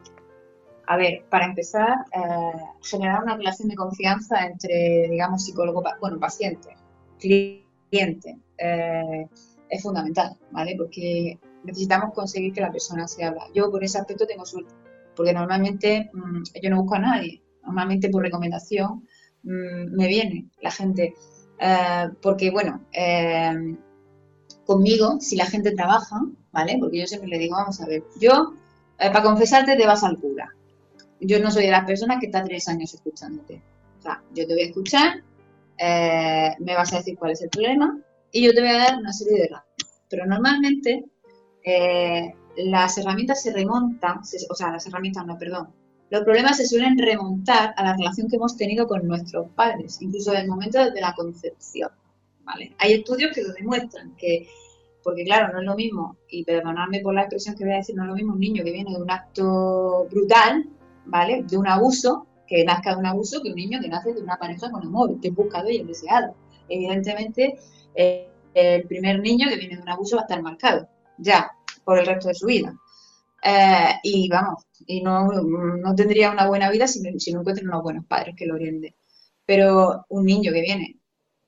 A 0.89 0.95
ver, 0.95 1.25
para 1.29 1.45
empezar, 1.45 2.05
eh, 2.13 2.63
generar 2.81 3.21
una 3.21 3.35
relación 3.35 3.67
de 3.67 3.75
confianza 3.75 4.45
entre, 4.45 5.09
digamos, 5.09 5.43
psicólogo, 5.43 5.83
bueno, 5.99 6.17
paciente, 6.17 6.69
cliente. 7.19 8.37
Eh, 8.57 9.27
es 9.69 9.83
fundamental, 9.83 10.37
¿vale? 10.51 10.75
Porque 10.77 11.37
necesitamos 11.65 12.13
conseguir 12.13 12.53
que 12.53 12.61
la 12.61 12.71
persona 12.71 13.05
se 13.05 13.25
habla. 13.25 13.47
Yo 13.53 13.69
por 13.69 13.83
ese 13.83 13.97
aspecto 13.97 14.25
tengo 14.25 14.45
suerte, 14.45 14.73
porque 15.13 15.33
normalmente 15.33 16.09
mm, 16.13 16.43
yo 16.63 16.69
no 16.69 16.81
busco 16.81 16.95
a 16.95 16.99
nadie, 16.99 17.41
normalmente 17.63 18.09
por 18.09 18.23
recomendación 18.23 19.05
mm, 19.43 19.93
me 19.93 20.07
viene 20.07 20.45
la 20.61 20.71
gente, 20.71 21.15
eh, 21.59 22.09
porque 22.21 22.49
bueno, 22.49 22.81
conmigo, 24.65 25.19
si 25.19 25.35
la 25.35 25.45
gente 25.45 25.71
trabaja, 25.71 26.21
¿vale? 26.53 26.77
Porque 26.79 26.99
yo 26.99 27.07
siempre 27.07 27.29
le 27.29 27.39
digo, 27.39 27.57
vamos 27.57 27.81
a 27.81 27.87
ver, 27.87 28.03
yo, 28.21 28.53
para 28.97 29.21
confesarte, 29.21 29.75
te 29.75 29.85
vas 29.85 30.03
al 30.05 30.17
cura. 30.17 30.53
Yo 31.19 31.39
no 31.39 31.51
soy 31.51 31.65
de 31.65 31.71
las 31.71 31.85
personas 31.85 32.19
que 32.19 32.27
está 32.27 32.43
tres 32.43 32.67
años 32.67 32.93
escuchándote. 32.93 33.61
O 33.99 34.01
sea, 34.01 34.21
yo 34.33 34.45
te 34.47 34.53
voy 34.53 34.63
a 34.63 34.67
escuchar, 34.67 35.23
me 35.79 36.75
vas 36.75 36.93
a 36.93 36.97
decir 36.97 37.17
cuál 37.17 37.31
es 37.31 37.41
el 37.41 37.49
problema 37.49 37.99
y 38.31 38.45
yo 38.45 38.53
te 38.53 38.61
voy 38.61 38.69
a 38.69 38.77
dar 38.77 38.97
una 38.97 39.13
serie 39.13 39.33
de 39.33 39.43
herramientas. 39.45 40.01
Pero 40.09 40.25
normalmente 40.25 41.05
eh, 41.63 42.33
las 42.57 42.97
herramientas 42.97 43.41
se 43.41 43.53
remontan, 43.53 44.19
o 44.19 44.55
sea, 44.55 44.71
las 44.71 44.85
herramientas 44.87 45.25
no, 45.25 45.37
perdón, 45.37 45.69
los 46.09 46.23
problemas 46.23 46.57
se 46.57 46.65
suelen 46.65 46.97
remontar 46.97 47.73
a 47.75 47.83
la 47.83 47.95
relación 47.95 48.29
que 48.29 48.37
hemos 48.37 48.55
tenido 48.55 48.87
con 48.87 49.05
nuestros 49.05 49.49
padres, 49.49 50.01
incluso 50.01 50.31
desde 50.31 50.43
el 50.43 50.49
momento 50.49 50.79
de 50.89 51.01
la 51.01 51.13
concepción. 51.13 51.91
¿vale? 52.43 52.73
Hay 52.79 52.93
estudios 52.93 53.33
que 53.35 53.43
lo 53.43 53.51
demuestran, 53.51 54.15
que, 54.15 54.47
porque 55.03 55.25
claro, 55.25 55.51
no 55.51 55.59
es 55.59 55.65
lo 55.65 55.75
mismo, 55.75 56.15
y 56.29 56.45
perdonadme 56.45 57.01
por 57.01 57.13
la 57.13 57.23
expresión 57.23 57.55
que 57.55 57.65
voy 57.65 57.73
a 57.73 57.77
decir, 57.77 57.95
no 57.95 58.03
es 58.03 58.09
lo 58.09 58.15
mismo 58.15 58.33
un 58.33 58.39
niño 58.39 58.63
que 58.63 58.71
viene 58.71 58.91
de 58.91 59.01
un 59.01 59.11
acto 59.11 60.07
brutal, 60.09 60.65
¿vale? 61.07 61.43
De 61.43 61.57
un 61.57 61.67
abuso, 61.67 62.27
que 62.47 62.63
nazca 62.63 62.91
de 62.91 62.97
un 62.97 63.05
abuso, 63.05 63.41
que 63.41 63.49
un 63.49 63.55
niño 63.55 63.79
que 63.81 63.89
nace 63.89 64.13
de 64.13 64.21
una 64.21 64.37
pareja 64.37 64.71
con 64.71 64.83
amor, 64.83 65.19
que 65.19 65.29
es 65.29 65.35
buscado 65.35 65.69
y 65.69 65.77
es 65.77 65.87
deseado. 65.87 66.33
Evidentemente, 66.69 67.57
eh, 67.95 68.29
el 68.53 68.83
primer 68.87 69.19
niño 69.19 69.47
que 69.49 69.57
viene 69.57 69.75
de 69.75 69.81
un 69.81 69.89
abuso 69.89 70.15
va 70.15 70.23
a 70.23 70.25
estar 70.25 70.41
marcado, 70.41 70.87
ya, 71.17 71.51
por 71.83 71.99
el 71.99 72.05
resto 72.05 72.29
de 72.29 72.35
su 72.35 72.47
vida. 72.47 72.73
Eh, 73.43 73.93
y 74.03 74.27
vamos, 74.29 74.63
y 74.85 75.01
no, 75.01 75.29
tendría 75.95 76.31
una 76.31 76.47
buena 76.47 76.69
vida 76.71 76.87
si, 76.87 77.01
si 77.19 77.31
no 77.31 77.41
encuentra 77.41 77.63
unos 77.65 77.83
buenos 77.83 78.05
padres 78.05 78.35
que 78.35 78.45
lo 78.45 78.55
orienten. 78.55 78.95
Pero 79.45 80.05
un 80.09 80.25
niño 80.25 80.51
que 80.51 80.61
viene, 80.61 80.99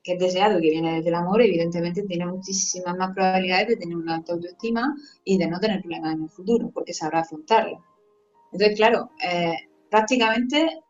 que 0.04 0.14
es 0.14 0.20
deseado 0.20 0.60
y 0.60 0.62
que 0.62 0.70
viene 0.70 0.96
desde 0.96 1.10
el 1.10 1.16
amor, 1.16 1.42
evidentemente 1.42 2.04
tiene 2.04 2.26
muchísimas 2.26 2.96
más 2.98 3.14
probabilidades 3.14 3.70
de 3.70 3.78
tener 3.78 3.98
una 3.98 4.16
alta 4.16 4.34
autoestima 4.34 4.96
y 5.24 5.38
de 5.38 5.48
no 5.48 5.60
tener 5.60 5.82
problemas 5.82 6.14
en 6.14 6.24
el 6.24 6.30
futuro, 6.30 6.72
porque 6.74 6.94
sabrá 6.94 7.20
afrontarlo. 7.22 7.84
Entonces, 8.52 8.78
claro, 8.78 9.12
eh, 9.24 9.54
prácticamente 9.90 10.82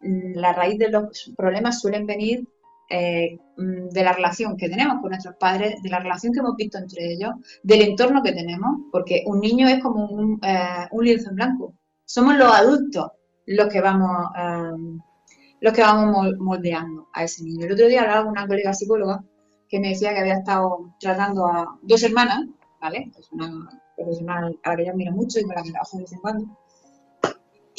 la 0.00 0.52
raíz 0.52 0.78
de 0.78 0.88
los 0.88 1.32
problemas 1.36 1.80
suelen 1.80 2.06
venir 2.06 2.46
eh, 2.90 3.38
mm, 3.56 3.88
de 3.88 4.02
la 4.04 4.12
relación 4.12 4.56
que 4.56 4.68
tenemos 4.68 5.00
con 5.00 5.10
nuestros 5.10 5.34
padres, 5.36 5.82
de 5.82 5.90
la 5.90 5.98
relación 5.98 6.32
que 6.32 6.38
hemos 6.38 6.56
visto 6.56 6.78
entre 6.78 7.12
ellos, 7.12 7.32
del 7.62 7.82
entorno 7.82 8.22
que 8.22 8.32
tenemos, 8.32 8.82
porque 8.92 9.24
un 9.26 9.40
niño 9.40 9.68
es 9.68 9.82
como 9.82 10.06
un, 10.06 10.40
eh, 10.42 10.88
lienzo 11.00 11.30
en 11.30 11.36
blanco. 11.36 11.74
Somos 12.04 12.36
los 12.36 12.52
adultos 12.52 13.10
los 13.46 13.68
que 13.68 13.80
vamos 13.80 14.08
los 15.60 15.72
que 15.72 15.82
vamos 15.82 16.34
moldeando 16.38 17.08
a 17.12 17.24
ese 17.24 17.42
niño. 17.42 17.66
El 17.66 17.72
otro 17.72 17.88
día 17.88 18.02
hablaba 18.02 18.22
con 18.22 18.32
una 18.32 18.46
colega 18.46 18.72
psicóloga 18.72 19.24
que 19.68 19.80
me 19.80 19.90
decía 19.90 20.14
que 20.14 20.20
había 20.20 20.38
estado 20.38 20.94
tratando 21.00 21.46
a 21.46 21.78
dos 21.82 22.02
hermanas, 22.02 22.46
¿vale? 22.80 23.10
Es 23.18 23.30
una 23.32 23.68
profesional 23.96 24.58
a 24.62 24.70
la 24.70 24.76
que 24.76 24.84
yo 24.86 24.92
admiro 24.92 25.12
mucho 25.12 25.40
y 25.40 25.42
con 25.42 25.54
la 25.54 25.62
que 25.62 25.70
trabajo 25.70 25.96
de 25.96 26.02
vez 26.04 26.12
en 26.12 26.20
cuando. 26.20 26.58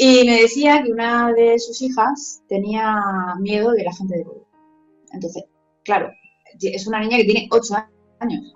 Y 0.01 0.23
me 0.23 0.43
decía 0.43 0.81
que 0.81 0.93
una 0.93 1.33
de 1.33 1.59
sus 1.59 1.81
hijas 1.81 2.41
tenía 2.47 3.35
miedo 3.37 3.73
de 3.73 3.83
la 3.83 3.93
gente 3.93 4.19
de 4.19 4.23
color. 4.23 4.47
Entonces, 5.11 5.43
claro, 5.83 6.09
es 6.61 6.87
una 6.87 7.01
niña 7.01 7.17
que 7.17 7.25
tiene 7.25 7.49
8 7.51 7.75
años. 8.21 8.53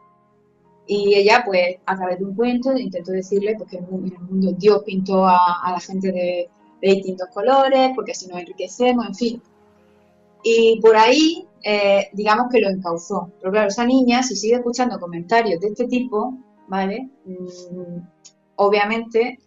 Y 0.87 1.15
ella, 1.15 1.43
pues, 1.45 1.75
a 1.85 1.97
través 1.97 2.19
de 2.19 2.25
un 2.27 2.35
cuento, 2.35 2.71
intentó 2.77 3.11
decirle 3.11 3.55
pues, 3.57 3.71
que 3.71 3.77
en 3.79 3.83
el 3.83 4.19
mundo 4.21 4.53
Dios 4.57 4.83
pintó 4.85 5.25
a, 5.25 5.37
la 5.69 5.81
gente 5.81 6.13
de, 6.13 6.49
distintos 6.79 7.27
colores, 7.33 7.91
porque 7.93 8.13
así 8.13 8.25
nos 8.27 8.39
enriquecemos, 8.39 9.05
en 9.05 9.15
fin. 9.15 9.41
Y 10.45 10.79
por 10.79 10.95
ahí, 10.95 11.45
eh, 11.61 12.07
digamos 12.13 12.47
que 12.49 12.61
lo 12.61 12.69
encauzó. 12.69 13.33
Pero 13.41 13.51
claro, 13.51 13.67
esa 13.67 13.85
niña, 13.85 14.23
si 14.23 14.37
sigue 14.37 14.55
escuchando 14.55 14.97
comentarios 14.97 15.59
de 15.59 15.67
este 15.67 15.87
tipo, 15.87 16.37
¿vale? 16.69 17.09
Mm, 17.25 17.99
obviamente 18.55 19.39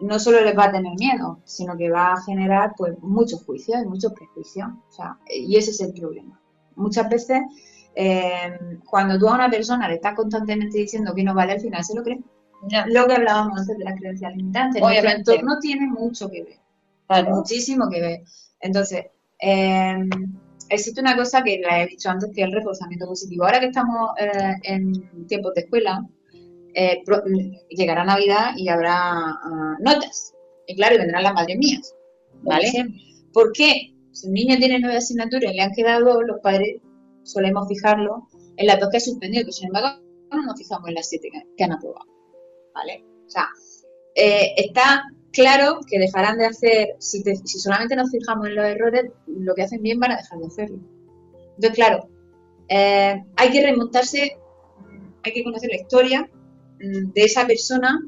no 0.00 0.18
solo 0.18 0.40
les 0.40 0.56
va 0.56 0.64
a 0.64 0.72
tener 0.72 0.92
miedo, 0.98 1.40
sino 1.44 1.76
que 1.76 1.90
va 1.90 2.12
a 2.12 2.22
generar 2.22 2.74
pues 2.76 2.94
muchos 3.00 3.44
juicios 3.44 3.82
y 3.82 3.86
muchos 3.86 4.12
prejuicios. 4.12 4.68
O 4.88 4.92
sea, 4.92 5.18
y 5.28 5.56
ese 5.56 5.70
es 5.70 5.80
el 5.80 5.92
problema. 5.92 6.40
Muchas 6.76 7.08
veces, 7.08 7.40
eh, 7.94 8.58
cuando 8.88 9.18
tú 9.18 9.28
a 9.28 9.34
una 9.34 9.50
persona 9.50 9.88
le 9.88 9.96
estás 9.96 10.14
constantemente 10.14 10.78
diciendo 10.78 11.14
que 11.14 11.24
no 11.24 11.34
vale, 11.34 11.52
al 11.52 11.60
final 11.60 11.84
se 11.84 11.94
lo 11.94 12.02
cree. 12.02 12.20
Lo 12.86 13.06
que 13.06 13.14
hablábamos 13.14 13.60
antes 13.60 13.78
de 13.78 13.84
las 13.84 13.98
creencias 13.98 14.34
limitantes. 14.36 14.82
Nuestro 14.82 15.10
entorno 15.10 15.58
tiene 15.60 15.86
mucho 15.86 16.28
que 16.28 16.44
ver. 16.44 17.28
Muchísimo 17.28 17.88
que 17.88 18.00
ver. 18.00 18.20
Entonces, 18.60 19.06
eh, 19.40 19.96
existe 20.68 21.00
una 21.00 21.16
cosa 21.16 21.42
que 21.42 21.60
la 21.60 21.82
he 21.82 21.86
dicho 21.86 22.10
antes, 22.10 22.30
que 22.34 22.42
es 22.42 22.48
el 22.48 22.52
reforzamiento 22.52 23.06
positivo. 23.06 23.44
Ahora 23.44 23.60
que 23.60 23.66
estamos 23.66 24.10
eh, 24.18 24.54
en 24.64 25.26
tiempos 25.26 25.54
de 25.54 25.62
escuela, 25.62 26.04
eh, 26.74 27.02
llegará 27.70 28.04
Navidad 28.04 28.52
y 28.56 28.68
habrá 28.68 28.96
ah, 28.96 29.76
notas. 29.80 30.34
Y 30.66 30.76
claro, 30.76 30.96
y 30.96 30.98
vendrán 30.98 31.22
las 31.22 31.34
madres 31.34 31.56
mías. 31.58 31.94
¿Vale? 32.42 32.70
¿Por 33.32 33.52
qué? 33.52 33.94
Si 34.12 34.26
un 34.26 34.34
niño 34.34 34.56
tiene 34.58 34.78
nueve 34.78 34.96
asignaturas 34.96 35.52
y 35.52 35.56
le 35.56 35.62
han 35.62 35.72
quedado 35.72 36.22
los 36.22 36.40
padres 36.40 36.80
solemos 37.22 37.68
fijarlo 37.68 38.26
en 38.56 38.66
las 38.66 38.80
dos 38.80 38.88
que 38.90 38.96
ha 38.96 39.00
suspendido, 39.00 39.42
pero 39.42 39.52
sin 39.52 39.66
embargo 39.68 40.02
no 40.30 40.42
nos 40.42 40.58
fijamos 40.58 40.88
en 40.88 40.94
las 40.94 41.08
siete 41.08 41.28
que, 41.56 41.64
han 41.64 41.72
aprobado. 41.72 42.06
¿Vale? 42.74 43.04
O 43.26 43.30
sea, 43.30 43.48
eh, 44.14 44.54
está 44.56 45.04
claro 45.32 45.80
que 45.88 45.98
dejarán 45.98 46.38
de 46.38 46.46
hacer, 46.46 46.96
si, 46.98 47.22
si 47.22 47.58
solamente 47.58 47.96
nos 47.96 48.10
fijamos 48.10 48.48
en 48.48 48.56
los 48.56 48.64
errores, 48.64 49.04
lo 49.26 49.54
que 49.54 49.62
hacen 49.62 49.82
bien 49.82 50.00
van 50.00 50.12
a 50.12 50.16
dejar 50.16 50.38
de 50.38 50.46
hacerlo. 50.46 50.78
Entonces, 51.56 51.74
claro, 51.74 52.08
eh, 52.68 53.22
hay 53.36 53.50
que 53.50 53.62
remontarse, 53.62 54.38
hay 55.22 55.32
que 55.32 55.44
conocer 55.44 55.70
la 55.70 55.76
historia 55.76 56.30
de 56.78 57.22
esa 57.22 57.46
persona, 57.46 58.00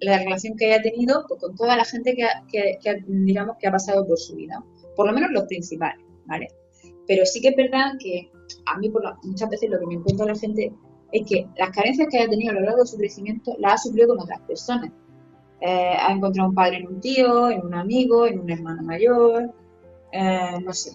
la 0.00 0.18
relación 0.18 0.56
que 0.56 0.66
haya 0.66 0.82
tenido 0.82 1.24
pues, 1.28 1.40
con 1.40 1.56
toda 1.56 1.76
la 1.76 1.84
gente 1.84 2.16
que, 2.16 3.04
digamos, 3.06 3.56
que 3.58 3.68
ha 3.68 3.72
pasado 3.72 4.06
por 4.06 4.18
su 4.18 4.36
vida. 4.36 4.62
Por 4.96 5.06
lo 5.06 5.12
menos 5.12 5.30
los 5.32 5.44
principales, 5.44 6.04
¿vale? 6.26 6.48
Pero 7.06 7.24
sí 7.24 7.40
que 7.40 7.48
es 7.48 7.56
verdad 7.56 7.92
que 7.98 8.30
a 8.66 8.78
mí 8.78 8.90
por 8.90 9.02
muchas 9.24 9.48
veces 9.48 9.70
lo 9.70 9.80
que 9.80 9.86
me 9.86 9.94
encuentra 9.94 10.26
la 10.26 10.34
gente 10.34 10.72
es 11.12 11.26
que 11.26 11.46
las 11.56 11.70
carencias 11.70 12.08
que 12.10 12.18
haya 12.18 12.28
tenido 12.28 12.50
a 12.50 12.54
lo 12.54 12.60
largo 12.60 12.80
de 12.80 12.86
su 12.86 12.96
crecimiento 12.96 13.54
las 13.58 13.74
ha 13.74 13.78
sufrido 13.78 14.08
con 14.08 14.20
otras 14.20 14.40
personas. 14.42 14.92
Eh, 15.60 15.96
ha 15.98 16.12
encontrado 16.12 16.50
un 16.50 16.54
padre 16.54 16.76
en 16.76 16.86
un 16.86 17.00
tío, 17.00 17.50
en 17.50 17.64
un 17.64 17.74
amigo, 17.74 18.26
en 18.26 18.38
un 18.38 18.50
hermano 18.50 18.82
mayor, 18.82 19.52
eh, 20.12 20.60
no 20.62 20.72
sé, 20.72 20.92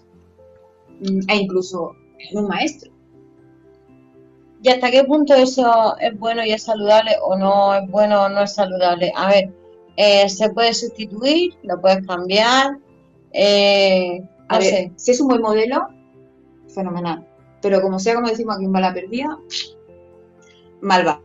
mm, 1.02 1.30
e 1.30 1.36
incluso 1.36 1.96
en 2.18 2.38
un 2.38 2.48
maestro. 2.48 2.93
¿Y 4.64 4.70
hasta 4.70 4.90
qué 4.90 5.04
punto 5.04 5.34
eso 5.34 5.98
es 6.00 6.18
bueno 6.18 6.44
y 6.46 6.54
es 6.54 6.64
saludable 6.64 7.12
o 7.22 7.36
no 7.36 7.76
es 7.76 7.86
bueno 7.92 8.24
o 8.24 8.30
no 8.30 8.44
es 8.44 8.54
saludable? 8.54 9.12
A 9.14 9.28
ver, 9.28 9.54
eh, 9.98 10.30
se 10.30 10.50
puede 10.52 10.74
sustituir, 10.74 11.54
lo 11.64 11.82
puedes 11.82 12.08
cambiar. 12.08 12.78
Eh, 13.34 14.24
a 14.48 14.60
ver, 14.60 14.92
si 14.96 15.12
es 15.12 15.20
un 15.20 15.28
buen 15.28 15.42
modelo, 15.42 15.90
fenomenal. 16.74 17.28
Pero 17.62 17.82
como 17.82 18.00
sea, 18.00 18.16
como 18.16 18.30
decimos 18.30 18.56
aquí 18.56 18.64
en 18.64 18.72
Bala 18.72 18.94
Perdida, 18.94 19.38
mal 20.80 21.06
va. 21.06 21.22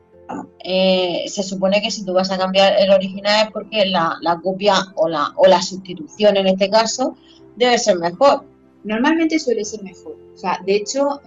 Eh, 0.64 1.24
se 1.28 1.44
supone 1.44 1.80
que 1.80 1.92
si 1.92 2.04
tú 2.04 2.14
vas 2.14 2.32
a 2.32 2.38
cambiar 2.38 2.74
el 2.76 2.90
original 2.90 3.46
es 3.46 3.52
porque 3.52 3.86
la, 3.86 4.18
copia 4.42 4.74
o 4.96 5.08
la, 5.08 5.32
o 5.36 5.46
la 5.46 5.62
sustitución 5.62 6.36
en 6.36 6.48
este 6.48 6.68
caso 6.68 7.16
debe 7.54 7.78
ser 7.78 8.00
mejor. 8.00 8.44
Normalmente 8.88 9.38
suele 9.38 9.66
ser 9.66 9.82
mejor. 9.82 10.16
O 10.34 10.38
sea, 10.38 10.58
de 10.64 10.76
hecho, 10.76 11.20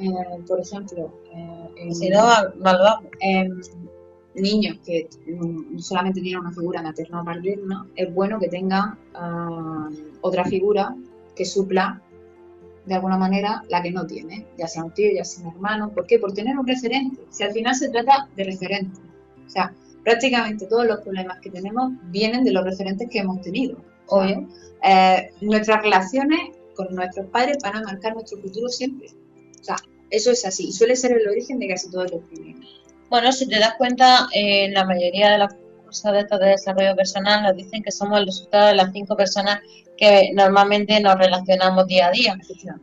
por 0.47 0.59
ejemplo, 0.59 1.13
si 1.91 2.09
no, 2.09 2.23
em, 3.19 3.61
niños 4.33 4.79
que 4.83 5.07
solamente 5.77 6.21
tienen 6.21 6.39
una 6.39 6.51
figura 6.51 6.81
materna 6.81 7.21
o 7.21 7.25
paterna, 7.25 7.87
es 7.95 8.11
bueno 8.15 8.39
que 8.39 8.47
tengan 8.47 8.97
ah, 9.13 9.89
otra 10.21 10.43
figura 10.45 10.95
que 11.35 11.45
supla 11.45 12.01
de 12.87 12.95
alguna 12.95 13.17
manera 13.17 13.63
la 13.69 13.83
que 13.83 13.91
no 13.91 14.07
tiene, 14.07 14.47
ya 14.57 14.67
sea 14.67 14.83
un 14.83 14.91
tío, 14.95 15.11
ya 15.13 15.23
sea 15.23 15.47
un 15.47 15.53
hermano. 15.53 15.91
¿Por 15.91 16.07
qué? 16.07 16.17
Por 16.17 16.33
tener 16.33 16.57
un 16.57 16.65
referente. 16.65 17.21
Si 17.29 17.43
al 17.43 17.51
final 17.51 17.75
se 17.75 17.89
trata 17.89 18.27
de 18.35 18.43
referente. 18.43 18.99
O 19.45 19.49
sea, 19.51 19.71
prácticamente 20.03 20.65
todos 20.65 20.87
los 20.87 20.99
problemas 21.01 21.39
que 21.41 21.51
tenemos 21.51 21.91
vienen 22.05 22.43
de 22.43 22.53
los 22.53 22.63
referentes 22.63 23.07
que 23.07 23.19
hemos 23.19 23.39
tenido. 23.41 23.77
Obvio. 24.07 24.47
Eh, 24.83 25.29
nuestras 25.41 25.83
relaciones 25.83 26.39
con 26.75 26.93
nuestros 26.95 27.27
padres 27.27 27.57
van 27.63 27.77
a 27.77 27.81
marcar 27.81 28.13
nuestro 28.13 28.39
futuro 28.39 28.69
siempre. 28.69 29.07
O 29.59 29.63
sea, 29.63 29.75
eso 30.09 30.31
es 30.31 30.45
así, 30.45 30.71
suele 30.71 30.95
ser 30.95 31.13
el 31.13 31.27
origen 31.27 31.59
de 31.59 31.67
casi 31.67 31.89
todos 31.89 32.11
los 32.11 32.21
problemas. 32.23 32.67
Bueno, 33.09 33.31
si 33.31 33.47
te 33.47 33.59
das 33.59 33.75
cuenta, 33.77 34.27
en 34.33 34.73
la 34.73 34.85
mayoría 34.85 35.31
de 35.31 35.37
las 35.37 35.53
cosas 35.85 36.13
de 36.13 36.19
estos 36.19 36.39
de 36.39 36.45
desarrollo 36.47 36.95
personal 36.95 37.43
nos 37.43 37.55
dicen 37.55 37.83
que 37.83 37.91
somos 37.91 38.19
el 38.19 38.25
resultado 38.25 38.67
de 38.67 38.75
las 38.75 38.91
cinco 38.93 39.15
personas 39.17 39.59
que 39.97 40.31
normalmente 40.33 40.99
nos 40.99 41.15
relacionamos 41.15 41.87
día 41.87 42.07
a 42.07 42.11
día. 42.11 42.37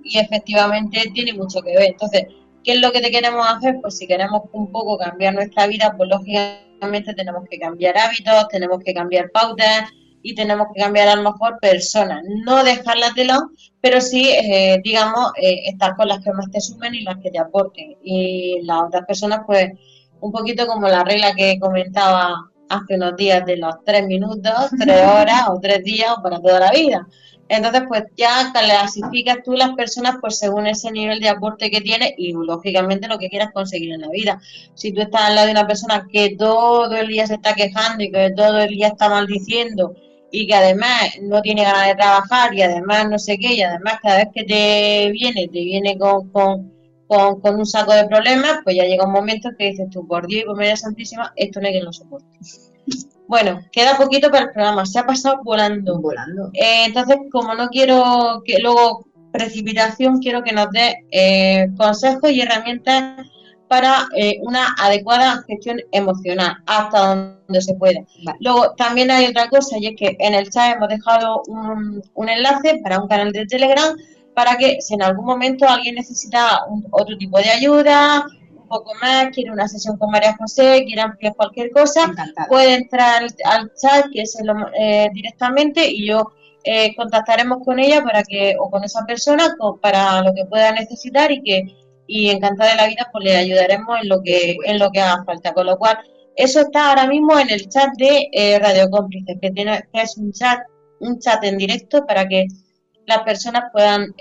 Y 0.05 0.19
efectivamente 0.19 1.11
tiene 1.15 1.33
mucho 1.33 1.61
que 1.63 1.75
ver. 1.75 1.91
Entonces, 1.91 2.27
¿qué 2.63 2.73
es 2.73 2.81
lo 2.81 2.93
que 2.93 3.01
te 3.01 3.11
queremos 3.11 3.47
hacer? 3.49 3.79
Pues 3.81 3.97
si 3.97 4.07
queremos 4.07 4.43
un 4.53 4.71
poco 4.71 4.99
cambiar 4.99 5.35
nuestra 5.35 5.67
vida, 5.67 5.95
pues 5.97 6.09
lógicamente 6.09 7.15
tenemos 7.15 7.45
que 7.51 7.59
cambiar 7.59 7.97
hábitos, 7.99 8.49
tenemos 8.49 8.83
que 8.85 8.95
cambiar 8.95 9.31
pautas 9.31 9.91
y 10.23 10.35
tenemos 10.35 10.69
que 10.75 10.81
cambiar 10.81 11.09
a 11.09 11.17
lo 11.17 11.31
mejor 11.31 11.59
personas. 11.61 12.23
No 12.45 12.65
dejarlas 12.65 13.15
de 13.15 13.25
lado, 13.27 13.51
pero 13.81 14.01
sí, 14.01 14.31
eh, 14.31 14.81
digamos, 14.83 15.33
eh, 15.41 15.69
estar 15.69 15.97
con 15.97 16.09
las 16.09 16.23
que 16.23 16.33
más 16.33 16.51
te 16.51 16.61
sumen 16.61 16.95
y 16.95 17.03
las 17.03 17.19
que 17.19 17.31
te 17.31 17.39
aporten. 17.39 17.97
Y 18.03 18.61
las 18.63 18.83
otras 18.83 19.07
personas, 19.07 19.41
pues, 19.47 19.73
un 20.21 20.33
poquito 20.33 20.67
como 20.67 20.89
la 20.89 21.05
regla 21.05 21.35
que 21.35 21.59
comentaba 21.61 22.51
hace 22.69 22.97
unos 22.97 23.17
días 23.17 23.45
de 23.47 23.57
los 23.57 23.75
tres 23.85 24.07
minutos, 24.07 24.71
tres 24.79 25.05
horas 25.07 25.49
o 25.49 25.59
tres 25.61 25.85
días 25.85 26.11
o 26.17 26.23
para 26.23 26.41
toda 26.41 26.61
la 26.61 26.73
vida. 26.73 27.07
Entonces, 27.51 27.85
pues 27.89 28.05
ya 28.15 28.53
clasificas 28.53 29.39
tú 29.43 29.53
las 29.53 29.71
personas 29.71 30.17
pues 30.21 30.39
según 30.39 30.67
ese 30.67 30.91
nivel 30.93 31.19
de 31.19 31.31
aporte 31.31 31.71
que 31.71 31.81
tienes 31.81 32.13
y 32.19 32.33
lógicamente 32.33 33.09
lo 33.09 33.19
que 33.19 33.31
quieras 33.31 33.53
conseguir 33.55 33.93
en 33.93 34.03
la 34.03 34.11
vida. 34.11 34.39
Si 34.75 34.93
tú 34.93 35.01
estás 35.01 35.23
al 35.23 35.35
lado 35.35 35.47
de 35.47 35.53
una 35.53 35.67
persona 35.67 36.07
que 36.13 36.37
todo 36.37 36.95
el 36.95 37.09
día 37.09 37.27
se 37.27 37.35
está 37.35 37.55
quejando 37.55 38.05
y 38.05 38.13
que 38.13 38.33
todo 38.37 38.59
el 38.59 38.69
día 38.69 38.89
está 38.89 39.09
maldiciendo 39.09 39.95
y 40.31 40.47
que 40.47 40.55
además 40.55 41.19
no 41.23 41.41
tiene 41.43 41.65
ganas 41.65 41.87
de 41.87 41.95
trabajar 41.95 42.55
y 42.55 42.63
además 42.63 43.09
no 43.09 43.19
sé 43.19 43.39
qué 43.39 43.55
y 43.55 43.63
además 43.63 43.99
cada 44.03 44.19
vez 44.19 44.29
que 44.35 44.45
te 44.45 45.11
viene, 45.13 45.49
te 45.49 45.61
viene 45.61 45.97
con, 45.99 46.31
con, 46.31 46.71
con, 47.07 47.55
un 47.57 47.67
saco 47.67 47.93
de 47.93 48.07
problemas, 48.07 48.59
pues 48.65 48.77
ya 48.77 48.85
llega 48.85 49.07
un 49.07 49.13
momento 49.13 49.51
que 49.59 49.71
dices 49.71 49.89
tú, 49.91 50.07
por 50.07 50.27
Dios 50.27 50.43
y 50.43 50.47
por 50.47 50.57
María 50.57 50.77
Santísima, 50.77 51.33
esto 51.37 51.61
no 51.61 51.69
hay 51.69 51.75
que 51.75 51.83
lo 51.83 51.93
soporte. 51.93 52.27
Bueno, 53.27 53.61
queda 53.73 53.97
poquito 53.97 54.31
para 54.31 54.47
el 54.47 54.53
programa, 54.53 54.87
se 54.87 54.99
ha 54.99 55.07
pasado 55.07 55.41
volando. 55.45 56.01
Volando. 56.01 56.51
Eh, 56.55 56.85
entonces, 56.87 57.19
como 57.31 57.55
no 57.55 57.69
quiero 57.69 58.43
que 58.45 58.59
luego 58.59 59.07
precipitación, 59.33 60.21
quiero 60.21 60.43
que 60.43 60.53
nos 60.53 60.71
dé 60.71 61.05
eh, 61.11 61.69
consejos 61.77 62.31
y 62.31 62.41
herramientas 62.41 63.27
para 63.69 64.09
eh, 64.17 64.39
una 64.43 64.75
adecuada 64.79 65.45
gestión 65.47 65.81
emocional, 65.93 66.57
hasta 66.67 67.15
donde 67.15 67.61
se 67.61 67.75
pueda. 67.75 68.01
Luego, 68.41 68.75
también 68.77 69.11
hay 69.11 69.27
otra 69.27 69.49
cosa, 69.49 69.77
y 69.79 69.89
es 69.89 69.97
que 69.97 70.17
en 70.19 70.35
el 70.35 70.51
chat 70.51 70.77
hemos 70.77 70.89
dejado 70.89 71.43
un, 71.47 72.03
un 72.15 72.29
enlace 72.29 72.81
para 72.83 73.01
un 73.01 73.09
canal 73.09 73.33
de 73.33 73.47
Telegram 73.47 73.97
para 74.35 74.57
que 74.57 74.81
si 74.81 74.95
en 74.95 75.03
algún 75.03 75.25
momento 75.25 75.67
alguien 75.69 75.97
necesita 75.97 76.61
otro 76.93 77.17
tipo 77.19 77.39
de 77.39 77.51
ayuda, 77.51 78.25
poco 78.69 78.93
más, 79.01 79.31
quiere 79.31 79.51
una 79.51 79.67
sesión 79.67 79.97
con 79.97 80.11
María 80.11 80.37
José, 80.39 80.85
quiere 80.87 81.01
ampliar 81.01 81.35
cualquier 81.35 81.71
cosa, 81.73 82.13
puede 82.49 82.75
entrar 82.75 83.25
al, 83.45 83.73
chat, 83.75 84.07
que 84.13 84.23
es 84.23 84.39
eh, 84.79 85.11
directamente, 85.13 85.91
y 85.91 86.07
yo 86.07 86.31
eh, 86.63 86.95
contactaremos 86.95 87.65
con 87.65 87.79
ella 87.79 88.03
para 88.03 88.23
que, 88.23 88.55
o 88.61 88.71
con 88.71 88.85
esa 88.85 89.05
persona, 89.07 89.57
para 89.81 90.23
lo 90.23 90.35
que 90.35 90.45
pueda 90.45 90.71
necesitar 90.73 91.33
y 91.33 91.43
que 91.43 91.65
y 92.09 92.31
encantada 92.31 92.71
de 92.71 92.77
la 92.77 92.89
vida 92.89 93.09
pues 93.13 93.25
le 93.25 93.37
ayudaremos 93.37 94.01
en 94.03 94.09
lo 94.09 94.21
que 94.23 94.57
en 94.65 94.79
lo 94.81 94.91
que 94.91 95.01
haga 95.01 95.25
falta 95.25 95.53
con 95.53 95.67
lo 95.67 95.79
cual 95.79 95.99
eso 96.35 96.61
está 96.61 96.89
ahora 96.89 97.07
mismo 97.07 97.39
en 97.39 97.51
el 97.51 97.69
chat 97.69 97.91
de 97.97 98.29
eh, 98.33 98.59
Radio 98.59 98.91
Cómplices 98.91 99.37
que 99.41 99.51
tiene 99.53 99.85
que 99.93 100.01
es 100.03 100.17
un 100.17 100.33
chat 100.33 100.61
un 101.01 101.21
chat 101.21 101.45
en 101.45 101.59
directo 101.59 102.05
para 102.07 102.27
que 102.27 102.47
las 103.07 103.23
personas 103.23 103.71
puedan 103.73 104.15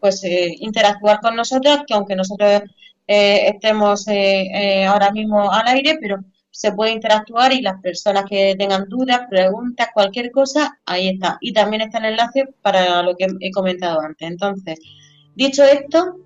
pues 0.00 0.22
interactuar 0.24 1.20
con 1.20 1.34
nosotros 1.34 1.80
que 1.86 1.94
aunque 1.94 2.14
nosotros 2.14 2.62
eh, 3.06 3.48
estemos 3.48 4.08
eh, 4.08 4.46
eh, 4.54 4.84
ahora 4.86 5.10
mismo 5.10 5.52
al 5.52 5.66
aire, 5.68 5.98
pero 6.00 6.18
se 6.50 6.72
puede 6.72 6.92
interactuar 6.92 7.52
y 7.52 7.60
las 7.60 7.80
personas 7.80 8.24
que 8.28 8.54
tengan 8.56 8.88
dudas, 8.88 9.22
preguntas, 9.28 9.88
cualquier 9.92 10.30
cosa, 10.30 10.78
ahí 10.86 11.08
está. 11.08 11.36
Y 11.40 11.52
también 11.52 11.82
está 11.82 11.98
el 11.98 12.06
enlace 12.06 12.46
para 12.62 13.02
lo 13.02 13.16
que 13.16 13.26
he 13.40 13.50
comentado 13.50 14.00
antes. 14.00 14.28
Entonces, 14.28 14.78
dicho 15.34 15.64
esto, 15.64 16.16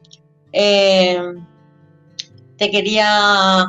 te 0.52 1.34
quería 2.70 3.66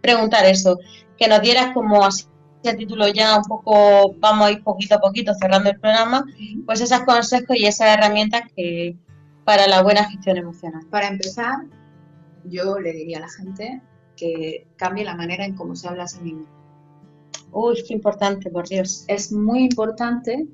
preguntar 0.00 0.46
eso, 0.46 0.78
que 1.18 1.28
nos 1.28 1.40
dieras 1.40 1.72
como 1.74 2.04
así 2.04 2.24
a 2.68 2.76
título 2.76 3.08
ya 3.08 3.38
un 3.38 3.44
poco, 3.44 4.14
vamos 4.18 4.48
a 4.48 4.52
ir 4.52 4.62
poquito 4.62 4.96
a 4.96 5.00
poquito 5.00 5.32
cerrando 5.34 5.70
el 5.70 5.80
programa, 5.80 6.24
pues 6.66 6.80
esos 6.80 7.00
consejos 7.00 7.56
y 7.56 7.66
esas 7.66 7.88
herramientas 7.88 8.42
que 8.54 8.96
para 9.44 9.66
la 9.66 9.82
buena 9.82 10.04
gestión 10.04 10.36
emocional. 10.36 10.86
Para 10.90 11.08
empezar, 11.08 11.60
yo 12.44 12.78
le 12.78 12.92
diría 12.92 13.18
a 13.18 13.22
la 13.22 13.28
gente 13.28 13.80
que 14.16 14.66
cambie 14.76 15.04
la 15.04 15.16
manera 15.16 15.44
en 15.44 15.54
cómo 15.54 15.74
se 15.74 15.88
habla 15.88 16.04
a 16.04 16.08
sí 16.08 16.20
mismo. 16.20 16.46
Uy, 17.52 17.82
qué 17.86 17.94
importante, 17.94 18.50
por 18.50 18.68
Dios. 18.68 19.04
Es 19.08 19.32
muy 19.32 19.64
importante 19.64 20.46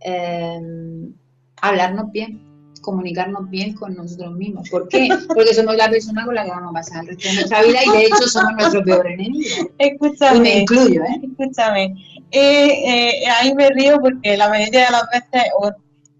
em, 0.00 1.12
hablarnos 1.60 2.10
bien, 2.10 2.42
comunicarnos 2.90 3.48
bien 3.48 3.74
con 3.74 3.94
nosotros 3.94 4.32
mismos. 4.34 4.68
¿Por 4.68 4.88
qué? 4.88 5.08
Porque 5.28 5.54
somos 5.54 5.76
la 5.76 5.88
persona 5.88 6.24
con 6.24 6.34
la 6.34 6.44
que 6.44 6.50
vamos 6.50 6.70
a 6.70 6.74
pasar 6.74 7.02
el 7.02 7.08
resto 7.08 7.28
de 7.28 7.34
nuestra 7.34 7.62
vida 7.62 7.78
y 7.84 7.90
de 7.90 8.04
hecho 8.06 8.28
somos 8.28 8.52
nuestro 8.54 8.82
peor 8.84 9.06
enemigo. 9.06 9.70
Escúchame. 9.78 10.36
Y 10.36 10.40
me 10.40 10.58
incluyo, 10.60 11.02
¿eh? 11.04 11.20
Escúchame. 11.22 11.94
Eh, 12.30 13.22
eh, 13.22 13.26
ahí 13.40 13.54
me 13.54 13.68
río 13.70 13.98
porque 14.00 14.36
la 14.36 14.48
mayoría 14.48 14.86
de 14.86 14.90
las 14.92 15.04
veces 15.10 15.50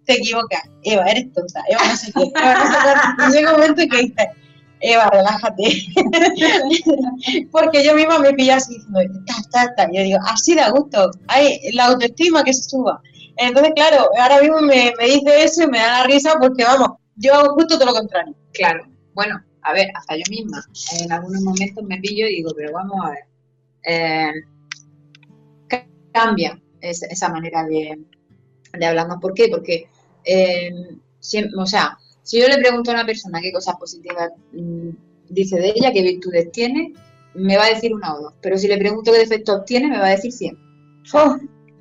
te 0.05 0.15
equivocas. 0.15 0.63
Eva, 0.83 1.05
eres 1.07 1.33
tonta. 1.33 1.63
Eva, 1.69 1.81
no 1.87 1.97
sé 1.97 2.13
qué. 2.13 2.23
Eva, 2.23 2.55
no 2.55 3.29
sé 3.29 3.33
qué. 3.33 3.39
Llega 3.39 3.51
un 3.55 3.61
momento 3.61 3.83
que 3.91 4.03
dices 4.03 4.27
Eva, 4.81 5.11
relájate. 5.11 5.63
Porque 7.53 7.85
yo 7.85 7.95
misma 7.95 8.19
me 8.19 8.33
pillo 8.33 8.55
así 8.55 8.75
diciendo, 8.75 9.01
ta, 9.27 9.35
ta, 9.53 9.75
ta. 9.75 9.89
Yo 9.93 10.03
digo, 10.03 10.19
así 10.27 10.55
da 10.55 10.71
gusto. 10.71 11.11
Hay 11.29 11.59
la 11.73 11.87
autoestima 11.87 12.43
que 12.43 12.55
se 12.55 12.63
suba. 12.63 13.01
Entonces, 13.41 13.73
claro, 13.75 14.11
ahora 14.19 14.43
mismo 14.43 14.61
me, 14.61 14.93
dice 15.03 15.45
eso 15.45 15.63
y 15.63 15.67
me 15.67 15.79
da 15.79 16.01
la 16.01 16.05
risa 16.05 16.35
porque, 16.39 16.63
vamos, 16.63 16.99
yo 17.17 17.33
hago 17.33 17.55
justo 17.55 17.79
todo 17.79 17.87
lo 17.87 17.95
contrario. 17.95 18.35
Claro. 18.53 18.85
Bueno, 19.15 19.43
a 19.63 19.73
ver, 19.73 19.89
hasta 19.95 20.15
yo 20.15 20.25
misma. 20.29 20.63
En 21.01 21.11
algunos 21.11 21.41
momentos 21.41 21.83
me 21.85 21.99
pillo 22.01 22.27
y 22.27 22.37
digo, 22.37 22.53
pero 22.55 22.73
vamos 22.73 22.99
a 23.03 23.11
ver. 23.11 23.25
Eh, 23.83 24.33
cambia 26.13 26.61
esa 26.83 27.31
manera 27.31 27.65
de, 27.65 27.99
de 28.79 28.87
hablarnos. 28.87 29.17
¿Por 29.23 29.33
qué? 29.33 29.49
Porque, 29.49 29.89
eh, 30.25 30.71
o 31.57 31.67
sea, 31.67 31.97
si 32.23 32.43
yo 32.43 32.47
le 32.47 32.59
pregunto 32.59 32.91
a 32.91 32.95
una 32.95 33.07
persona 33.07 33.41
qué 33.41 33.53
cosas 33.53 33.77
positivas 33.77 34.33
mm, 34.53 34.91
dice 35.31 35.59
de 35.59 35.73
ella, 35.75 35.95
qué 35.95 36.03
virtudes 36.03 36.53
tiene, 36.53 36.93
me 37.33 37.57
va 37.57 37.65
a 37.65 37.71
decir 37.71 37.95
una 37.95 38.15
o 38.15 38.21
dos. 38.21 38.35
Pero 38.43 38.59
si 38.59 38.69
le 38.69 38.77
pregunto 38.77 39.13
qué 39.13 39.19
defectos 39.19 39.65
tiene, 39.65 39.89
me 39.89 39.99
va 39.99 40.09
a 40.09 40.11
decir 40.11 40.31
100. 40.31 40.59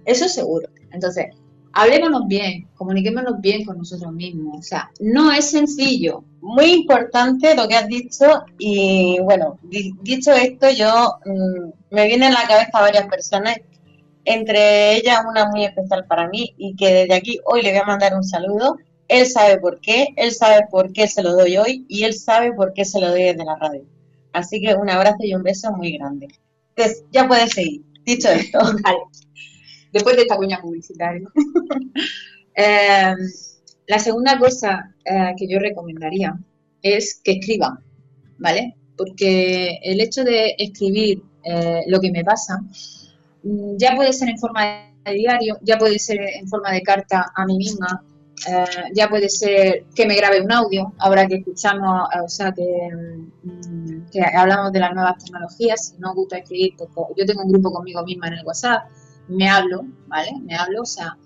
eso 0.06 0.30
seguro. 0.30 0.70
Entonces, 0.92 1.26
hablémonos 1.74 2.28
bien, 2.28 2.68
comuniquémonos 2.76 3.40
bien 3.42 3.66
con 3.66 3.78
nosotros 3.78 4.12
mismos. 4.14 4.60
O 4.60 4.62
sea, 4.62 4.92
no 5.00 5.32
es 5.32 5.50
sencillo. 5.52 6.24
Muy 6.42 6.72
importante 6.72 7.56
lo 7.56 7.68
que 7.68 7.76
has 7.76 7.88
dicho 7.88 8.26
y 8.58 9.20
bueno, 9.22 9.60
dicho 9.62 10.32
esto, 10.32 10.70
yo 10.72 11.20
mm, 11.26 11.96
me 11.96 12.08
vienen 12.08 12.34
a 12.34 12.42
la 12.42 12.48
cabeza 12.48 12.82
varias 12.82 13.08
personas, 13.08 13.58
entre 14.26 14.96
ellas 14.96 15.22
una 15.28 15.50
muy 15.50 15.66
especial 15.66 16.06
para 16.06 16.28
mí 16.30 16.54
y 16.58 16.76
que 16.76 16.94
desde 16.94 17.14
aquí 17.16 17.40
hoy 17.46 17.62
le 17.62 17.72
voy 17.72 17.80
a 17.80 17.86
mandar 17.86 18.16
un 18.16 18.24
saludo 18.24 18.78
él 19.10 19.26
sabe 19.26 19.60
por 19.60 19.82
qué, 19.82 20.10
él 20.16 20.32
sabe 20.32 20.68
por 20.70 20.94
qué 20.94 21.08
se 21.08 21.24
lo 21.24 21.34
doy 21.34 21.58
hoy 21.58 21.86
y 21.90 22.04
él 22.04 22.14
sabe 22.14 22.54
por 22.54 22.74
qué 22.74 22.86
se 22.86 23.02
lo 23.02 23.10
doy 23.10 23.24
desde 23.24 23.44
la 23.44 23.56
radio. 23.56 23.84
Así 24.32 24.62
que 24.62 24.76
un 24.76 24.90
abrazo 24.90 25.18
y 25.22 25.34
un 25.34 25.44
beso 25.44 25.72
muy 25.72 25.92
grande. 25.98 26.28
Entonces, 26.76 27.04
ya 27.12 27.28
puedes 27.28 27.52
seguir. 27.52 27.82
Dicho 28.06 28.30
esto. 28.30 28.60
Vale. 28.84 29.00
Después 29.92 30.16
de 30.16 30.24
esta 30.24 30.38
cuña 30.38 30.62
publicitaria. 30.62 31.28
Em, 32.62 33.16
la 33.88 34.00
segunda 34.00 34.38
cosa 34.38 34.94
eh, 35.06 35.34
que 35.38 35.48
yo 35.48 35.60
recomendaría 35.60 36.38
es 36.82 37.22
que 37.24 37.34
escriban, 37.34 37.80
¿vale? 38.38 38.76
Porque 38.98 39.80
el 39.82 40.02
hecho 40.02 40.26
de 40.26 40.56
escribir 40.58 41.24
eh, 41.44 41.84
lo 41.88 42.02
que 42.02 42.12
me 42.12 42.24
pasa 42.26 42.60
mm, 43.44 43.78
ya 43.78 43.96
puede 43.96 44.12
ser 44.12 44.30
en 44.30 44.38
forma 44.38 44.92
de 45.06 45.14
diario, 45.14 45.58
ya 45.62 45.78
puede 45.78 46.00
ser 46.00 46.20
en 46.20 46.48
forma 46.50 46.72
de 46.74 46.82
carta 46.82 47.32
a 47.34 47.46
mí 47.46 47.58
misma, 47.58 48.04
eh, 48.48 48.66
ya 48.94 49.10
puede 49.10 49.30
ser 49.30 49.86
que 49.96 50.06
me 50.06 50.16
grabe 50.16 50.42
un 50.42 50.52
audio, 50.52 50.94
ahora 51.00 51.28
que 51.28 51.36
escuchamos, 51.36 52.10
eh, 52.16 52.20
o 52.24 52.30
sea, 52.30 52.52
mm, 52.52 54.10
que, 54.12 54.22
hablamos 54.22 54.72
de 54.72 54.80
las 54.80 54.94
nuevas 54.94 55.24
tecnologías, 55.24 55.88
si 55.88 55.98
no 55.98 56.14
gusta 56.14 56.38
escribir, 56.38 56.74
pues, 56.78 56.90
yo 57.18 57.26
tengo 57.26 57.44
un 57.44 57.52
grupo 57.52 57.72
conmigo 57.72 58.04
misma 58.04 58.28
en 58.28 58.34
el 58.36 58.46
WhatsApp, 58.46 58.88
me 59.30 59.48
hablo, 59.48 59.86
¿vale? 60.08 60.32
Me 60.42 60.56
hablo, 60.56 60.82
o 60.82 60.86
sea, 60.86 61.18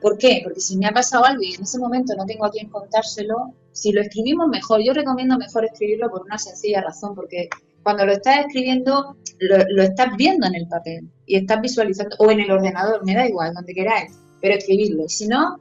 ¿por 0.00 0.16
qué? 0.18 0.40
Porque 0.42 0.60
si 0.60 0.76
me 0.78 0.86
ha 0.86 0.92
pasado 0.92 1.24
algo 1.24 1.42
y 1.42 1.54
en 1.54 1.62
ese 1.62 1.78
momento 1.78 2.14
no 2.16 2.24
tengo 2.24 2.46
a 2.46 2.50
quien 2.50 2.68
contárselo, 2.68 3.54
si 3.72 3.92
lo 3.92 4.00
escribimos 4.00 4.48
mejor, 4.48 4.80
yo 4.82 4.92
recomiendo 4.92 5.36
mejor 5.36 5.64
escribirlo 5.64 6.10
por 6.10 6.22
una 6.22 6.38
sencilla 6.38 6.80
razón, 6.80 7.14
porque 7.14 7.48
cuando 7.82 8.06
lo 8.06 8.12
estás 8.12 8.46
escribiendo, 8.46 9.16
lo, 9.38 9.56
lo 9.70 9.82
estás 9.82 10.16
viendo 10.16 10.46
en 10.46 10.54
el 10.54 10.66
papel 10.68 11.08
y 11.26 11.36
estás 11.36 11.60
visualizando, 11.60 12.16
o 12.18 12.30
en 12.30 12.40
el 12.40 12.50
ordenador, 12.50 13.04
me 13.04 13.14
da 13.14 13.26
igual, 13.26 13.54
donde 13.54 13.74
queráis, 13.74 14.12
pero 14.40 14.54
escribirlo. 14.54 15.08
Si 15.08 15.26
no, 15.26 15.60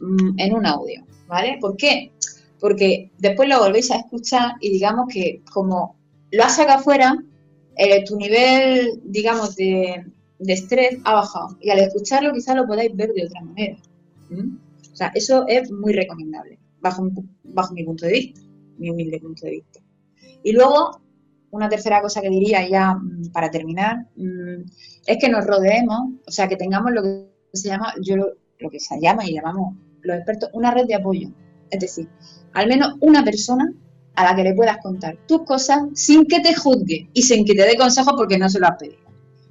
Mm, 0.00 0.38
en 0.38 0.54
un 0.54 0.66
audio, 0.66 1.04
¿vale? 1.26 1.58
¿Por 1.60 1.76
qué? 1.76 2.12
Porque 2.58 3.10
después 3.18 3.48
lo 3.48 3.58
volvéis 3.58 3.90
a 3.90 3.96
escuchar 3.96 4.54
y 4.60 4.70
digamos 4.70 5.08
que 5.12 5.42
como 5.52 5.96
lo 6.30 6.42
has 6.42 6.56
sacado 6.56 6.80
afuera, 6.80 7.18
eh, 7.76 8.04
tu 8.04 8.16
nivel, 8.16 9.00
digamos, 9.04 9.56
de, 9.56 10.06
estrés 10.48 10.98
ha 11.04 11.14
bajado. 11.14 11.56
Y 11.60 11.70
al 11.70 11.78
escucharlo 11.80 12.32
quizás 12.32 12.56
lo 12.56 12.66
podáis 12.66 12.94
ver 12.94 13.12
de 13.12 13.26
otra 13.26 13.40
manera. 13.42 13.76
O 14.92 14.96
sea, 14.96 15.12
eso 15.14 15.44
es 15.48 15.70
muy 15.70 15.92
recomendable, 15.92 16.58
bajo, 16.80 17.08
bajo 17.44 17.74
mi 17.74 17.84
punto 17.84 18.06
de 18.06 18.12
vista, 18.12 18.40
mi 18.78 18.90
humilde 18.90 19.20
punto 19.20 19.46
de 19.46 19.52
vista. 19.52 19.80
Y 20.42 20.52
luego, 20.52 21.00
una 21.50 21.68
tercera 21.68 22.00
cosa 22.00 22.20
que 22.20 22.30
diría 22.30 22.68
ya 22.68 22.94
mm, 22.94 23.32
para 23.32 23.50
terminar, 23.50 24.06
mm, 24.16 24.62
es 25.06 25.18
que 25.18 25.28
nos 25.28 25.46
rodeemos, 25.46 26.00
o 26.26 26.30
sea, 26.30 26.48
que 26.48 26.56
tengamos 26.56 26.92
lo 26.92 27.02
que 27.02 27.28
se 27.52 27.68
llama, 27.68 27.92
yo 28.02 28.16
lo, 28.16 28.26
lo 28.58 28.70
que 28.70 28.80
se 28.80 29.00
llama 29.00 29.26
y 29.26 29.34
llamamos 29.34 29.76
los 30.02 30.16
expertos, 30.16 30.50
una 30.52 30.70
red 30.70 30.86
de 30.86 30.94
apoyo. 30.94 31.28
Es 31.70 31.80
decir, 31.80 32.08
al 32.52 32.68
menos 32.68 32.94
una 33.00 33.24
persona 33.24 33.72
a 34.14 34.24
la 34.24 34.36
que 34.36 34.42
le 34.42 34.54
puedas 34.54 34.78
contar 34.78 35.18
tus 35.26 35.44
cosas 35.44 35.82
sin 35.94 36.26
que 36.26 36.40
te 36.40 36.54
juzgue 36.54 37.08
y 37.12 37.22
sin 37.22 37.44
que 37.44 37.54
te 37.54 37.62
dé 37.62 37.76
consejos 37.76 38.14
porque 38.16 38.38
no 38.38 38.48
se 38.48 38.58
lo 38.58 38.66
has 38.66 38.76
pedido. 38.76 39.09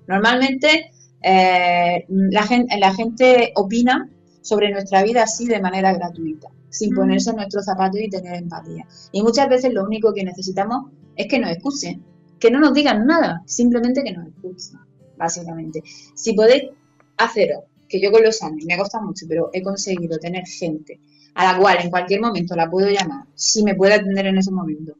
Normalmente 0.10 0.92
eh, 1.22 2.04
la, 2.08 2.44
gente, 2.44 2.80
la 2.80 2.96
gente 2.96 3.52
opina 3.56 4.10
sobre 4.42 4.72
nuestra 4.72 5.04
vida 5.04 5.22
así 5.22 5.46
de 5.46 5.62
manera 5.62 5.94
gratuita, 5.94 6.50
sin 6.70 6.96
ponerse 6.96 7.30
en 7.30 7.36
nuestros 7.36 7.66
zapatos 7.66 8.02
y 8.02 8.10
tener 8.10 8.34
empatía. 8.34 8.88
Y 9.12 9.22
muchas 9.22 9.48
veces 9.48 9.72
lo 9.72 9.84
único 9.84 10.12
que 10.12 10.24
necesitamos 10.24 10.92
es 11.16 11.28
que 11.28 11.38
nos 11.38 11.52
escuchen, 11.52 12.04
que 12.40 12.50
no 12.50 12.60
nos 12.60 12.74
digan 12.74 13.06
nada, 13.06 13.44
simplemente 13.46 14.04
que 14.04 14.14
nos 14.14 14.28
escuchen, 14.28 14.80
básicamente. 15.16 15.84
Si 16.16 16.34
podéis 16.34 16.72
haceros, 17.18 17.66
que 17.88 18.02
yo 18.02 18.12
con 18.12 18.24
los 18.24 18.42
años 18.42 18.66
me 18.66 18.74
ha 18.74 18.80
costado 18.80 19.06
mucho, 19.06 19.28
pero 19.30 19.52
he 19.54 19.62
conseguido 19.62 20.18
tener 20.18 20.44
gente 20.48 21.00
a 21.36 21.54
la 21.54 21.60
cual 21.60 21.78
en 21.84 21.92
cualquier 21.92 22.22
momento 22.22 22.56
la 22.56 22.68
puedo 22.68 22.90
llamar, 22.90 23.26
si 23.36 23.64
me 23.64 23.76
puede 23.76 23.94
atender 23.94 24.26
en 24.26 24.40
ese 24.40 24.52
momento, 24.52 24.96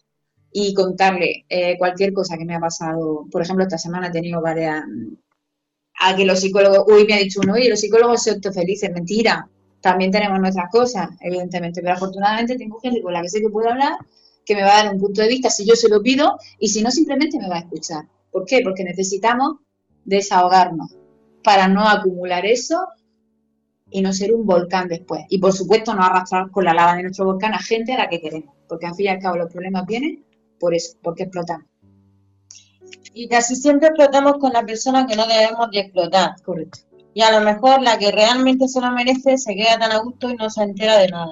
y 0.52 0.74
contarle 0.74 1.46
eh, 1.50 1.78
cualquier 1.78 2.14
cosa 2.14 2.38
que 2.38 2.46
me 2.46 2.56
ha 2.56 2.60
pasado. 2.60 3.26
Por 3.32 3.42
ejemplo, 3.42 3.64
esta 3.64 3.78
semana 3.78 4.08
he 4.08 4.12
tenido 4.12 4.42
varias 4.42 4.84
a 6.02 6.16
que 6.16 6.26
los 6.26 6.40
psicólogos, 6.40 6.86
uy, 6.88 7.06
me 7.06 7.14
ha 7.14 7.18
dicho 7.18 7.42
uno, 7.44 7.54
oye, 7.54 7.70
los 7.70 7.80
psicólogos 7.80 8.24
son 8.24 8.42
felices, 8.54 8.90
mentira, 8.92 9.50
también 9.82 10.12
tenemos 10.12 10.40
nuestras 10.40 10.72
cosas, 10.72 11.10
evidentemente, 11.20 11.82
pero 11.82 11.94
afortunadamente 11.94 12.58
tengo 12.58 12.80
gente 12.80 13.02
con 13.02 13.14
la 13.14 13.22
que 13.22 13.30
sé 13.30 13.42
que 13.42 13.50
puedo 13.50 13.70
hablar, 13.70 13.94
que 14.46 14.56
me 14.56 14.64
va 14.64 14.80
a 14.80 14.84
dar 14.84 14.94
un 14.94 15.00
punto 15.00 15.22
de 15.22 15.28
vista 15.28 15.50
si 15.50 15.66
yo 15.66 15.76
se 15.76 15.90
lo 15.90 16.02
pido 16.02 16.38
y 16.58 16.70
si 16.70 16.82
no, 16.82 16.90
simplemente 16.90 17.38
me 17.38 17.50
va 17.50 17.58
a 17.58 17.60
escuchar. 17.60 18.06
¿Por 18.32 18.46
qué? 18.46 18.62
Porque 18.64 18.84
necesitamos 18.84 19.58
desahogarnos 20.06 20.96
para 21.44 21.68
no 21.68 21.88
acumular 21.88 22.46
eso 22.46 22.88
y 23.92 24.02
no 24.02 24.14
ser 24.14 24.34
un 24.34 24.46
volcán 24.46 24.88
después. 24.88 25.26
Y 25.30 25.40
por 25.40 25.54
supuesto 25.54 25.94
no 25.94 26.04
arrastrar 26.04 26.50
con 26.52 26.64
la 26.64 26.74
lava 26.74 26.96
de 26.96 27.04
nuestro 27.04 27.26
volcán 27.26 27.54
a 27.54 27.60
gente 27.60 27.94
a 27.94 27.98
la 27.98 28.10
que 28.10 28.22
queremos, 28.22 28.56
porque 28.68 28.86
al 28.86 28.96
fin 28.96 29.08
y 29.08 29.10
al 29.10 29.20
cabo 29.20 29.38
los 29.38 29.52
problemas 29.52 29.86
vienen 29.86 30.24
por 30.60 30.76
eso, 30.76 30.98
porque 31.02 31.24
explotamos 31.24 31.70
y 33.14 33.28
casi 33.28 33.56
siempre 33.56 33.90
explotamos 33.90 34.38
con 34.40 34.54
la 34.54 34.64
persona 34.64 35.06
que 35.06 35.16
no 35.16 35.26
debemos 35.28 35.70
de 35.72 35.80
explotar. 35.80 36.36
Correcto. 36.44 36.80
Y 37.14 37.22
a 37.22 37.32
lo 37.32 37.42
mejor 37.42 37.82
la 37.82 37.98
que 37.98 38.12
realmente 38.12 38.68
se 38.68 38.80
lo 38.80 38.92
merece 38.92 39.38
se 39.38 39.56
queda 39.56 39.80
tan 39.80 39.92
a 39.92 39.98
gusto 39.98 40.30
y 40.30 40.36
no 40.36 40.50
se 40.50 40.64
entera 40.64 40.98
de 40.98 41.10
nada. 41.10 41.32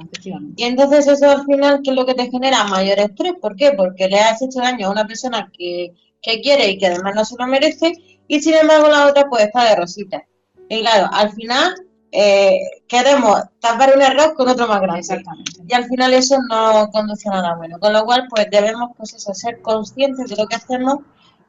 Y 0.56 0.64
entonces 0.64 1.08
eso 1.08 1.30
al 1.30 1.46
final, 1.46 1.82
¿qué 1.84 1.92
es 1.92 1.96
lo 1.96 2.06
que 2.06 2.16
te 2.16 2.30
genera? 2.30 2.64
Mayor 2.66 3.00
estrés. 3.00 3.34
¿Por 3.40 3.56
qué? 3.56 3.72
Porque 3.72 4.08
le 4.10 4.20
has 4.20 4.42
hecho 4.42 4.60
daño 4.60 4.88
a 4.88 4.92
una 4.92 5.06
persona 5.06 5.50
que, 5.56 5.94
que 6.22 6.42
quiere 6.42 6.72
y 6.72 6.78
que 6.78 6.88
además 6.88 7.16
no 7.16 7.26
se 7.26 7.36
lo 7.38 7.48
merece 7.48 7.94
y 8.28 8.42
sin 8.42 8.56
embargo 8.56 8.90
la 8.90 9.08
otra 9.08 9.30
pues 9.30 9.46
está 9.46 9.70
de 9.70 9.76
rosita. 9.76 10.24
Y 10.68 10.82
claro, 10.82 11.10
al 11.14 11.32
final 11.32 11.76
eh, 12.12 12.60
queremos 12.88 13.42
tapar 13.60 13.94
un 13.96 14.02
error 14.02 14.34
con 14.36 14.48
otro 14.48 14.68
más 14.68 14.82
grande. 14.82 15.00
Exactamente. 15.00 15.52
Y 15.68 15.74
al 15.74 15.86
final 15.86 16.14
eso 16.14 16.38
no 16.50 16.90
conduce 16.92 17.30
a 17.30 17.34
nada 17.34 17.56
bueno. 17.56 17.80
Con 17.80 17.94
lo 17.94 18.06
cual 18.06 18.28
pues 18.30 18.48
debemos 18.50 18.92
pues 18.98 19.14
eso, 19.14 19.34
ser 19.34 19.62
conscientes 19.62 20.30
de 20.30 20.36
lo 20.36 20.48
que 20.48 20.56
hacemos 20.56 21.00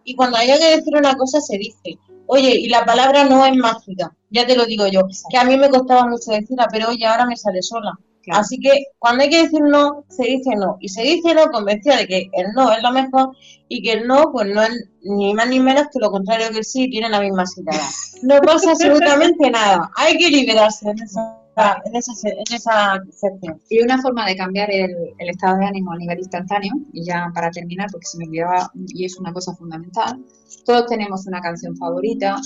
y 0.05 0.15
cuando 0.15 0.39
haya 0.39 0.59
que 0.59 0.77
decir 0.77 0.97
una 0.97 1.15
cosa 1.17 1.41
se 1.41 1.59
dice. 1.59 1.99
Oye, 2.27 2.51
y 2.57 2.69
la 2.69 2.85
palabra 2.85 3.25
no 3.25 3.45
es 3.45 3.57
mágica, 3.57 4.15
ya 4.31 4.47
te 4.47 4.55
lo 4.57 4.67
digo 4.67 4.87
yo, 4.87 5.03
que 5.31 5.39
a 5.39 5.45
mí 5.45 5.57
me 5.57 5.71
costaba 5.71 6.07
mucho 6.07 6.31
decirla, 6.31 6.69
pero 6.71 6.89
oye, 6.89 7.07
ahora 7.07 7.27
me 7.27 7.37
sale 7.37 7.63
sola. 7.63 7.99
Así 8.31 8.59
que 8.61 8.71
cuando 8.99 9.25
hay 9.25 9.31
que 9.31 9.43
decir 9.43 9.61
no, 9.63 10.05
se 10.09 10.25
dice 10.25 10.51
no. 10.57 10.77
Y 10.81 10.89
se 10.89 11.03
dice 11.03 11.35
no 11.35 11.47
convencida 11.51 11.97
de 11.97 12.07
que 12.07 12.31
el 12.33 12.53
no 12.55 12.73
es 12.73 12.83
lo 12.83 12.93
mejor 12.93 13.31
y 13.69 13.83
que 13.83 13.93
el 13.93 14.07
no, 14.07 14.31
pues 14.33 14.47
no 14.53 14.63
es 14.63 14.89
ni 15.03 15.33
más 15.35 15.49
ni 15.49 15.61
menos 15.61 15.85
que 15.93 15.99
lo 15.99 16.11
contrario 16.11 16.51
que 16.51 16.59
el 16.59 16.65
sí, 16.65 16.91
tiene 16.91 17.09
la 17.09 17.21
misma 17.21 17.47
citada. 17.47 17.89
No 18.23 18.41
pasa 18.41 18.73
absolutamente 18.73 19.49
nada. 19.49 19.91
Hay 19.95 20.19
que 20.19 20.29
liberarse 20.29 20.91
en 20.91 20.99
esa 21.01 21.39
en 21.85 21.97
esa, 21.97 22.13
en 22.29 22.55
esa 22.55 23.03
sección. 23.11 23.61
Y 23.69 23.83
una 23.83 24.01
forma 24.01 24.27
de 24.27 24.37
cambiar 24.37 24.71
el, 24.71 25.15
estado 25.19 25.59
de 25.59 25.67
ánimo 25.67 25.93
a 25.93 25.97
nivel 25.97 26.19
instantáneo, 26.19 26.73
y 26.93 27.05
ya 27.05 27.31
para 27.35 27.51
terminar, 27.51 27.89
porque 27.91 28.07
se 28.07 28.19
me 28.19 28.27
olvidaba, 28.27 28.71
y 28.75 29.05
es 29.05 29.19
una 29.19 29.33
cosa 29.33 29.55
fundamental, 29.57 30.25
todos 30.65 30.87
tenemos 30.87 31.27
una 31.27 31.41
canción 31.41 31.77
favorita, 31.77 32.37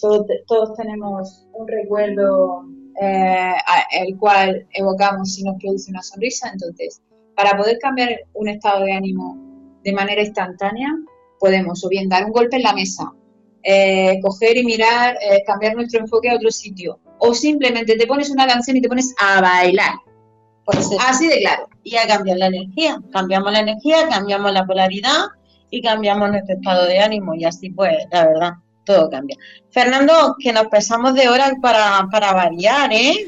todos, 0.00 0.26
todos 0.46 0.74
tenemos 0.76 1.46
un 1.54 1.68
recuerdo 1.68 2.64
eh, 3.00 3.54
el 3.92 4.16
cual 4.18 4.66
evocamos 4.72 5.38
y 5.38 5.44
nos 5.44 5.56
produce 5.60 5.90
una 5.90 6.02
sonrisa, 6.02 6.50
entonces, 6.52 7.00
para 7.36 7.56
poder 7.56 7.78
cambiar 7.78 8.10
un 8.34 8.48
estado 8.48 8.84
de 8.84 8.92
ánimo 8.92 9.36
de 9.82 9.92
manera 9.92 10.22
instantánea, 10.22 10.88
podemos 11.38 11.84
o 11.84 11.88
bien 11.88 12.08
dar 12.08 12.24
un 12.24 12.32
golpe 12.32 12.56
en 12.56 12.62
la 12.62 12.72
mesa, 12.72 13.10
eh, 13.62 14.20
coger 14.22 14.56
y 14.56 14.64
mirar, 14.64 15.16
eh, 15.20 15.42
cambiar 15.46 15.74
nuestro 15.74 16.00
enfoque 16.00 16.30
a 16.30 16.36
otro 16.36 16.50
sitio, 16.50 16.98
o 17.18 17.34
simplemente 17.34 17.96
te 17.96 18.06
pones 18.06 18.30
una 18.30 18.46
canción 18.46 18.76
y 18.76 18.80
te 18.82 18.88
pones 18.88 19.14
a 19.18 19.40
bailar. 19.40 19.94
Así 21.00 21.28
de 21.28 21.38
claro. 21.40 21.68
Y 21.82 21.96
a 21.96 22.06
cambiar 22.06 22.38
la 22.38 22.46
energía. 22.46 23.00
Cambiamos 23.12 23.52
la 23.52 23.60
energía, 23.60 24.08
cambiamos 24.08 24.52
la 24.52 24.64
polaridad 24.64 25.26
y 25.70 25.82
cambiamos 25.82 26.30
nuestro 26.30 26.54
estado 26.54 26.86
de 26.86 27.00
ánimo. 27.00 27.34
Y 27.34 27.44
así 27.44 27.70
pues, 27.70 27.96
la 28.10 28.26
verdad, 28.26 28.52
todo 28.84 29.10
cambia. 29.10 29.36
Fernando, 29.70 30.36
que 30.38 30.52
nos 30.52 30.66
pesamos 30.66 31.14
de 31.14 31.28
horas 31.28 31.52
para, 31.60 32.06
para 32.10 32.32
variar, 32.32 32.92
¿eh? 32.92 33.26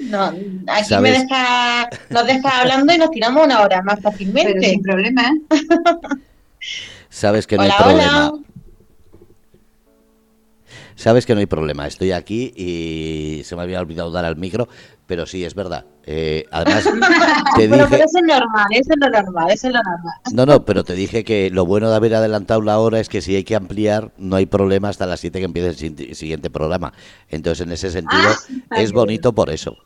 aquí 0.68 0.96
me 0.96 1.10
deja, 1.10 1.88
nos 2.10 2.26
deja 2.26 2.60
hablando 2.60 2.92
y 2.92 2.98
nos 2.98 3.10
tiramos 3.10 3.44
una 3.44 3.62
hora 3.62 3.82
más 3.82 4.00
fácilmente. 4.00 4.52
Pero 4.54 4.64
sin 4.64 4.82
problema, 4.82 5.22
¿eh? 5.22 5.58
Sabes 7.08 7.46
que 7.46 7.56
no 7.56 7.62
hay 7.62 7.70
problema. 7.70 8.32
Sabes 10.96 11.26
que 11.26 11.34
no 11.34 11.40
hay 11.40 11.46
problema, 11.46 11.86
estoy 11.86 12.12
aquí 12.12 12.52
y 12.56 13.42
se 13.44 13.56
me 13.56 13.62
había 13.62 13.80
olvidado 13.80 14.10
dar 14.10 14.24
al 14.24 14.36
micro, 14.36 14.68
pero 15.06 15.26
sí, 15.26 15.44
es 15.44 15.54
verdad. 15.54 15.84
Eh, 16.06 16.44
además, 16.50 16.84
te 17.56 17.68
dije... 17.68 17.86
Pero 17.90 18.04
eso 18.04 18.18
es 18.18 18.24
normal, 18.26 18.66
eso 18.70 18.90
es 18.92 18.98
lo 18.98 19.10
normal, 19.10 19.50
eso 19.50 19.68
es 19.68 19.74
lo 19.74 19.82
normal. 19.82 20.14
No, 20.32 20.46
no, 20.46 20.64
pero 20.64 20.84
te 20.84 20.94
dije 20.94 21.24
que 21.24 21.50
lo 21.50 21.66
bueno 21.66 21.90
de 21.90 21.96
haber 21.96 22.14
adelantado 22.14 22.62
la 22.62 22.78
hora 22.78 23.00
es 23.00 23.08
que 23.08 23.22
si 23.22 23.34
hay 23.34 23.44
que 23.44 23.56
ampliar, 23.56 24.12
no 24.18 24.36
hay 24.36 24.46
problema 24.46 24.88
hasta 24.88 25.06
las 25.06 25.20
7 25.20 25.38
que 25.38 25.44
empiece 25.44 25.86
el 25.86 26.14
siguiente 26.14 26.50
programa. 26.50 26.92
Entonces, 27.28 27.66
en 27.66 27.72
ese 27.72 27.90
sentido, 27.90 28.22
ah, 28.70 28.80
es 28.80 28.92
bonito 28.92 29.34
por 29.34 29.50
eso. 29.50 29.76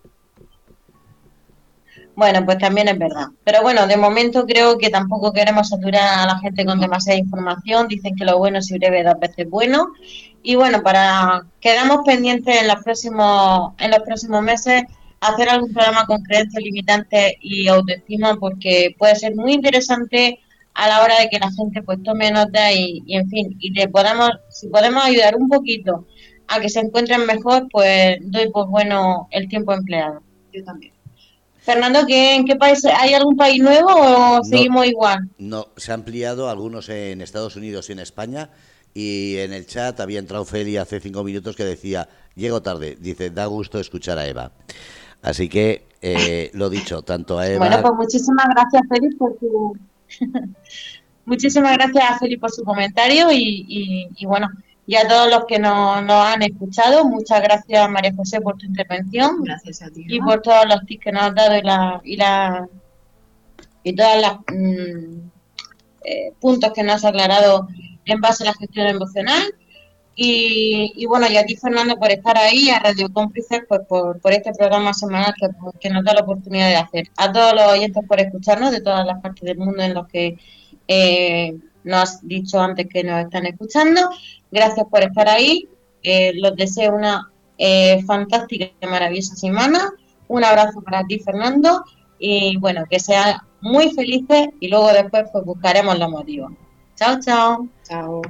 Bueno, 2.19 2.45
pues 2.45 2.59
también 2.59 2.89
es 2.89 2.99
verdad. 2.99 3.29
Pero 3.45 3.63
bueno, 3.63 3.87
de 3.87 3.97
momento 3.97 4.45
creo 4.45 4.77
que 4.77 4.91
tampoco 4.91 5.33
queremos 5.33 5.69
saturar 5.69 6.19
a 6.19 6.27
la 6.27 6.39
gente 6.41 6.65
con 6.65 6.81
demasiada 6.81 7.17
información. 7.17 7.87
Dicen 7.87 8.17
que 8.17 8.25
lo 8.25 8.39
bueno 8.39 8.59
es 8.59 8.69
breve 8.71 9.05
dos 9.05 9.21
veces 9.21 9.49
bueno. 9.49 9.93
Y 10.43 10.55
bueno, 10.55 10.83
para 10.83 11.47
quedamos 11.61 11.99
pendientes 12.07 12.61
en 12.61 12.69
los 12.69 12.83
próximos, 12.83 13.73
en 13.79 13.91
los 13.91 14.01
próximos 14.01 14.43
meses 14.43 14.85
hacer 15.21 15.49
algún 15.49 15.73
programa 15.73 16.07
con 16.07 16.23
creencias 16.23 16.63
limitantes 16.63 17.35
y 17.41 17.69
autoestima 17.69 18.37
porque 18.37 18.95
puede 18.99 19.17
ser 19.17 19.35
muy 19.35 19.53
interesante 19.53 20.41
a 20.75 20.89
la 20.89 21.03
hora 21.03 21.19
de 21.19 21.29
que 21.29 21.41
la 21.41 21.51
gente 21.51 21.83
pues 21.83 22.03
tome 22.05 22.31
nota 22.31 22.73
y, 22.73 23.03
en 23.09 23.29
fin, 23.29 23.57
y 23.59 23.73
le 23.73 23.89
podamos, 23.89 24.31
si 24.49 24.69
podemos 24.69 25.05
ayudar 25.05 25.35
un 25.37 25.49
poquito 25.49 26.07
a 26.47 26.61
que 26.61 26.69
se 26.69 26.81
encuentren 26.81 27.27
mejor, 27.27 27.67
pues 27.71 28.19
doy 28.23 28.49
pues 28.51 28.67
bueno 28.69 29.27
el 29.33 29.49
tiempo 29.49 29.73
empleado. 29.73 30.23
Yo 30.53 30.65
también. 30.65 30.93
Fernando, 31.61 32.01
¿en 32.09 32.47
qué 32.47 32.57
país? 32.57 32.83
¿Hay 32.85 33.13
algún 33.13 33.37
país 33.37 33.61
nuevo 33.61 33.91
o 33.91 34.45
seguimos 34.45 34.87
igual? 34.87 35.29
No, 35.37 35.67
se 35.77 35.91
ha 35.91 35.95
ampliado 35.95 36.49
algunos 36.49 36.89
en 36.89 37.21
Estados 37.21 37.57
Unidos 37.57 37.91
y 37.91 37.93
en 37.93 37.99
España. 37.99 38.49
Y 38.99 39.37
en 39.39 39.53
el 39.53 39.65
chat 39.65 40.01
había 40.01 40.19
entrado 40.19 40.45
Feli 40.45 40.77
hace 40.77 40.99
cinco 40.99 41.23
minutos 41.23 41.55
que 41.55 41.65
decía, 41.65 42.09
llego 42.35 42.63
tarde. 42.63 42.97
Dice, 42.99 43.31
da 43.31 43.47
gusto 43.47 43.79
escuchar 43.79 44.19
a 44.19 44.27
Eva. 44.27 44.51
Así 45.23 45.49
que, 45.49 45.87
eh, 46.03 46.51
lo 46.55 46.69
dicho, 46.69 47.03
tanto 47.03 47.39
a 47.39 47.47
Eva... 47.47 47.59
Bueno, 47.65 47.81
pues 47.81 47.95
muchísimas 47.95 48.47
gracias, 48.49 48.83
Feli, 48.89 49.15
por 49.15 49.37
tu... 49.37 49.79
muchísimas 51.27 51.77
gracias, 51.77 52.19
Feli, 52.19 52.39
por 52.39 52.51
su 52.51 52.65
comentario 52.65 53.31
y, 53.31 54.09
y 54.17 54.27
bueno, 54.27 54.49
y 54.85 54.97
a 54.97 55.07
todos 55.07 55.31
los 55.31 55.45
que 55.45 55.61
nos, 55.61 56.11
han 56.11 56.43
escuchado. 56.43 57.05
Muchas 57.05 57.41
gracias, 57.41 57.89
María 57.89 58.13
José, 58.17 58.41
por 58.41 58.57
tu 58.57 58.67
intervención. 58.67 59.45
Gracias 59.45 59.81
a 59.83 59.91
ti. 59.91 60.07
Y 60.09 60.19
por 60.19 60.43
todos 60.43 60.67
los 60.67 60.85
tips 60.87 61.05
que 61.05 61.13
nos 61.13 61.23
has 61.23 61.35
dado 61.37 61.57
y, 61.57 61.63
la, 61.63 62.01
y, 62.03 62.17
la, 62.17 62.69
y 63.85 63.95
todos 63.95 64.23
los 64.23 64.59
mm, 64.59 65.29
eh, 66.05 66.33
puntos 66.41 66.73
que 66.73 66.83
nos 66.83 66.97
has 66.97 67.05
aclarado 67.05 67.69
en 68.13 68.21
base 68.21 68.45
a 68.45 68.47
la 68.47 68.55
gestión 68.55 68.87
emocional. 68.87 69.43
Y, 70.21 71.07
bueno, 71.07 71.29
y 71.31 71.37
a 71.37 71.45
ti, 71.47 71.55
Fernando, 71.55 71.97
por 71.97 72.11
estar 72.11 72.37
ahí, 72.37 72.71
a 72.71 72.81
Radio 72.81 73.09
Cómplices, 73.13 73.63
pues 73.69 73.83
por, 73.89 74.21
por 74.21 74.33
este 74.33 74.53
programa 74.53 74.93
semanal 74.93 75.33
que, 75.41 75.47
que, 75.79 75.91
nos 75.91 76.05
da 76.05 76.13
la 76.13 76.23
oportunidad 76.23 76.69
de 76.69 76.77
hacer. 76.77 77.09
A 77.17 77.31
todos 77.31 77.55
los 77.55 77.65
oyentes 77.67 78.03
por 78.05 78.19
escucharnos 78.19 78.73
de 78.73 78.81
todas 78.81 79.07
las 79.07 79.21
partes 79.21 79.45
del 79.45 79.59
mundo 79.59 79.81
en 79.81 79.95
los 79.95 80.09
que 80.09 80.37
eh, 80.89 81.57
nos 81.85 82.03
has 82.03 82.27
dicho 82.27 82.61
antes 82.61 82.89
que 82.89 83.05
nos 83.05 83.25
están 83.25 83.47
escuchando. 83.47 84.11
Gracias 84.51 84.87
por 84.91 85.05
estar 85.05 85.29
ahí. 85.29 85.69
Eh, 86.03 86.33
los 86.35 86.57
deseo 86.57 86.97
una 86.97 87.31
eh, 87.57 88.03
fantástica 88.05 88.71
y 88.81 88.87
maravillosa 88.87 89.37
semana. 89.37 89.89
Un 90.27 90.43
abrazo 90.43 90.83
para 90.83 91.05
ti, 91.05 91.21
Fernando. 91.21 91.85
y 92.19 92.57
bueno, 92.57 92.85
que 92.91 92.99
sean 92.99 93.39
muy 93.61 93.91
felices 93.93 94.49
y 94.59 94.67
luego 94.67 94.93
después 94.93 95.27
pues 95.33 95.45
buscaremos 95.45 95.97
los 95.97 96.11
motivos. 96.11 96.51
Chao, 96.97 97.21
chao. 97.21 97.69
Chao. 97.89 98.23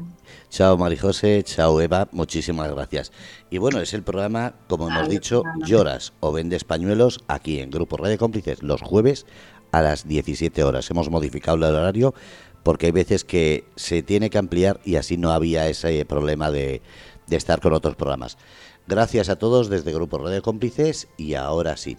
Chao 0.51 0.77
Marijose, 0.79 1.43
chao 1.43 1.81
Eva, 1.81 2.09
muchísimas 2.13 2.71
gracias. 2.71 3.13
Y 3.51 3.59
bueno, 3.59 3.81
es 3.81 3.93
el 3.93 4.03
programa, 4.03 4.55
como 4.69 4.89
hemos 4.89 5.09
dicho, 5.09 5.43
Lloras 5.67 6.13
o 6.21 6.33
Vendes 6.33 6.65
Pañuelos 6.65 7.21
aquí 7.27 7.59
en 7.61 7.71
Grupo 7.71 7.97
Radio 7.97 8.19
Cómplices 8.19 8.63
los 8.63 8.81
jueves 8.83 9.27
a 9.73 9.83
las 9.83 10.07
17 10.07 10.63
horas. 10.63 10.91
Hemos 10.91 11.11
modificado 11.11 11.57
el 11.57 11.65
horario 11.65 12.15
porque 12.63 12.87
hay 12.87 12.93
veces 12.93 13.25
que 13.25 13.65
se 13.75 14.03
tiene 14.03 14.31
que 14.31 14.39
ampliar 14.39 14.81
y 14.85 14.97
así 14.97 15.17
no 15.17 15.33
había 15.33 15.69
ese 15.69 16.05
problema 16.05 16.51
de, 16.51 16.81
de 17.27 17.37
estar 17.37 17.61
con 17.61 17.73
otros 17.73 17.97
programas. 17.97 18.39
Gracias 18.87 19.29
a 19.29 19.37
todos 19.37 19.69
desde 19.69 19.93
Grupo 19.93 20.19
Radio 20.19 20.41
Cómplices 20.41 21.09
y 21.17 21.35
ahora 21.35 21.77
sí, 21.77 21.99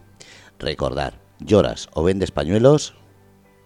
recordar, 0.60 1.20
lloras 1.39 1.89
o 1.93 2.03
vendes 2.03 2.32
pañuelos, 2.32 2.95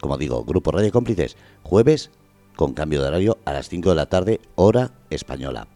como 0.01 0.17
digo, 0.17 0.43
Grupo 0.43 0.71
Radio 0.71 0.91
Cómplices, 0.91 1.37
jueves 1.61 2.11
con 2.55 2.73
cambio 2.73 3.01
de 3.01 3.07
horario 3.07 3.37
a 3.45 3.53
las 3.53 3.69
5 3.69 3.89
de 3.89 3.95
la 3.95 4.05
tarde, 4.05 4.39
hora 4.55 4.91
española. 5.09 5.67